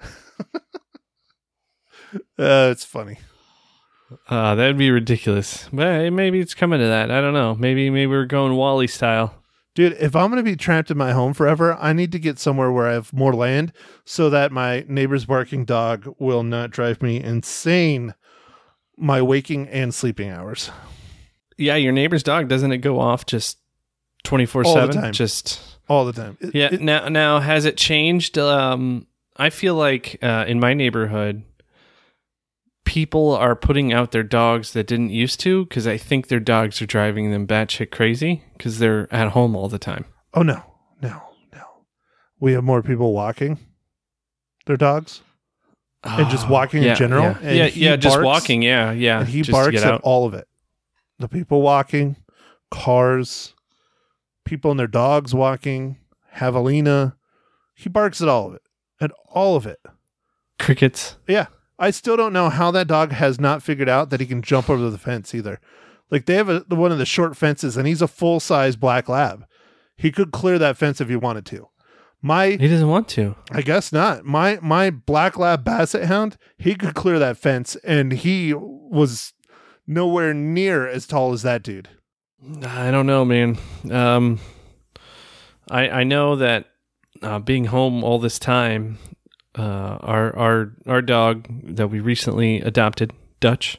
uh, 0.54 2.18
it's 2.38 2.84
funny. 2.84 3.18
Uh, 4.28 4.54
that 4.54 4.66
would 4.66 4.78
be 4.78 4.90
ridiculous. 4.90 5.68
But 5.72 6.12
maybe 6.12 6.40
it's 6.40 6.54
coming 6.54 6.78
to 6.80 6.86
that. 6.86 7.10
I 7.10 7.20
don't 7.20 7.34
know. 7.34 7.54
Maybe 7.54 7.90
maybe 7.90 8.06
we're 8.06 8.24
going 8.24 8.54
WALL-E 8.54 8.86
style. 8.86 9.34
Dude, 9.74 9.92
if 10.00 10.16
I'm 10.16 10.30
going 10.30 10.42
to 10.42 10.50
be 10.50 10.56
trapped 10.56 10.90
in 10.90 10.96
my 10.96 11.12
home 11.12 11.34
forever, 11.34 11.76
I 11.78 11.92
need 11.92 12.10
to 12.12 12.18
get 12.18 12.38
somewhere 12.38 12.72
where 12.72 12.88
I 12.88 12.94
have 12.94 13.12
more 13.12 13.34
land 13.34 13.74
so 14.06 14.30
that 14.30 14.50
my 14.50 14.86
neighbor's 14.88 15.26
barking 15.26 15.66
dog 15.66 16.14
will 16.18 16.42
not 16.42 16.70
drive 16.70 17.02
me 17.02 17.22
insane 17.22 18.14
my 18.96 19.20
waking 19.20 19.68
and 19.68 19.94
sleeping 19.94 20.30
hours. 20.30 20.70
Yeah, 21.58 21.76
your 21.76 21.92
neighbor's 21.92 22.22
dog 22.22 22.48
doesn't 22.48 22.72
it 22.72 22.78
go 22.78 22.98
off 22.98 23.26
just 23.26 23.58
24/7. 24.24 25.12
Just 25.12 25.75
All 25.88 26.04
the 26.04 26.12
time. 26.12 26.36
It- 26.40 26.54
Yeah. 26.54 26.68
it- 26.72 26.80
now, 26.80 27.08
now 27.08 27.40
has 27.40 27.64
it 27.64 27.76
changed? 27.76 28.38
Um, 28.38 29.06
I 29.36 29.50
feel 29.50 29.74
like 29.74 30.18
uh, 30.22 30.44
in 30.48 30.58
my 30.60 30.74
neighborhood, 30.74 31.44
people 32.84 33.32
are 33.34 33.56
putting 33.56 33.92
out 33.92 34.12
their 34.12 34.22
dogs 34.22 34.72
that 34.72 34.86
didn't 34.86 35.10
used 35.10 35.40
to 35.40 35.64
because 35.66 35.86
I 35.86 35.96
think 35.96 36.28
their 36.28 36.40
dogs 36.40 36.80
are 36.80 36.86
driving 36.86 37.30
them 37.30 37.46
batshit 37.46 37.90
crazy 37.90 38.42
because 38.56 38.78
they're 38.78 39.12
at 39.12 39.28
home 39.28 39.54
all 39.56 39.68
the 39.68 39.78
time. 39.78 40.04
oh, 40.34 40.42
no, 40.42 40.62
no, 41.02 41.22
no. 41.54 41.62
We 42.38 42.52
have 42.52 42.64
more 42.64 42.82
people 42.82 43.12
walking 43.12 43.58
their 44.66 44.76
dogs. 44.76 45.22
And 46.04 46.28
just 46.30 46.46
Oh, 46.46 46.52
walking 46.52 46.84
in 46.84 46.94
general? 46.94 47.36
Yeah, 47.42 47.50
yeah, 47.52 47.66
yeah, 47.74 47.96
just 47.96 48.16
barks? 48.16 48.24
walking. 48.24 48.62
Yeah, 48.62 48.92
yeah. 48.92 49.24
he 49.24 49.42
barks 49.42 49.82
at 49.82 50.00
all 50.02 50.24
of 50.26 50.34
it. 50.34 50.46
The 51.18 51.26
people 51.28 51.62
walking, 51.62 52.14
cars, 52.70 53.54
people 54.46 54.70
and 54.70 54.80
their 54.80 54.86
dogs 54.86 55.34
walking, 55.34 55.98
javelina. 56.36 57.16
He 57.74 57.90
barks 57.90 58.22
at 58.22 58.28
all 58.28 58.48
of 58.48 58.54
it. 58.54 58.62
At 59.00 59.12
all 59.28 59.56
of 59.56 59.66
it. 59.66 59.80
crickets. 60.58 61.16
Yeah. 61.28 61.46
I 61.78 61.90
still 61.90 62.16
don't 62.16 62.32
know 62.32 62.48
how 62.48 62.70
that 62.70 62.86
dog 62.86 63.12
has 63.12 63.38
not 63.38 63.62
figured 63.62 63.88
out 63.88 64.08
that 64.08 64.20
he 64.20 64.26
can 64.26 64.40
jump 64.40 64.70
over 64.70 64.88
the 64.88 64.96
fence 64.96 65.34
either. 65.34 65.60
Like 66.10 66.24
they 66.24 66.34
have 66.34 66.48
a, 66.48 66.64
one 66.68 66.92
of 66.92 66.98
the 66.98 67.04
short 67.04 67.36
fences 67.36 67.76
and 67.76 67.86
he's 67.86 68.00
a 68.00 68.08
full 68.08 68.40
size 68.40 68.76
black 68.76 69.08
lab. 69.08 69.44
He 69.96 70.10
could 70.10 70.30
clear 70.30 70.58
that 70.58 70.76
fence 70.76 71.00
if 71.00 71.08
he 71.08 71.16
wanted 71.16 71.44
to. 71.46 71.68
My 72.22 72.50
He 72.50 72.68
doesn't 72.68 72.88
want 72.88 73.08
to. 73.08 73.36
I 73.50 73.60
guess 73.60 73.92
not. 73.92 74.24
My 74.24 74.58
my 74.62 74.90
black 74.90 75.36
lab 75.36 75.64
basset 75.64 76.04
hound, 76.04 76.38
he 76.56 76.74
could 76.74 76.94
clear 76.94 77.18
that 77.18 77.36
fence 77.36 77.76
and 77.76 78.12
he 78.12 78.54
was 78.54 79.34
nowhere 79.86 80.32
near 80.32 80.86
as 80.88 81.06
tall 81.06 81.32
as 81.32 81.42
that 81.42 81.62
dude. 81.62 81.88
I 82.64 82.90
don't 82.90 83.06
know, 83.06 83.24
man. 83.24 83.58
Um, 83.90 84.38
I 85.70 85.88
I 85.88 86.04
know 86.04 86.36
that 86.36 86.66
uh, 87.22 87.38
being 87.38 87.66
home 87.66 88.04
all 88.04 88.18
this 88.18 88.38
time, 88.38 88.98
uh, 89.56 89.62
our 90.00 90.36
our 90.36 90.72
our 90.86 91.02
dog 91.02 91.46
that 91.76 91.88
we 91.88 92.00
recently 92.00 92.60
adopted, 92.60 93.12
Dutch. 93.40 93.78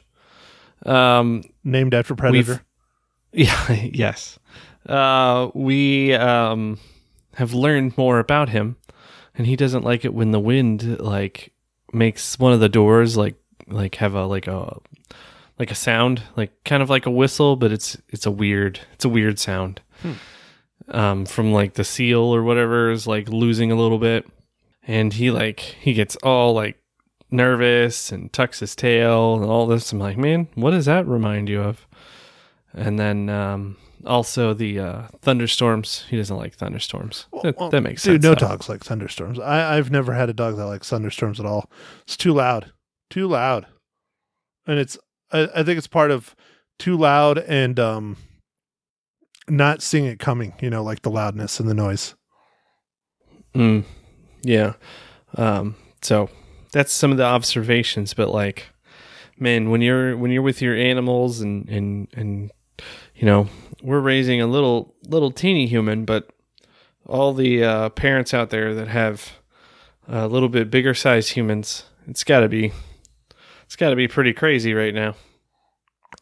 Um, 0.84 1.44
Named 1.64 1.94
after 1.94 2.14
Predator. 2.14 2.62
yeah, 3.32 3.72
yes. 3.72 4.38
Uh, 4.86 5.50
we 5.54 6.14
um 6.14 6.78
have 7.34 7.54
learned 7.54 7.96
more 7.96 8.18
about 8.18 8.48
him, 8.48 8.76
and 9.34 9.46
he 9.46 9.56
doesn't 9.56 9.84
like 9.84 10.04
it 10.04 10.14
when 10.14 10.32
the 10.32 10.40
wind 10.40 11.00
like 11.00 11.52
makes 11.92 12.38
one 12.38 12.52
of 12.52 12.60
the 12.60 12.68
doors 12.68 13.16
like 13.16 13.36
like 13.68 13.94
have 13.96 14.14
a 14.14 14.26
like 14.26 14.46
a 14.46 14.78
like 15.58 15.70
a 15.70 15.74
sound 15.74 16.22
like 16.36 16.52
kind 16.64 16.82
of 16.82 16.90
like 16.90 17.06
a 17.06 17.10
whistle 17.10 17.56
but 17.56 17.72
it's 17.72 17.96
it's 18.08 18.26
a 18.26 18.30
weird 18.30 18.80
it's 18.92 19.04
a 19.04 19.08
weird 19.08 19.38
sound 19.38 19.80
um 20.88 21.26
from 21.26 21.52
like 21.52 21.74
the 21.74 21.84
seal 21.84 22.20
or 22.20 22.42
whatever 22.42 22.90
is 22.90 23.06
like 23.06 23.28
losing 23.28 23.70
a 23.72 23.76
little 23.76 23.98
bit 23.98 24.26
and 24.86 25.12
he 25.14 25.30
like 25.30 25.60
he 25.60 25.92
gets 25.92 26.16
all 26.16 26.52
like 26.54 26.78
nervous 27.30 28.10
and 28.10 28.32
tucks 28.32 28.60
his 28.60 28.74
tail 28.74 29.34
and 29.34 29.44
all 29.44 29.66
this 29.66 29.92
i'm 29.92 29.98
like 29.98 30.16
man 30.16 30.48
what 30.54 30.70
does 30.70 30.86
that 30.86 31.06
remind 31.06 31.48
you 31.48 31.60
of 31.60 31.86
and 32.72 32.98
then 32.98 33.28
um 33.28 33.76
also 34.06 34.54
the 34.54 34.78
uh 34.78 35.02
thunderstorms 35.20 36.04
he 36.08 36.16
doesn't 36.16 36.36
like 36.36 36.54
thunderstorms 36.54 37.26
that, 37.42 37.58
Well, 37.58 37.68
that 37.70 37.82
makes 37.82 38.02
Dude, 38.02 38.12
sense 38.12 38.22
Dude, 38.22 38.30
no 38.30 38.34
though. 38.34 38.52
dogs 38.54 38.68
like 38.68 38.84
thunderstorms. 38.84 39.38
I, 39.40 39.76
I've 39.76 39.90
never 39.90 40.14
had 40.14 40.30
a 40.30 40.32
dog 40.32 40.56
that 40.56 40.66
likes 40.66 40.88
thunderstorms 40.88 41.40
at 41.40 41.46
all. 41.46 41.68
It's 42.04 42.16
too 42.16 42.32
loud. 42.32 42.70
Too 43.10 43.26
loud. 43.26 43.66
And 44.66 44.78
it's 44.78 44.96
I, 45.32 45.48
I 45.54 45.62
think 45.62 45.78
it's 45.78 45.86
part 45.86 46.10
of 46.10 46.34
too 46.78 46.96
loud 46.96 47.38
and 47.38 47.78
um 47.80 48.16
not 49.48 49.82
seeing 49.82 50.04
it 50.04 50.18
coming, 50.18 50.54
you 50.60 50.70
know, 50.70 50.82
like 50.82 51.02
the 51.02 51.10
loudness 51.10 51.58
and 51.58 51.68
the 51.68 51.74
noise. 51.74 52.14
Mm, 53.54 53.84
yeah. 54.42 54.74
Um, 55.36 55.76
so 56.02 56.28
that's 56.72 56.92
some 56.92 57.10
of 57.10 57.16
the 57.16 57.24
observations, 57.24 58.14
but 58.14 58.28
like, 58.28 58.66
man, 59.38 59.70
when 59.70 59.80
you're 59.80 60.16
when 60.16 60.30
you're 60.30 60.42
with 60.42 60.62
your 60.62 60.76
animals 60.76 61.40
and 61.40 61.68
and 61.68 62.08
and 62.14 62.50
you 63.14 63.26
know, 63.26 63.48
we're 63.82 64.00
raising 64.00 64.40
a 64.40 64.46
little 64.46 64.94
little 65.04 65.30
teeny 65.30 65.66
human, 65.66 66.04
but 66.04 66.30
all 67.06 67.32
the 67.32 67.64
uh, 67.64 67.88
parents 67.90 68.34
out 68.34 68.50
there 68.50 68.74
that 68.74 68.88
have 68.88 69.32
a 70.06 70.28
little 70.28 70.48
bit 70.48 70.70
bigger 70.70 70.94
size 70.94 71.30
humans, 71.30 71.84
it's 72.06 72.24
got 72.24 72.40
to 72.40 72.48
be 72.48 72.72
it's 73.68 73.76
got 73.76 73.90
to 73.90 73.96
be 73.96 74.08
pretty 74.08 74.32
crazy 74.32 74.74
right 74.74 74.92
now. 74.94 75.14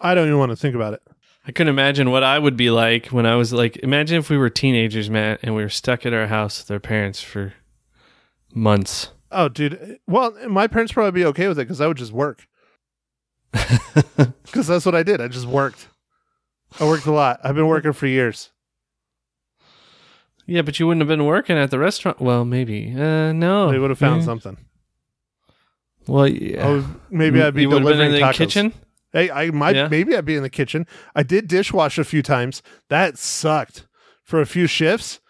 I 0.00 0.14
don't 0.14 0.26
even 0.26 0.38
want 0.38 0.50
to 0.50 0.56
think 0.56 0.74
about 0.74 0.92
it. 0.92 1.00
I 1.46 1.52
couldn't 1.52 1.70
imagine 1.70 2.10
what 2.10 2.22
I 2.24 2.38
would 2.38 2.56
be 2.56 2.70
like 2.70 3.06
when 3.06 3.24
I 3.24 3.36
was 3.36 3.52
like. 3.52 3.76
Imagine 3.78 4.18
if 4.18 4.28
we 4.28 4.36
were 4.36 4.50
teenagers, 4.50 5.08
Matt, 5.08 5.40
and 5.44 5.54
we 5.54 5.62
were 5.62 5.68
stuck 5.70 6.04
at 6.04 6.12
our 6.12 6.26
house 6.26 6.58
with 6.60 6.70
our 6.72 6.80
parents 6.80 7.22
for 7.22 7.54
months. 8.52 9.10
Oh, 9.30 9.48
dude. 9.48 10.00
Well, 10.08 10.36
my 10.48 10.66
parents 10.66 10.92
probably 10.92 11.12
be 11.20 11.24
okay 11.26 11.46
with 11.48 11.58
it 11.58 11.62
because 11.64 11.80
I 11.80 11.86
would 11.86 11.96
just 11.96 12.12
work. 12.12 12.46
Because 14.44 14.66
that's 14.68 14.86
what 14.86 14.94
I 14.94 15.02
did. 15.02 15.20
I 15.20 15.28
just 15.28 15.46
worked. 15.46 15.88
I 16.80 16.84
worked 16.84 17.06
a 17.06 17.12
lot. 17.12 17.40
I've 17.44 17.54
been 17.54 17.66
working 17.66 17.92
for 17.92 18.06
years. 18.06 18.50
Yeah, 20.46 20.62
but 20.62 20.78
you 20.78 20.86
wouldn't 20.86 21.02
have 21.02 21.08
been 21.08 21.24
working 21.26 21.56
at 21.58 21.70
the 21.70 21.78
restaurant. 21.78 22.20
Well, 22.20 22.44
maybe. 22.44 22.92
Uh, 22.94 23.32
no, 23.32 23.70
They 23.70 23.78
would 23.78 23.90
have 23.90 23.98
found 23.98 24.22
Mm. 24.22 24.24
something. 24.24 24.56
Well, 26.08 26.28
yeah. 26.28 26.66
Oh, 26.66 26.78
uh, 26.78 26.84
maybe 27.10 27.42
I'd 27.42 27.54
be 27.54 27.62
you 27.62 27.70
have 27.70 27.78
been 27.78 27.82
delivering 27.84 28.12
in 28.14 28.20
the 28.20 28.26
tacos. 28.26 28.34
kitchen. 28.36 28.72
Hey, 29.12 29.30
I 29.30 29.50
might 29.50 29.76
Yeah. 29.76 29.88
maybe 29.88 30.16
I'd 30.16 30.24
be 30.24 30.36
in 30.36 30.42
the 30.42 30.50
kitchen. 30.50 30.86
I 31.14 31.22
did 31.22 31.48
dishwash 31.48 31.98
a 31.98 32.04
few 32.04 32.22
times. 32.22 32.62
That 32.90 33.18
sucked 33.18 33.86
for 34.24 34.40
a 34.40 34.46
few 34.46 34.66
shifts. 34.66 35.20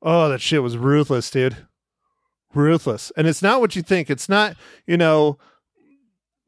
Oh, 0.00 0.28
that 0.28 0.40
shit 0.40 0.62
was 0.62 0.76
ruthless, 0.76 1.30
dude. 1.30 1.56
Ruthless. 2.54 3.10
And 3.16 3.26
it's 3.26 3.42
not 3.42 3.60
what 3.60 3.74
you 3.76 3.82
think. 3.82 4.10
It's 4.10 4.28
not, 4.28 4.56
you 4.86 4.96
know, 4.96 5.38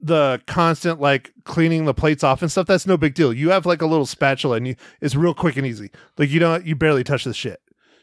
the 0.00 0.42
constant 0.46 1.00
like 1.00 1.32
cleaning 1.44 1.86
the 1.86 1.94
plates 1.94 2.22
off 2.22 2.42
and 2.42 2.50
stuff. 2.50 2.66
That's 2.66 2.86
no 2.86 2.96
big 2.98 3.14
deal. 3.14 3.32
You 3.32 3.50
have 3.50 3.64
like 3.64 3.80
a 3.80 3.86
little 3.86 4.04
spatula 4.06 4.56
and 4.56 4.68
you 4.68 4.76
it's 5.00 5.14
real 5.14 5.32
quick 5.34 5.56
and 5.56 5.66
easy. 5.66 5.90
Like 6.18 6.28
you 6.30 6.38
don't 6.40 6.66
you 6.66 6.76
barely 6.76 7.04
touch 7.04 7.24
the 7.24 7.32
shit. 7.32 7.60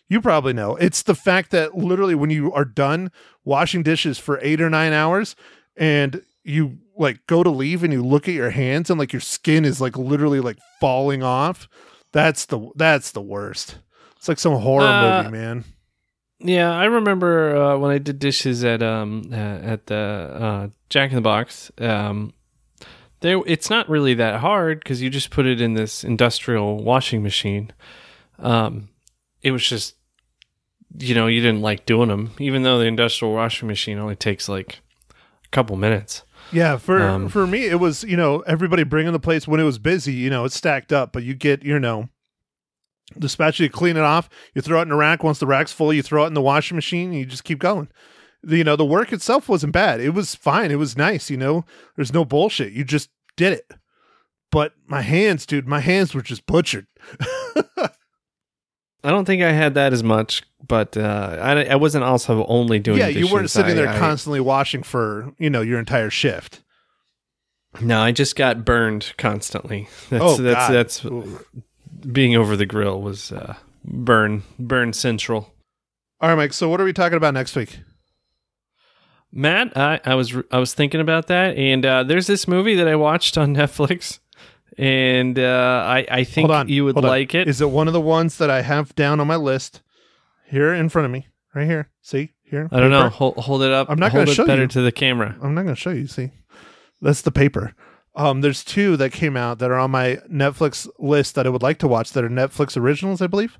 You 0.09 0.19
probably 0.19 0.53
know. 0.53 0.75
It's 0.77 1.03
the 1.03 1.15
fact 1.15 1.51
that 1.51 1.75
literally 1.77 2.15
when 2.15 2.31
you 2.31 2.51
are 2.53 2.65
done 2.65 3.11
washing 3.45 3.83
dishes 3.83 4.17
for 4.17 4.39
8 4.41 4.59
or 4.61 4.69
9 4.69 4.91
hours 4.93 5.35
and 5.77 6.21
you 6.43 6.77
like 6.97 7.25
go 7.27 7.43
to 7.43 7.49
leave 7.49 7.83
and 7.83 7.93
you 7.93 8.03
look 8.03 8.27
at 8.27 8.33
your 8.33 8.49
hands 8.51 8.89
and 8.89 8.99
like 8.99 9.13
your 9.13 9.19
skin 9.21 9.65
is 9.65 9.79
like 9.81 9.97
literally 9.97 10.39
like 10.39 10.57
falling 10.79 11.23
off. 11.23 11.67
That's 12.11 12.45
the 12.45 12.69
that's 12.75 13.11
the 13.11 13.21
worst. 13.21 13.77
It's 14.17 14.27
like 14.27 14.39
some 14.39 14.59
horror 14.59 14.85
Uh, 14.87 15.23
movie, 15.23 15.31
man. 15.31 15.63
Yeah, 16.39 16.71
I 16.71 16.85
remember 16.85 17.55
uh, 17.55 17.77
when 17.77 17.91
I 17.91 17.97
did 17.99 18.19
dishes 18.19 18.63
at 18.63 18.81
um 18.81 19.29
uh, 19.31 19.35
at 19.35 19.85
the 19.87 19.95
uh, 19.95 20.67
Jack 20.89 21.11
in 21.11 21.15
the 21.15 21.21
Box. 21.21 21.71
Um, 21.77 22.33
there, 23.19 23.39
it's 23.45 23.69
not 23.69 23.87
really 23.87 24.15
that 24.15 24.39
hard 24.39 24.79
because 24.79 25.01
you 25.01 25.09
just 25.11 25.29
put 25.29 25.45
it 25.45 25.61
in 25.61 25.75
this 25.75 26.03
industrial 26.03 26.83
washing 26.83 27.21
machine. 27.21 27.71
Um, 28.39 28.89
it 29.43 29.51
was 29.51 29.67
just, 29.67 29.95
you 30.97 31.13
know, 31.13 31.27
you 31.27 31.39
didn't 31.41 31.61
like 31.61 31.85
doing 31.85 32.09
them, 32.09 32.31
even 32.39 32.63
though 32.63 32.79
the 32.79 32.85
industrial 32.85 33.35
washing 33.35 33.67
machine 33.67 33.99
only 33.99 34.15
takes 34.15 34.49
like 34.49 34.79
couple 35.51 35.75
minutes. 35.75 36.23
Yeah, 36.51 36.77
for 36.77 37.01
Um, 37.01 37.29
for 37.29 37.47
me, 37.47 37.65
it 37.65 37.79
was 37.79 38.03
you 38.03 38.17
know 38.17 38.39
everybody 38.41 38.83
bringing 38.83 39.13
the 39.13 39.19
plates 39.19 39.47
when 39.47 39.59
it 39.59 39.63
was 39.63 39.79
busy. 39.79 40.13
You 40.13 40.29
know, 40.29 40.45
it's 40.45 40.55
stacked 40.55 40.91
up, 40.91 41.13
but 41.13 41.23
you 41.23 41.33
get 41.33 41.63
you 41.63 41.79
know 41.79 42.09
the 43.15 43.29
spatula, 43.29 43.65
you 43.65 43.69
clean 43.69 43.97
it 43.97 44.03
off, 44.03 44.29
you 44.53 44.61
throw 44.61 44.79
it 44.79 44.83
in 44.83 44.91
a 44.91 44.95
rack. 44.95 45.23
Once 45.23 45.39
the 45.39 45.47
rack's 45.47 45.71
full, 45.71 45.93
you 45.93 46.01
throw 46.01 46.23
it 46.23 46.27
in 46.27 46.33
the 46.33 46.41
washing 46.41 46.75
machine, 46.75 47.09
and 47.09 47.19
you 47.19 47.25
just 47.25 47.43
keep 47.43 47.59
going. 47.59 47.89
The, 48.43 48.57
you 48.57 48.63
know, 48.63 48.75
the 48.75 48.85
work 48.85 49.13
itself 49.13 49.47
wasn't 49.47 49.73
bad. 49.73 49.99
It 50.01 50.11
was 50.11 50.33
fine. 50.33 50.71
It 50.71 50.79
was 50.79 50.97
nice. 50.97 51.29
You 51.29 51.37
know, 51.37 51.65
there's 51.95 52.13
no 52.13 52.25
bullshit. 52.25 52.73
You 52.73 52.83
just 52.83 53.09
did 53.37 53.53
it. 53.53 53.71
But 54.51 54.73
my 54.87 55.01
hands, 55.01 55.45
dude, 55.45 55.67
my 55.67 55.79
hands 55.79 56.13
were 56.13 56.21
just 56.21 56.45
butchered. 56.45 56.87
I 59.03 59.09
don't 59.09 59.25
think 59.25 59.41
I 59.41 59.51
had 59.51 59.73
that 59.75 59.93
as 59.93 60.03
much, 60.03 60.43
but 60.67 60.95
uh, 60.95 61.37
I, 61.41 61.63
I 61.65 61.75
wasn't 61.75 62.03
also 62.03 62.45
only 62.45 62.77
doing. 62.79 62.99
yeah, 62.99 63.07
you 63.07 63.27
weren't 63.27 63.49
sitting 63.49 63.71
I- 63.71 63.75
there 63.75 63.89
I- 63.89 63.97
constantly 63.97 64.39
washing 64.39 64.83
for 64.83 65.33
you 65.37 65.49
know 65.49 65.61
your 65.61 65.79
entire 65.79 66.09
shift. 66.09 66.61
No, 67.79 68.01
I 68.01 68.11
just 68.11 68.35
got 68.35 68.65
burned 68.65 69.13
constantly. 69.17 69.87
That's 70.09 70.23
Oh, 70.23 70.35
that's 70.37 70.67
God. 70.67 70.73
that's 70.73 71.05
being 72.11 72.35
over 72.35 72.55
the 72.57 72.65
grill 72.65 73.01
was 73.01 73.31
uh, 73.31 73.55
burn 73.85 74.43
burn 74.59 74.91
central. 74.93 75.53
All 76.19 76.29
right, 76.29 76.35
Mike. 76.35 76.53
So 76.53 76.67
what 76.69 76.79
are 76.81 76.83
we 76.83 76.93
talking 76.93 77.17
about 77.17 77.33
next 77.33 77.55
week? 77.55 77.79
Matt, 79.31 79.75
I, 79.77 80.01
I 80.03 80.15
was 80.15 80.35
I 80.51 80.59
was 80.59 80.73
thinking 80.73 80.99
about 80.99 81.27
that, 81.27 81.55
and 81.57 81.85
uh, 81.85 82.03
there's 82.03 82.27
this 82.27 82.47
movie 82.47 82.75
that 82.75 82.87
I 82.87 82.95
watched 82.95 83.37
on 83.37 83.55
Netflix, 83.55 84.19
and 84.81 85.37
uh, 85.37 85.83
I 85.87 86.05
I 86.09 86.23
think 86.23 86.49
on, 86.49 86.67
you 86.67 86.85
would 86.85 86.95
hold 86.95 87.05
on. 87.05 87.11
like 87.11 87.35
it. 87.35 87.47
Is 87.47 87.61
it 87.61 87.69
one 87.69 87.87
of 87.87 87.93
the 87.93 88.01
ones 88.01 88.37
that 88.39 88.49
I 88.49 88.61
have 88.61 88.95
down 88.95 89.19
on 89.19 89.27
my 89.27 89.35
list 89.35 89.81
here 90.47 90.73
in 90.73 90.89
front 90.89 91.05
of 91.05 91.11
me, 91.11 91.27
right 91.53 91.67
here? 91.67 91.89
See 92.01 92.31
here? 92.43 92.67
I 92.71 92.79
don't 92.79 92.91
know. 92.91 93.09
Hold, 93.09 93.37
hold 93.37 93.63
it 93.63 93.71
up. 93.71 93.89
I'm 93.89 93.99
not 93.99 94.11
gonna 94.11 94.27
show 94.27 94.45
better 94.45 94.63
you. 94.63 94.67
to 94.67 94.81
the 94.81 94.91
camera. 94.91 95.37
I'm 95.41 95.53
not 95.53 95.63
going 95.63 95.75
to 95.75 95.81
show 95.81 95.91
you. 95.91 96.07
See, 96.07 96.31
that's 97.01 97.21
the 97.21 97.31
paper. 97.31 97.73
Um, 98.13 98.41
there's 98.41 98.63
two 98.63 98.97
that 98.97 99.13
came 99.13 99.37
out 99.37 99.59
that 99.59 99.71
are 99.71 99.79
on 99.79 99.91
my 99.91 100.17
Netflix 100.29 100.87
list 100.99 101.35
that 101.35 101.47
I 101.47 101.49
would 101.49 101.63
like 101.63 101.79
to 101.79 101.87
watch 101.87 102.11
that 102.11 102.25
are 102.25 102.29
Netflix 102.29 102.75
originals, 102.75 103.21
I 103.21 103.27
believe. 103.27 103.57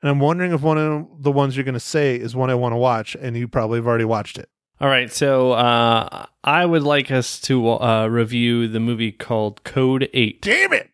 And 0.00 0.10
I'm 0.10 0.20
wondering 0.20 0.52
if 0.52 0.62
one 0.62 0.78
of 0.78 1.22
the 1.22 1.30
ones 1.30 1.54
you're 1.54 1.64
going 1.64 1.74
to 1.74 1.80
say 1.80 2.16
is 2.16 2.34
one 2.34 2.48
I 2.48 2.54
want 2.54 2.72
to 2.72 2.78
watch, 2.78 3.14
and 3.14 3.36
you 3.36 3.46
probably 3.46 3.78
have 3.78 3.86
already 3.86 4.06
watched 4.06 4.38
it. 4.38 4.48
All 4.80 4.88
right, 4.88 5.10
so 5.10 5.52
uh, 5.52 6.26
I 6.42 6.66
would 6.66 6.82
like 6.82 7.10
us 7.10 7.40
to 7.42 7.70
uh, 7.70 8.06
review 8.08 8.66
the 8.68 8.80
movie 8.80 9.12
called 9.12 9.62
Code 9.64 10.08
Eight. 10.12 10.42
Damn 10.42 10.72
it! 10.72 10.90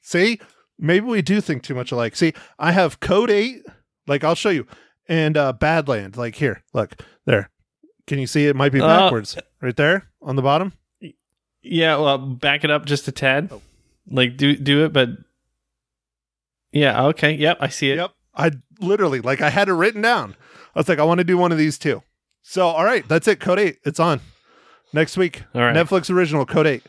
See, 0.00 0.40
maybe 0.78 1.06
we 1.06 1.20
do 1.22 1.40
think 1.40 1.62
too 1.62 1.74
much 1.74 1.92
alike. 1.92 2.16
See, 2.16 2.32
I 2.58 2.72
have 2.72 3.00
Code 3.00 3.30
Eight, 3.30 3.64
like 4.06 4.24
I'll 4.24 4.34
show 4.34 4.48
you, 4.48 4.66
and 5.06 5.36
uh, 5.36 5.52
Badland, 5.58 6.16
like 6.16 6.36
here, 6.36 6.62
look 6.72 6.94
there. 7.26 7.50
Can 8.06 8.18
you 8.18 8.26
see 8.26 8.46
it? 8.46 8.56
Might 8.56 8.72
be 8.72 8.80
Uh, 8.80 8.86
backwards, 8.86 9.36
right 9.60 9.76
there 9.76 10.08
on 10.22 10.36
the 10.36 10.42
bottom. 10.42 10.72
Yeah, 11.62 11.96
well, 11.96 12.16
back 12.16 12.64
it 12.64 12.70
up 12.70 12.86
just 12.86 13.08
a 13.08 13.12
tad. 13.12 13.50
Oh. 13.52 13.60
Like 14.10 14.38
do 14.38 14.56
do 14.56 14.86
it, 14.86 14.92
but 14.94 15.10
yeah, 16.72 17.04
okay, 17.08 17.32
yep, 17.32 17.58
I 17.60 17.68
see 17.68 17.90
it. 17.90 17.96
Yep. 17.96 18.10
I 18.34 18.52
literally 18.80 19.20
like 19.20 19.42
I 19.42 19.50
had 19.50 19.68
it 19.68 19.74
written 19.74 20.00
down. 20.00 20.34
I 20.74 20.78
was 20.80 20.88
like, 20.88 20.98
I 20.98 21.04
want 21.04 21.18
to 21.18 21.24
do 21.24 21.36
one 21.36 21.52
of 21.52 21.58
these 21.58 21.76
too. 21.76 22.02
So 22.50 22.68
all 22.68 22.84
right, 22.84 23.06
that's 23.06 23.28
it. 23.28 23.40
Code 23.40 23.58
eight. 23.58 23.76
It's 23.84 24.00
on. 24.00 24.22
Next 24.94 25.18
week. 25.18 25.42
All 25.54 25.60
right. 25.60 25.76
Netflix 25.76 26.08
original 26.08 26.46
Code 26.46 26.66
eight. 26.66 26.82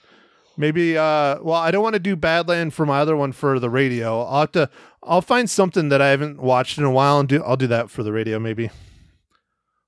Maybe 0.55 0.97
uh 0.97 1.39
well, 1.41 1.57
I 1.57 1.69
don't 1.69 1.83
want 1.83 1.95
to 1.95 1.99
do 1.99 2.15
Badland 2.15 2.71
for 2.71 2.85
my 2.85 2.99
other 3.01 3.17
one 3.17 3.33
for 3.33 3.59
the 3.59 3.69
radio. 3.69 4.21
I'll 4.21 4.39
have 4.39 4.53
to 4.53 4.69
I'll 5.03 5.21
find 5.21 5.49
something 5.49 5.89
that 5.89 6.01
I 6.01 6.11
haven't 6.11 6.41
watched 6.41 6.77
in 6.77 6.85
a 6.85 6.91
while 6.91 7.19
and 7.19 7.27
do 7.27 7.43
I'll 7.43 7.57
do 7.57 7.67
that 7.67 7.89
for 7.89 8.03
the 8.03 8.13
radio 8.13 8.39
maybe. 8.39 8.71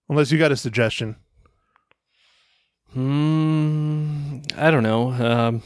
Unless 0.10 0.30
you 0.30 0.38
got 0.38 0.52
a 0.52 0.58
suggestion. 0.58 1.16
Hmm, 2.92 4.40
I 4.58 4.72
don't 4.72 4.84
know. 4.84 5.12
Um, 5.12 5.64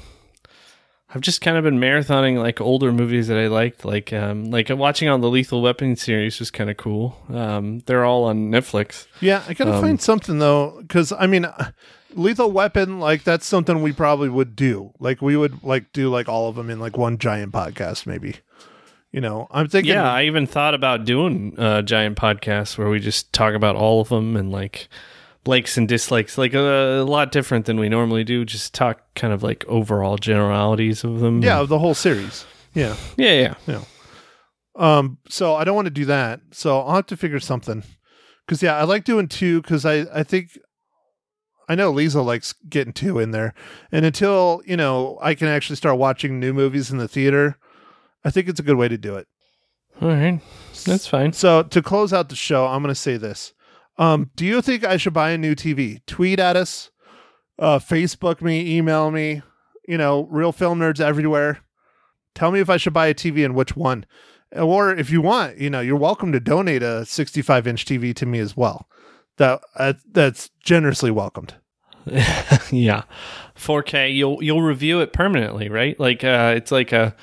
I've 1.14 1.22
just 1.22 1.40
kind 1.40 1.56
of 1.56 1.64
been 1.64 1.80
marathoning 1.80 2.40
like 2.40 2.60
older 2.60 2.92
movies 2.92 3.28
that 3.28 3.38
I 3.38 3.48
liked, 3.48 3.86
like 3.86 4.12
um, 4.12 4.46
like 4.46 4.70
watching 4.70 5.08
on 5.08 5.22
the 5.22 5.30
Lethal 5.30 5.62
Weapon 5.62 5.96
series 5.96 6.40
was 6.40 6.52
kind 6.52 6.70
of 6.70 6.78
cool. 6.78 7.16
Um, 7.30 7.80
they're 7.86 8.04
all 8.04 8.24
on 8.26 8.50
Netflix. 8.50 9.08
Yeah, 9.22 9.44
I 9.48 9.54
gotta 9.54 9.76
Um, 9.76 9.82
find 9.82 10.02
something 10.02 10.40
though, 10.40 10.80
because 10.82 11.12
I 11.12 11.28
mean, 11.28 11.46
uh, 11.46 11.72
Lethal 12.16 12.52
Weapon, 12.52 13.00
like 13.00 13.24
that's 13.24 13.46
something 13.46 13.82
we 13.82 13.94
probably 13.94 14.30
would 14.30 14.56
do. 14.56 14.94
Like 15.00 15.22
we 15.22 15.38
would 15.38 15.64
like 15.64 15.94
do 15.94 16.10
like 16.10 16.28
all 16.28 16.50
of 16.50 16.56
them 16.56 16.70
in 16.70 16.80
like 16.80 16.98
one 16.98 17.18
giant 17.18 17.54
podcast, 17.54 18.06
maybe. 18.08 18.38
You 19.12 19.22
know, 19.22 19.48
I'm 19.52 19.70
thinking. 19.70 19.94
Yeah, 19.94 20.12
I 20.12 20.24
even 20.24 20.46
thought 20.48 20.74
about 20.74 21.06
doing 21.06 21.54
a 21.58 21.82
giant 21.84 22.18
podcast 22.18 22.78
where 22.78 22.90
we 22.90 23.00
just 23.00 23.32
talk 23.32 23.54
about 23.54 23.76
all 23.78 24.02
of 24.02 24.10
them 24.10 24.36
and 24.36 24.52
like 24.52 24.90
likes 25.48 25.78
and 25.78 25.88
dislikes, 25.88 26.38
like 26.38 26.54
a, 26.54 27.02
a 27.02 27.04
lot 27.04 27.32
different 27.32 27.66
than 27.66 27.80
we 27.80 27.90
normally 27.90 28.24
do. 28.24 28.46
Just 28.46 28.74
talk 28.74 29.02
kind 29.16 29.34
of 29.34 29.44
like 29.44 29.64
overall 29.68 30.18
generalities 30.18 31.04
of 31.04 31.20
them. 31.20 31.42
yeah, 31.42 31.60
of 31.60 31.70
the 31.70 31.80
whole 31.80 31.94
series. 31.94 32.46
Yeah. 32.74 32.96
yeah, 33.18 33.56
yeah. 33.68 33.82
Um. 34.76 35.18
So 35.30 35.56
I 35.56 35.64
don't 35.64 35.76
want 35.76 35.86
to 35.86 35.92
do 35.92 36.06
that. 36.06 36.42
So 36.52 36.82
I'll 36.82 36.96
have 36.96 37.06
to 37.08 37.18
figure 37.18 37.40
something. 37.40 37.84
Because 38.46 38.62
yeah, 38.62 38.76
I 38.78 38.84
like 38.84 39.06
doing 39.06 39.28
two. 39.28 39.62
Because 39.62 39.86
I 39.86 40.06
I 40.14 40.24
think 40.24 40.58
I 41.68 41.76
know 41.76 41.92
Lisa 41.92 42.22
likes 42.22 42.54
getting 42.70 42.94
two 42.94 43.20
in 43.20 43.32
there, 43.32 43.54
and 43.92 44.06
until 44.06 44.62
you 44.66 44.78
know 44.78 45.18
I 45.22 45.36
can 45.36 45.48
actually 45.48 45.78
start 45.78 45.98
watching 45.98 46.40
new 46.40 46.54
movies 46.54 46.92
in 46.92 46.98
the 46.98 47.08
theater, 47.08 47.58
I 48.24 48.32
think 48.32 48.48
it's 48.48 48.60
a 48.60 48.64
good 48.64 48.76
way 48.78 48.88
to 48.88 48.98
do 48.98 49.16
it. 49.16 49.28
All 50.02 50.10
right, 50.10 50.42
that's 50.86 51.08
fine. 51.08 51.32
So 51.34 51.64
to 51.64 51.82
close 51.82 52.12
out 52.12 52.30
the 52.30 52.36
show, 52.36 52.68
I'm 52.68 52.82
going 52.82 52.94
to 52.94 53.00
say 53.00 53.18
this. 53.18 53.54
Um, 53.98 54.30
do 54.36 54.46
you 54.46 54.62
think 54.62 54.84
I 54.84 54.98
should 54.98 55.14
buy 55.14 55.32
a 55.32 55.38
new 55.38 55.56
TV? 55.56 56.06
Tweet 56.06 56.40
at 56.40 56.56
us, 56.58 56.92
uh, 57.60 57.80
Facebook 57.80 58.42
me, 58.42 58.78
email 58.78 59.12
me. 59.12 59.42
You 59.88 59.98
know, 59.98 60.28
real 60.32 60.52
film 60.52 60.80
nerds 60.80 61.00
everywhere. 61.00 61.60
Tell 62.34 62.52
me 62.52 62.60
if 62.60 62.70
I 62.70 62.78
should 62.78 62.94
buy 62.94 63.08
a 63.08 63.14
TV 63.14 63.46
and 63.46 63.56
which 63.56 63.76
one. 63.76 64.06
Or 64.52 64.92
if 64.92 65.10
you 65.10 65.22
want, 65.22 65.58
you 65.60 65.70
know, 65.70 65.80
you're 65.80 65.96
welcome 65.96 66.32
to 66.32 66.40
donate 66.40 66.84
a 66.84 67.06
65 67.06 67.68
inch 67.68 67.86
TV 67.86 68.14
to 68.16 68.26
me 68.26 68.40
as 68.40 68.58
well. 68.58 68.88
That 69.38 69.62
uh, 69.76 69.94
that's 70.12 70.50
generously 70.64 71.12
welcomed. 71.12 71.56
yeah, 72.72 73.04
4K. 73.58 74.16
You'll 74.16 74.42
you'll 74.42 74.62
review 74.62 75.02
it 75.02 75.12
permanently, 75.12 75.70
right? 75.70 76.00
Like 76.00 76.24
uh, 76.24 76.54
it's 76.56 76.72
like 76.72 76.92
a 76.94 77.16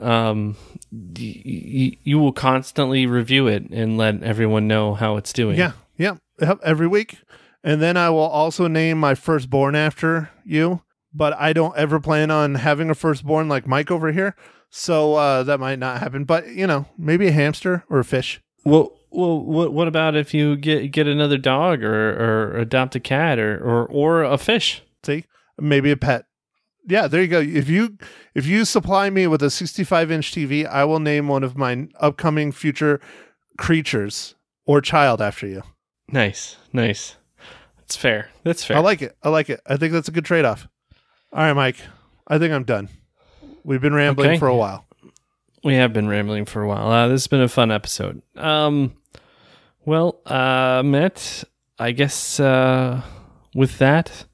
um, 0.00 0.56
y- 0.92 1.42
y- 1.44 1.96
you 2.02 2.18
will 2.18 2.32
constantly 2.32 3.06
review 3.06 3.46
it 3.46 3.70
and 3.70 3.96
let 3.96 4.22
everyone 4.22 4.68
know 4.68 4.94
how 4.94 5.16
it's 5.16 5.32
doing. 5.32 5.56
Yeah, 5.58 5.72
yeah, 5.72 5.72
yep, 6.40 6.58
every 6.62 6.86
week. 6.86 7.18
And 7.64 7.82
then 7.82 7.96
I 7.96 8.10
will 8.10 8.20
also 8.20 8.68
name 8.68 8.98
my 8.98 9.14
firstborn 9.14 9.74
after 9.74 10.30
you, 10.44 10.82
but 11.12 11.34
I 11.34 11.52
don't 11.52 11.76
ever 11.76 12.00
plan 12.00 12.30
on 12.30 12.54
having 12.56 12.90
a 12.90 12.94
firstborn 12.94 13.48
like 13.48 13.66
Mike 13.66 13.90
over 13.90 14.12
here. 14.12 14.36
So 14.70 15.14
uh, 15.14 15.42
that 15.44 15.58
might 15.58 15.78
not 15.78 16.00
happen. 16.00 16.24
But, 16.24 16.48
you 16.48 16.66
know, 16.66 16.86
maybe 16.96 17.28
a 17.28 17.32
hamster 17.32 17.84
or 17.90 17.98
a 17.98 18.04
fish. 18.04 18.40
Well, 18.64 18.92
well, 19.10 19.40
what 19.40 19.72
what 19.72 19.88
about 19.88 20.16
if 20.16 20.34
you 20.34 20.56
get 20.56 20.92
get 20.92 21.06
another 21.06 21.38
dog 21.38 21.82
or 21.82 22.10
or 22.10 22.58
adopt 22.58 22.94
a 22.94 23.00
cat 23.00 23.38
or 23.38 23.58
or 23.58 23.86
or 23.86 24.22
a 24.22 24.36
fish? 24.36 24.82
See? 25.02 25.24
Maybe 25.58 25.90
a 25.90 25.96
pet. 25.96 26.26
Yeah, 26.86 27.06
there 27.06 27.22
you 27.22 27.28
go. 27.28 27.40
If 27.40 27.68
you 27.68 27.96
if 28.34 28.46
you 28.46 28.64
supply 28.64 29.10
me 29.10 29.26
with 29.26 29.42
a 29.42 29.50
65 29.50 30.10
inch 30.10 30.32
TV, 30.32 30.66
I 30.66 30.84
will 30.84 31.00
name 31.00 31.28
one 31.28 31.42
of 31.42 31.56
my 31.56 31.88
upcoming 32.00 32.52
future 32.52 33.00
creatures 33.56 34.34
or 34.66 34.80
child 34.80 35.22
after 35.22 35.46
you. 35.46 35.62
Nice, 36.10 36.56
nice. 36.72 37.16
That's 37.78 37.96
fair. 37.96 38.30
That's 38.44 38.64
fair. 38.64 38.76
I 38.76 38.80
like 38.80 39.02
it. 39.02 39.16
I 39.22 39.28
like 39.28 39.48
it. 39.50 39.60
I 39.66 39.76
think 39.76 39.92
that's 39.92 40.08
a 40.08 40.12
good 40.12 40.24
trade 40.24 40.44
off. 40.44 40.68
All 41.32 41.40
right, 41.40 41.52
Mike. 41.52 41.76
I 42.26 42.38
think 42.38 42.52
I'm 42.52 42.64
done. 42.64 42.88
We've 43.64 43.80
been 43.80 43.94
rambling 43.94 44.30
Okay. 44.30 44.38
for 44.38 44.48
a 44.48 44.56
while. 44.56 44.86
We 45.64 45.74
have 45.74 45.92
been 45.92 46.08
rambling 46.08 46.44
for 46.44 46.62
a 46.62 46.68
while. 46.68 46.90
Uh, 46.90 47.08
this 47.08 47.22
has 47.22 47.26
been 47.26 47.40
a 47.42 47.48
fun 47.48 47.70
episode. 47.70 48.22
Um, 48.36 48.94
well, 49.84 50.20
uh, 50.26 50.82
Matt, 50.84 51.44
I 51.78 51.92
guess 51.92 52.38
uh, 52.38 53.02
with 53.54 53.78
that, 53.78 54.24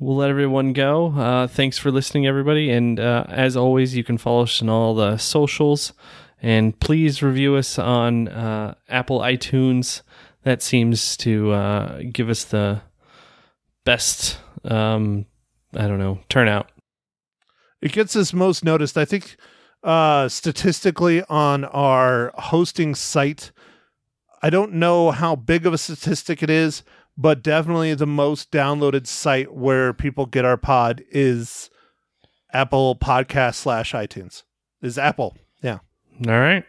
we'll 0.00 0.16
let 0.16 0.30
everyone 0.30 0.72
go. 0.72 1.12
Uh, 1.12 1.46
thanks 1.46 1.78
for 1.78 1.90
listening, 1.90 2.26
everybody. 2.26 2.70
And 2.70 2.98
uh, 2.98 3.24
as 3.28 3.56
always, 3.56 3.96
you 3.96 4.02
can 4.04 4.16
follow 4.18 4.44
us 4.44 4.62
on 4.62 4.68
all 4.68 4.94
the 4.94 5.18
socials. 5.18 5.92
And 6.42 6.78
please 6.78 7.22
review 7.22 7.56
us 7.56 7.78
on 7.78 8.28
uh, 8.28 8.74
Apple 8.88 9.20
iTunes. 9.20 10.02
That 10.44 10.62
seems 10.62 11.16
to 11.18 11.52
uh, 11.52 12.02
give 12.12 12.28
us 12.28 12.44
the 12.44 12.82
best, 13.84 14.38
um, 14.64 15.26
I 15.74 15.86
don't 15.88 15.98
know, 15.98 16.20
turnout. 16.28 16.70
It 17.80 17.92
gets 17.92 18.14
us 18.14 18.32
most 18.32 18.64
noticed. 18.64 18.96
I 18.96 19.04
think 19.04 19.36
uh, 19.82 20.28
statistically 20.28 21.22
on 21.24 21.64
our 21.64 22.32
hosting 22.34 22.94
site, 22.94 23.52
I 24.42 24.50
don't 24.50 24.74
know 24.74 25.10
how 25.10 25.36
big 25.36 25.66
of 25.66 25.72
a 25.72 25.78
statistic 25.78 26.42
it 26.42 26.50
is, 26.50 26.82
but 27.16 27.42
definitely 27.42 27.94
the 27.94 28.06
most 28.06 28.50
downloaded 28.50 29.06
site 29.06 29.54
where 29.54 29.92
people 29.92 30.26
get 30.26 30.44
our 30.44 30.56
pod 30.56 31.02
is 31.10 31.70
Apple 32.52 32.96
Podcast 32.96 33.54
slash 33.54 33.92
iTunes. 33.92 34.42
Is 34.82 34.98
Apple. 34.98 35.36
Yeah. 35.62 35.78
All 36.26 36.38
right. 36.40 36.64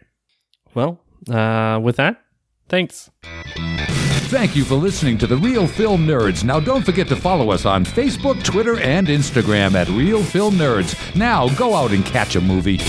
Well, 0.74 1.02
uh, 1.30 1.80
with 1.82 1.98
that, 1.98 2.22
thanks. 2.68 3.10
Thank 4.28 4.56
you 4.56 4.66
for 4.66 4.76
listening 4.76 5.18
to 5.20 5.28
the 5.28 5.38
Real 5.38 5.68
Film 5.68 6.08
Nerds. 6.08 6.44
Now, 6.44 6.60
don't 6.60 6.84
forget 6.84 7.08
to 7.10 7.16
follow 7.16 7.52
us 7.52 7.66
on 7.66 7.86
Facebook, 7.86 8.44
Twitter, 8.44 8.80
and 8.80 9.08
Instagram 9.08 9.76
at 9.76 9.88
Real 9.90 10.24
Film 10.24 10.56
Nerds. 10.56 11.16
Now, 11.16 11.48
go 11.50 11.76
out 11.76 11.92
and 11.92 12.04
catch 12.04 12.36
a 12.36 12.42
movie. 12.42 12.80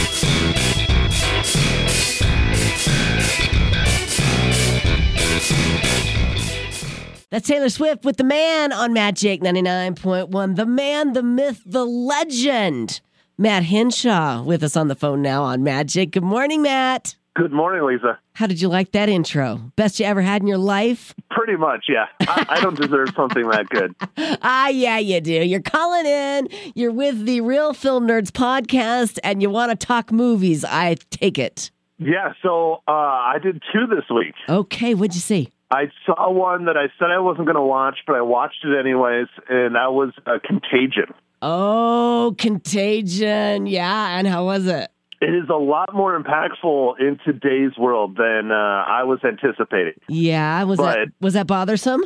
That's 7.31 7.49
Taylor 7.49 7.69
Swift 7.69 8.05
with 8.05 8.17
The 8.17 8.25
Man 8.25 8.73
on 8.73 8.95
Magic 8.95 9.43
99.1. 9.43 10.57
The 10.57 10.65
man, 10.65 11.13
the 11.13 11.23
myth, 11.23 11.63
the 11.67 11.85
legend. 11.85 13.03
Matt 13.37 13.65
Henshaw 13.65 14.43
with 14.43 14.63
us 14.63 14.75
on 14.75 14.89
the 14.89 14.95
phone 14.95 15.21
now 15.21 15.43
on 15.43 15.63
Magic. 15.63 16.13
Good 16.13 16.23
morning, 16.23 16.63
Matt. 16.63 17.17
Good 17.37 17.53
morning, 17.53 17.85
Lisa. 17.85 18.19
How 18.33 18.47
did 18.47 18.63
you 18.63 18.69
like 18.69 18.93
that 18.93 19.11
intro? 19.11 19.71
Best 19.77 20.01
you 20.01 20.07
ever 20.07 20.23
had 20.23 20.41
in 20.41 20.49
your 20.49 20.57
life? 20.57 21.15
Pretty 21.31 21.55
much, 21.57 21.85
yeah. 21.87 22.07
I, 22.21 22.47
I 22.49 22.61
don't 22.63 22.81
deserve 22.81 23.11
something 23.15 23.47
that 23.51 23.69
good. 23.69 23.95
Ah, 24.43 24.69
yeah, 24.69 24.97
you 24.97 25.21
do. 25.21 25.45
You're 25.45 25.61
calling 25.61 26.07
in. 26.07 26.49
You're 26.75 26.93
with 26.93 27.27
the 27.27 27.43
Real 27.43 27.75
Film 27.75 28.07
Nerds 28.07 28.31
podcast, 28.31 29.19
and 29.23 29.43
you 29.43 29.51
want 29.51 29.79
to 29.79 29.87
talk 29.87 30.11
movies. 30.11 30.65
I 30.65 30.95
take 31.11 31.39
it. 31.39 31.71
Yeah, 31.99 32.33
so 32.43 32.83
uh, 32.89 32.91
I 32.91 33.37
did 33.43 33.63
two 33.71 33.87
this 33.87 34.05
week. 34.15 34.35
Okay, 34.49 34.95
what'd 34.95 35.15
you 35.15 35.21
see? 35.21 35.51
I 35.71 35.91
saw 36.07 36.31
one 36.31 36.65
that 36.67 36.79
I 36.79 36.87
said 36.99 37.11
I 37.11 37.19
wasn't 37.19 37.47
going 37.47 37.57
to 37.57 37.63
watch, 37.63 37.99
but 38.07 38.17
I 38.17 38.23
watched 38.23 38.65
it 38.65 38.79
anyways, 38.79 39.27
and 39.51 39.75
that 39.75 39.93
was 39.93 40.13
uh, 40.27 40.39
Contagion. 40.43 41.13
Oh, 41.43 42.35
Contagion. 42.39 43.67
Yeah, 43.67 44.19
and 44.19 44.27
how 44.27 44.47
was 44.47 44.67
it? 44.67 44.91
It 45.21 45.35
is 45.35 45.49
a 45.49 45.55
lot 45.57 45.95
more 45.95 46.19
impactful 46.21 47.01
in 47.01 47.19
today's 47.25 47.77
world 47.79 48.17
than 48.17 48.51
uh, 48.53 48.55
I 48.55 49.05
was 49.05 49.19
anticipating. 49.25 49.95
Yeah, 50.09 50.63
was 50.65 50.79
that 50.79 51.09
was 51.21 51.35
that 51.35 51.47
bothersome? 51.47 52.03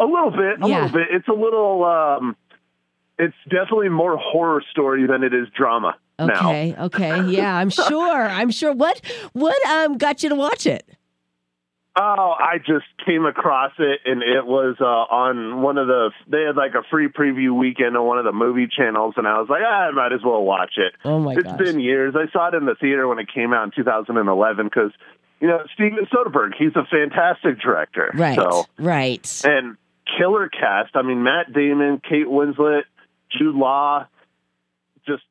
A 0.00 0.04
little 0.04 0.30
bit, 0.30 0.62
a 0.62 0.68
Yeah. 0.68 0.82
little 0.84 0.98
bit. 0.98 1.08
It's 1.10 1.28
a 1.28 1.32
little. 1.32 1.84
Um, 1.84 2.36
it's 3.18 3.34
definitely 3.50 3.88
more 3.88 4.16
horror 4.16 4.62
story 4.70 5.06
than 5.06 5.24
it 5.24 5.34
is 5.34 5.48
drama. 5.56 5.96
Now, 6.20 6.48
Okay, 6.48 6.74
okay, 6.78 7.22
yeah, 7.24 7.54
I'm 7.56 7.70
sure. 7.88 8.28
I'm 8.28 8.50
sure. 8.50 8.72
What 8.72 9.00
what 9.32 9.60
um 9.68 9.98
got 9.98 10.22
you 10.22 10.28
to 10.30 10.34
watch 10.36 10.66
it? 10.66 10.88
Oh, 12.00 12.34
I 12.38 12.58
just 12.58 12.86
came 13.04 13.26
across 13.26 13.72
it, 13.78 14.00
and 14.04 14.22
it 14.22 14.46
was 14.46 14.76
uh, 14.80 14.84
on 14.84 15.62
one 15.62 15.78
of 15.78 15.88
the. 15.88 16.10
They 16.28 16.42
had 16.42 16.54
like 16.54 16.74
a 16.74 16.82
free 16.90 17.08
preview 17.08 17.58
weekend 17.58 17.96
on 17.96 18.06
one 18.06 18.18
of 18.18 18.24
the 18.24 18.32
movie 18.32 18.68
channels, 18.68 19.14
and 19.16 19.26
I 19.26 19.40
was 19.40 19.48
like, 19.50 19.62
ah, 19.64 19.88
I 19.88 19.90
might 19.90 20.12
as 20.12 20.20
well 20.24 20.44
watch 20.44 20.74
it. 20.76 20.92
Oh 21.04 21.18
my 21.18 21.32
It's 21.34 21.42
gosh. 21.42 21.58
been 21.58 21.80
years. 21.80 22.14
I 22.16 22.30
saw 22.32 22.48
it 22.48 22.54
in 22.54 22.66
the 22.66 22.76
theater 22.80 23.08
when 23.08 23.18
it 23.18 23.26
came 23.34 23.52
out 23.52 23.64
in 23.64 23.70
2011 23.74 24.66
because, 24.66 24.92
you 25.40 25.48
know, 25.48 25.58
Steven 25.74 26.06
Soderbergh, 26.12 26.52
he's 26.56 26.76
a 26.76 26.84
fantastic 26.84 27.60
director. 27.60 28.12
right, 28.14 28.36
So, 28.38 28.66
right. 28.78 29.42
and 29.44 29.76
killer 30.16 30.48
cast. 30.48 30.94
I 30.94 31.02
mean, 31.02 31.24
Matt 31.24 31.52
Damon, 31.52 32.00
Kate 32.08 32.26
Winslet, 32.26 32.82
Jude 33.36 33.56
Law, 33.56 34.06
just 35.06 35.22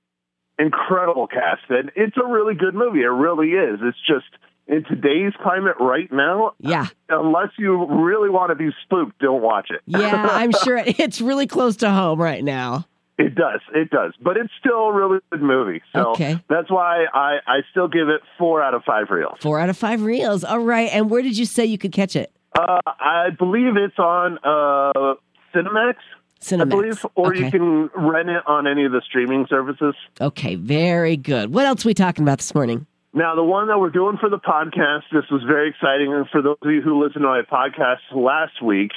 incredible 0.59 1.27
cast. 1.27 1.61
And 1.69 1.91
it's 1.95 2.17
a 2.17 2.27
really 2.27 2.55
good 2.55 2.75
movie. 2.75 3.01
It 3.03 3.07
really 3.07 3.49
is. 3.51 3.79
It's 3.81 3.97
just 4.05 4.25
in 4.67 4.83
today's 4.83 5.33
climate 5.41 5.75
right 5.79 6.11
now, 6.11 6.53
Yeah, 6.59 6.87
unless 7.09 7.49
you 7.57 7.85
really 7.85 8.29
want 8.29 8.49
to 8.51 8.55
be 8.55 8.69
spooked, 8.83 9.19
don't 9.19 9.41
watch 9.41 9.69
it. 9.71 9.81
yeah. 9.85 10.27
I'm 10.31 10.51
sure 10.63 10.81
it's 10.85 11.21
really 11.21 11.47
close 11.47 11.77
to 11.77 11.89
home 11.89 12.19
right 12.21 12.43
now. 12.43 12.85
It 13.17 13.33
does. 13.33 13.61
It 13.73 13.89
does. 13.89 14.13
But 14.21 14.37
it's 14.37 14.53
still 14.59 14.89
a 14.89 14.93
really 14.93 15.19
good 15.31 15.41
movie. 15.41 15.81
So 15.91 16.11
Okay. 16.11 16.39
that's 16.49 16.69
why 16.69 17.05
I, 17.11 17.37
I 17.47 17.57
still 17.71 17.87
give 17.87 18.09
it 18.09 18.21
four 18.37 18.61
out 18.61 18.75
of 18.75 18.83
five 18.83 19.07
reels. 19.09 19.37
Four 19.41 19.59
out 19.59 19.69
of 19.69 19.77
five 19.77 20.03
reels. 20.03 20.43
All 20.43 20.59
right. 20.59 20.89
And 20.93 21.09
where 21.09 21.23
did 21.23 21.35
you 21.35 21.45
say 21.45 21.65
you 21.65 21.79
could 21.79 21.91
catch 21.93 22.15
it? 22.15 22.31
Uh, 22.55 22.79
I 22.85 23.29
believe 23.37 23.75
it's 23.75 23.97
on 23.97 24.37
uh, 24.43 25.15
Cinemax, 25.55 25.95
Cinemax. 26.41 26.61
I 26.61 26.65
believe, 26.65 27.05
or 27.15 27.31
okay. 27.33 27.45
you 27.45 27.51
can 27.51 27.89
rent 27.95 28.29
it 28.29 28.43
on 28.45 28.67
any 28.67 28.85
of 28.85 28.91
the 28.91 29.01
streaming 29.03 29.47
services. 29.49 29.95
Okay, 30.21 30.53
very 30.53 31.17
good. 31.17 31.51
What 31.51 31.65
else 31.65 31.85
are 31.85 31.89
we 31.89 31.95
talking 31.95 32.23
about 32.23 32.37
this 32.37 32.53
morning? 32.53 32.85
Now, 33.17 33.33
the 33.33 33.43
one 33.43 33.69
that 33.69 33.79
we're 33.79 33.89
doing 33.89 34.17
for 34.19 34.29
the 34.29 34.37
podcast, 34.37 35.05
this 35.11 35.23
was 35.31 35.41
very 35.41 35.69
exciting. 35.69 36.13
And 36.13 36.29
for 36.29 36.43
those 36.43 36.57
of 36.61 36.69
you 36.69 36.83
who 36.83 37.03
listened 37.03 37.23
to 37.23 37.27
my 37.27 37.41
podcast 37.41 38.15
last 38.15 38.61
week, 38.61 38.91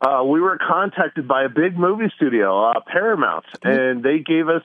uh, 0.00 0.24
we 0.24 0.40
were 0.40 0.56
contacted 0.56 1.28
by 1.28 1.44
a 1.44 1.50
big 1.50 1.78
movie 1.78 2.10
studio, 2.16 2.70
uh, 2.70 2.80
Paramount, 2.90 3.44
and 3.62 4.02
they 4.02 4.20
gave 4.20 4.48
us 4.48 4.62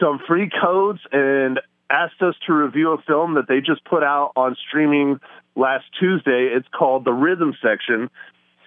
some 0.00 0.18
free 0.26 0.50
codes 0.50 0.98
and 1.12 1.60
asked 1.88 2.20
us 2.22 2.34
to 2.48 2.54
review 2.54 2.90
a 2.90 3.02
film 3.02 3.34
that 3.34 3.46
they 3.46 3.60
just 3.60 3.84
put 3.84 4.02
out 4.02 4.32
on 4.34 4.56
streaming 4.66 5.20
last 5.54 5.84
Tuesday. 6.00 6.50
It's 6.56 6.66
called 6.76 7.04
The 7.04 7.12
Rhythm 7.12 7.54
Section, 7.62 8.10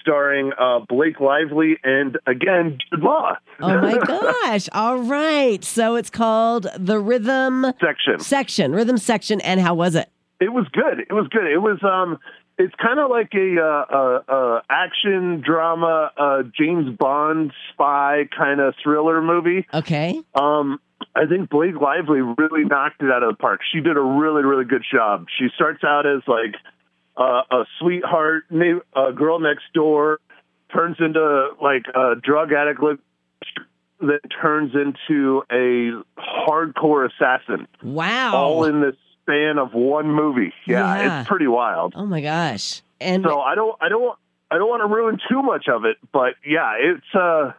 starring 0.02 0.52
uh, 0.60 0.80
Blake 0.88 1.20
Lively 1.20 1.78
and, 1.84 2.18
again, 2.26 2.78
Jude 2.90 3.02
Law. 3.02 3.38
Oh 3.60 3.82
my 3.82 3.98
gosh. 4.44 4.70
All 4.72 4.98
right. 5.00 5.64
So 5.64 5.96
it's 5.96 6.10
called 6.10 6.68
The 6.78 7.00
Rhythm 7.00 7.66
Section. 7.80 8.20
Section, 8.20 8.74
Rhythm 8.74 8.98
Section. 8.98 9.42
And 9.42 9.60
how 9.60 9.74
was 9.74 9.96
it? 9.96 10.10
It 10.40 10.54
was 10.54 10.68
good. 10.72 11.00
It 11.00 11.14
was 11.14 11.28
good. 11.30 11.48
It 11.48 11.58
was 11.58 11.80
um 11.84 12.20
it's 12.60 12.74
kind 12.76 13.00
of 13.00 13.10
like 13.10 13.32
a 13.34 13.60
uh, 13.60 13.86
uh, 13.92 14.20
uh 14.32 14.62
action 14.70 15.42
drama 15.44 16.12
uh 16.16 16.44
James 16.56 16.96
Bond 16.96 17.52
spy 17.74 18.30
kind 18.38 18.60
of 18.60 18.76
thriller 18.84 19.22
movie. 19.22 19.66
Okay. 19.74 20.22
Um 20.36 20.80
I 21.16 21.26
think 21.26 21.50
Blake 21.50 21.82
Lively 21.82 22.22
really 22.22 22.66
knocked 22.66 23.02
it 23.02 23.12
out 23.12 23.24
of 23.24 23.30
the 23.30 23.38
park. 23.38 23.62
She 23.74 23.82
did 23.82 23.98
a 23.98 24.02
really 24.02 24.44
really 24.44 24.66
good 24.66 24.84
job. 24.94 25.26
She 25.40 25.48
starts 25.56 25.84
out 25.84 26.06
as 26.06 26.22
like 26.28 26.54
uh, 27.18 27.42
a 27.52 27.66
sweetheart 27.80 28.44
a 28.52 29.12
girl 29.14 29.40
next 29.40 29.64
door 29.74 30.20
turns 30.74 30.98
into 31.00 31.50
like 31.62 31.86
a 31.96 32.16
drug 32.22 32.52
addict 32.54 32.82
that 34.00 34.20
turns 34.42 34.74
into 34.76 35.42
a 35.52 35.92
hardcore 36.22 37.10
assassin 37.10 37.68
Wow. 37.82 38.36
all 38.36 38.66
in 38.66 38.82
this 38.82 38.96
span 39.24 39.58
of 39.58 39.74
one 39.74 40.12
movie. 40.12 40.54
Yeah, 40.68 40.96
Yeah. 40.96 41.20
it's 41.22 41.28
pretty 41.30 41.48
wild. 41.48 41.94
oh 41.96 42.06
my 42.06 42.22
gosh. 42.22 42.82
And 43.02 43.24
So 43.24 43.40
I 43.42 43.56
don't, 43.56 43.76
I 43.82 43.90
don't, 43.90 44.18
I 44.52 44.58
don't 44.58 44.70
want 44.70 44.82
to 44.82 44.88
ruin 44.88 45.20
too 45.30 45.42
much 45.42 45.68
of 45.68 45.84
it, 45.86 45.98
but 46.14 46.36
yeah, 46.46 46.74
it's 46.80 47.16
uh, 47.16 47.52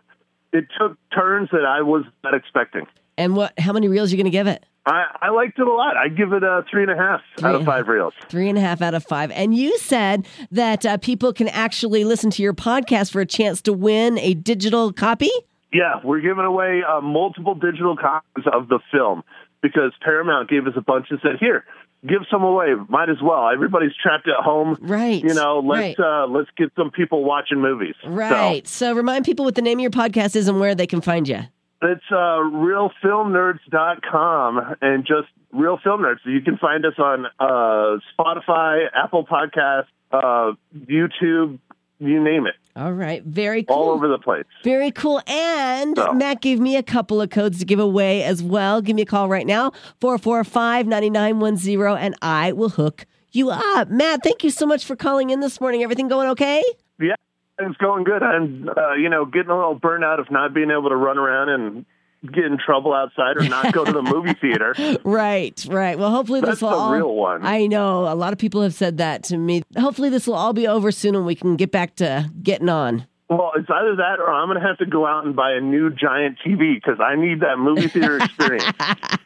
it 0.53 0.67
took 0.79 0.97
turns 1.11 1.51
that 1.53 1.65
I 1.67 1.83
was 1.83 2.05
not 2.25 2.35
expecting. 2.35 2.87
and 3.19 3.37
what 3.37 3.59
how 3.59 3.73
many 3.73 3.89
reels 3.89 4.11
are 4.13 4.17
you 4.17 4.23
gonna 4.23 4.31
give 4.31 4.47
it? 4.47 4.65
I, 4.89 5.05
I 5.23 5.31
liked 5.31 5.59
it 5.59 5.67
a 5.67 5.73
lot. 5.73 5.97
I 5.97 6.09
give 6.09 6.33
it 6.33 6.43
a 6.43 6.65
three 6.71 6.83
and 6.83 6.91
a 6.91 6.97
half 6.97 7.21
Three 7.37 7.49
out 7.49 7.55
of 7.55 7.65
five 7.65 7.89
reels. 7.89 8.15
Three 8.29 8.49
and 8.49 8.57
a 8.57 8.61
half 8.61 8.81
out 8.81 8.95
of 8.95 9.05
five. 9.05 9.31
And 9.31 9.55
you 9.55 9.77
said 9.79 10.27
that 10.51 10.87
uh, 10.87 10.97
people 10.99 11.33
can 11.33 11.49
actually 11.49 12.05
listen 12.05 12.31
to 12.31 12.43
your 12.43 12.55
podcast 12.55 13.13
for 13.13 13.21
a 13.21 13.27
chance 13.27 13.61
to 13.63 13.73
win 13.73 14.19
a 14.19 14.35
digital 14.35 14.93
copy. 14.93 15.31
Yeah, 15.73 16.01
we're 16.03 16.21
giving 16.21 16.45
away 16.45 16.83
uh, 16.89 17.01
multiple 17.01 17.55
digital 17.55 17.97
copies 17.97 18.45
of 18.51 18.69
the 18.69 18.79
film 18.91 19.23
because 19.61 19.93
Paramount 20.01 20.49
gave 20.49 20.67
us 20.67 20.73
a 20.77 20.81
bunch 20.81 21.07
and 21.11 21.19
said, 21.23 21.37
"Here, 21.39 21.65
give 22.07 22.23
some 22.31 22.43
away. 22.43 22.69
Might 22.89 23.11
as 23.11 23.21
well. 23.23 23.49
Everybody's 23.49 23.93
trapped 24.01 24.29
at 24.29 24.43
home. 24.43 24.77
Right. 24.81 25.23
You 25.23 25.35
know, 25.35 25.61
let's 25.65 25.99
right. 25.99 26.23
uh, 26.23 26.27
let's 26.27 26.49
get 26.57 26.73
some 26.77 26.91
people 26.91 27.25
watching 27.25 27.61
movies. 27.61 27.95
So, 28.03 28.11
Right. 28.11 28.67
So, 28.67 28.95
remind 28.95 29.25
people 29.25 29.45
what 29.45 29.55
the 29.55 29.63
name 29.63 29.79
of 29.79 29.83
your 29.83 29.91
podcast 29.91 30.37
is 30.37 30.49
and 30.49 30.61
where 30.61 30.75
they 30.75 30.87
can 30.87 31.01
find 31.01 31.29
you. 31.29 31.41
It's 31.81 32.03
uh, 32.11 32.15
realfilmnerds.com 32.15 34.77
and 34.81 35.07
just 35.07 35.29
Real 35.53 35.79
Film 35.83 36.01
Nerds. 36.03 36.19
You 36.25 36.41
can 36.41 36.57
find 36.59 36.85
us 36.85 36.95
on 36.99 37.27
uh, 37.39 37.99
Spotify, 38.19 38.87
Apple 38.95 39.25
Podcasts, 39.25 39.87
uh, 40.11 40.53
YouTube, 40.77 41.59
you 42.01 42.23
name 42.23 42.47
it. 42.47 42.55
All 42.77 42.93
right. 42.93 43.23
Very 43.25 43.63
cool. 43.65 43.77
all 43.77 43.91
over 43.91 44.09
the 44.09 44.19
place. 44.19 44.45
Very 44.65 44.91
cool. 44.91 45.21
And 45.27 45.97
So- 45.97 46.13
Matt 46.13 46.41
gave 46.41 46.59
me 46.61 46.77
a 46.77 46.83
couple 46.83 47.21
of 47.21 47.31
codes 47.31 47.59
to 47.61 47.65
give 47.65 47.79
away 47.81 48.23
as 48.25 48.43
well. 48.43 48.81
Give 48.83 48.95
me 48.97 49.03
a 49.03 49.07
call 49.07 49.29
right 49.29 49.47
now, 49.47 49.73
445 50.01 50.87
9910, 50.87 51.97
and 52.05 52.15
I 52.23 52.53
will 52.53 52.69
hook 52.71 53.07
you 53.33 53.51
up. 53.51 53.89
Matt, 53.89 54.23
thank 54.23 54.43
you 54.45 54.51
so 54.51 54.67
much 54.67 54.85
for 54.85 54.97
calling 54.97 55.31
in 55.31 55.41
this 55.41 55.61
morning. 55.61 55.83
Everything 55.83 56.09
going 56.09 56.29
okay? 56.31 56.63
Yeah, 57.01 57.15
it's 57.59 57.77
going 57.79 58.05
good. 58.05 58.23
I'm, 58.23 58.69
uh, 58.69 58.95
you 58.95 59.09
know, 59.09 59.25
getting 59.25 59.51
a 59.51 59.57
little 59.57 59.79
burnout 59.79 60.21
of 60.21 60.31
not 60.31 60.55
being 60.55 60.71
able 60.71 60.89
to 60.89 60.97
run 60.97 61.19
around 61.19 61.49
and 61.51 61.87
get 62.33 62.45
in 62.45 62.59
trouble 62.59 62.93
outside 62.93 63.37
or 63.37 63.49
not 63.49 63.73
go 63.73 63.85
to 63.85 63.93
the 63.93 64.03
movie 64.03 64.35
theater. 64.41 64.75
Right, 65.05 65.65
right. 65.69 65.99
Well, 65.99 66.11
hopefully 66.11 66.41
That's 66.41 66.55
this 66.55 66.63
will 66.63 66.71
the 66.71 66.77
all. 66.77 66.93
real 66.93 67.15
one. 67.15 67.45
I 67.47 67.67
know. 67.67 68.13
A 68.13 68.15
lot 68.15 68.33
of 68.33 68.39
people 68.39 68.63
have 68.63 68.75
said 68.75 68.99
that 68.99 69.23
to 69.25 69.37
me. 69.39 69.63
Hopefully 69.79 70.09
this 70.11 70.27
will 70.27 70.35
all 70.35 70.53
be 70.53 70.67
over 70.67 70.91
soon 70.91 71.15
and 71.15 71.25
we 71.27 71.35
can 71.35 71.57
get 71.57 71.71
back 71.71 71.95
to 71.97 72.29
getting 72.43 72.69
on. 72.69 73.07
Well, 73.31 73.53
it's 73.57 73.69
either 73.71 73.95
that 73.97 74.21
or 74.21 74.31
I'm 74.33 74.49
going 74.49 74.59
to 74.61 74.67
have 74.67 74.79
to 74.79 74.87
go 74.87 75.07
out 75.07 75.27
and 75.27 75.37
buy 75.37 75.53
a 75.53 75.61
new 75.61 75.91
giant 75.91 76.39
TV 76.45 76.75
because 76.77 76.99
I 76.99 77.15
need 77.15 77.41
that 77.41 77.59
movie 77.59 77.89
theater 77.89 78.19
experience. 78.19 78.65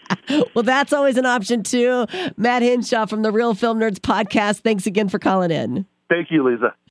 Well, 0.55 0.63
that's 0.63 0.93
always 0.93 1.17
an 1.19 1.27
option 1.27 1.63
too. 1.63 2.07
Matt 2.37 2.63
Hinshaw 2.63 3.07
from 3.07 3.23
the 3.23 3.33
Real 3.33 3.55
Film 3.55 3.81
Nerds 3.81 3.99
podcast. 3.99 4.61
Thanks 4.61 4.87
again 4.87 5.09
for 5.09 5.19
calling 5.19 5.51
in. 5.51 5.85
Thank 6.09 6.31
you, 6.31 6.49
Lisa. 6.49 6.75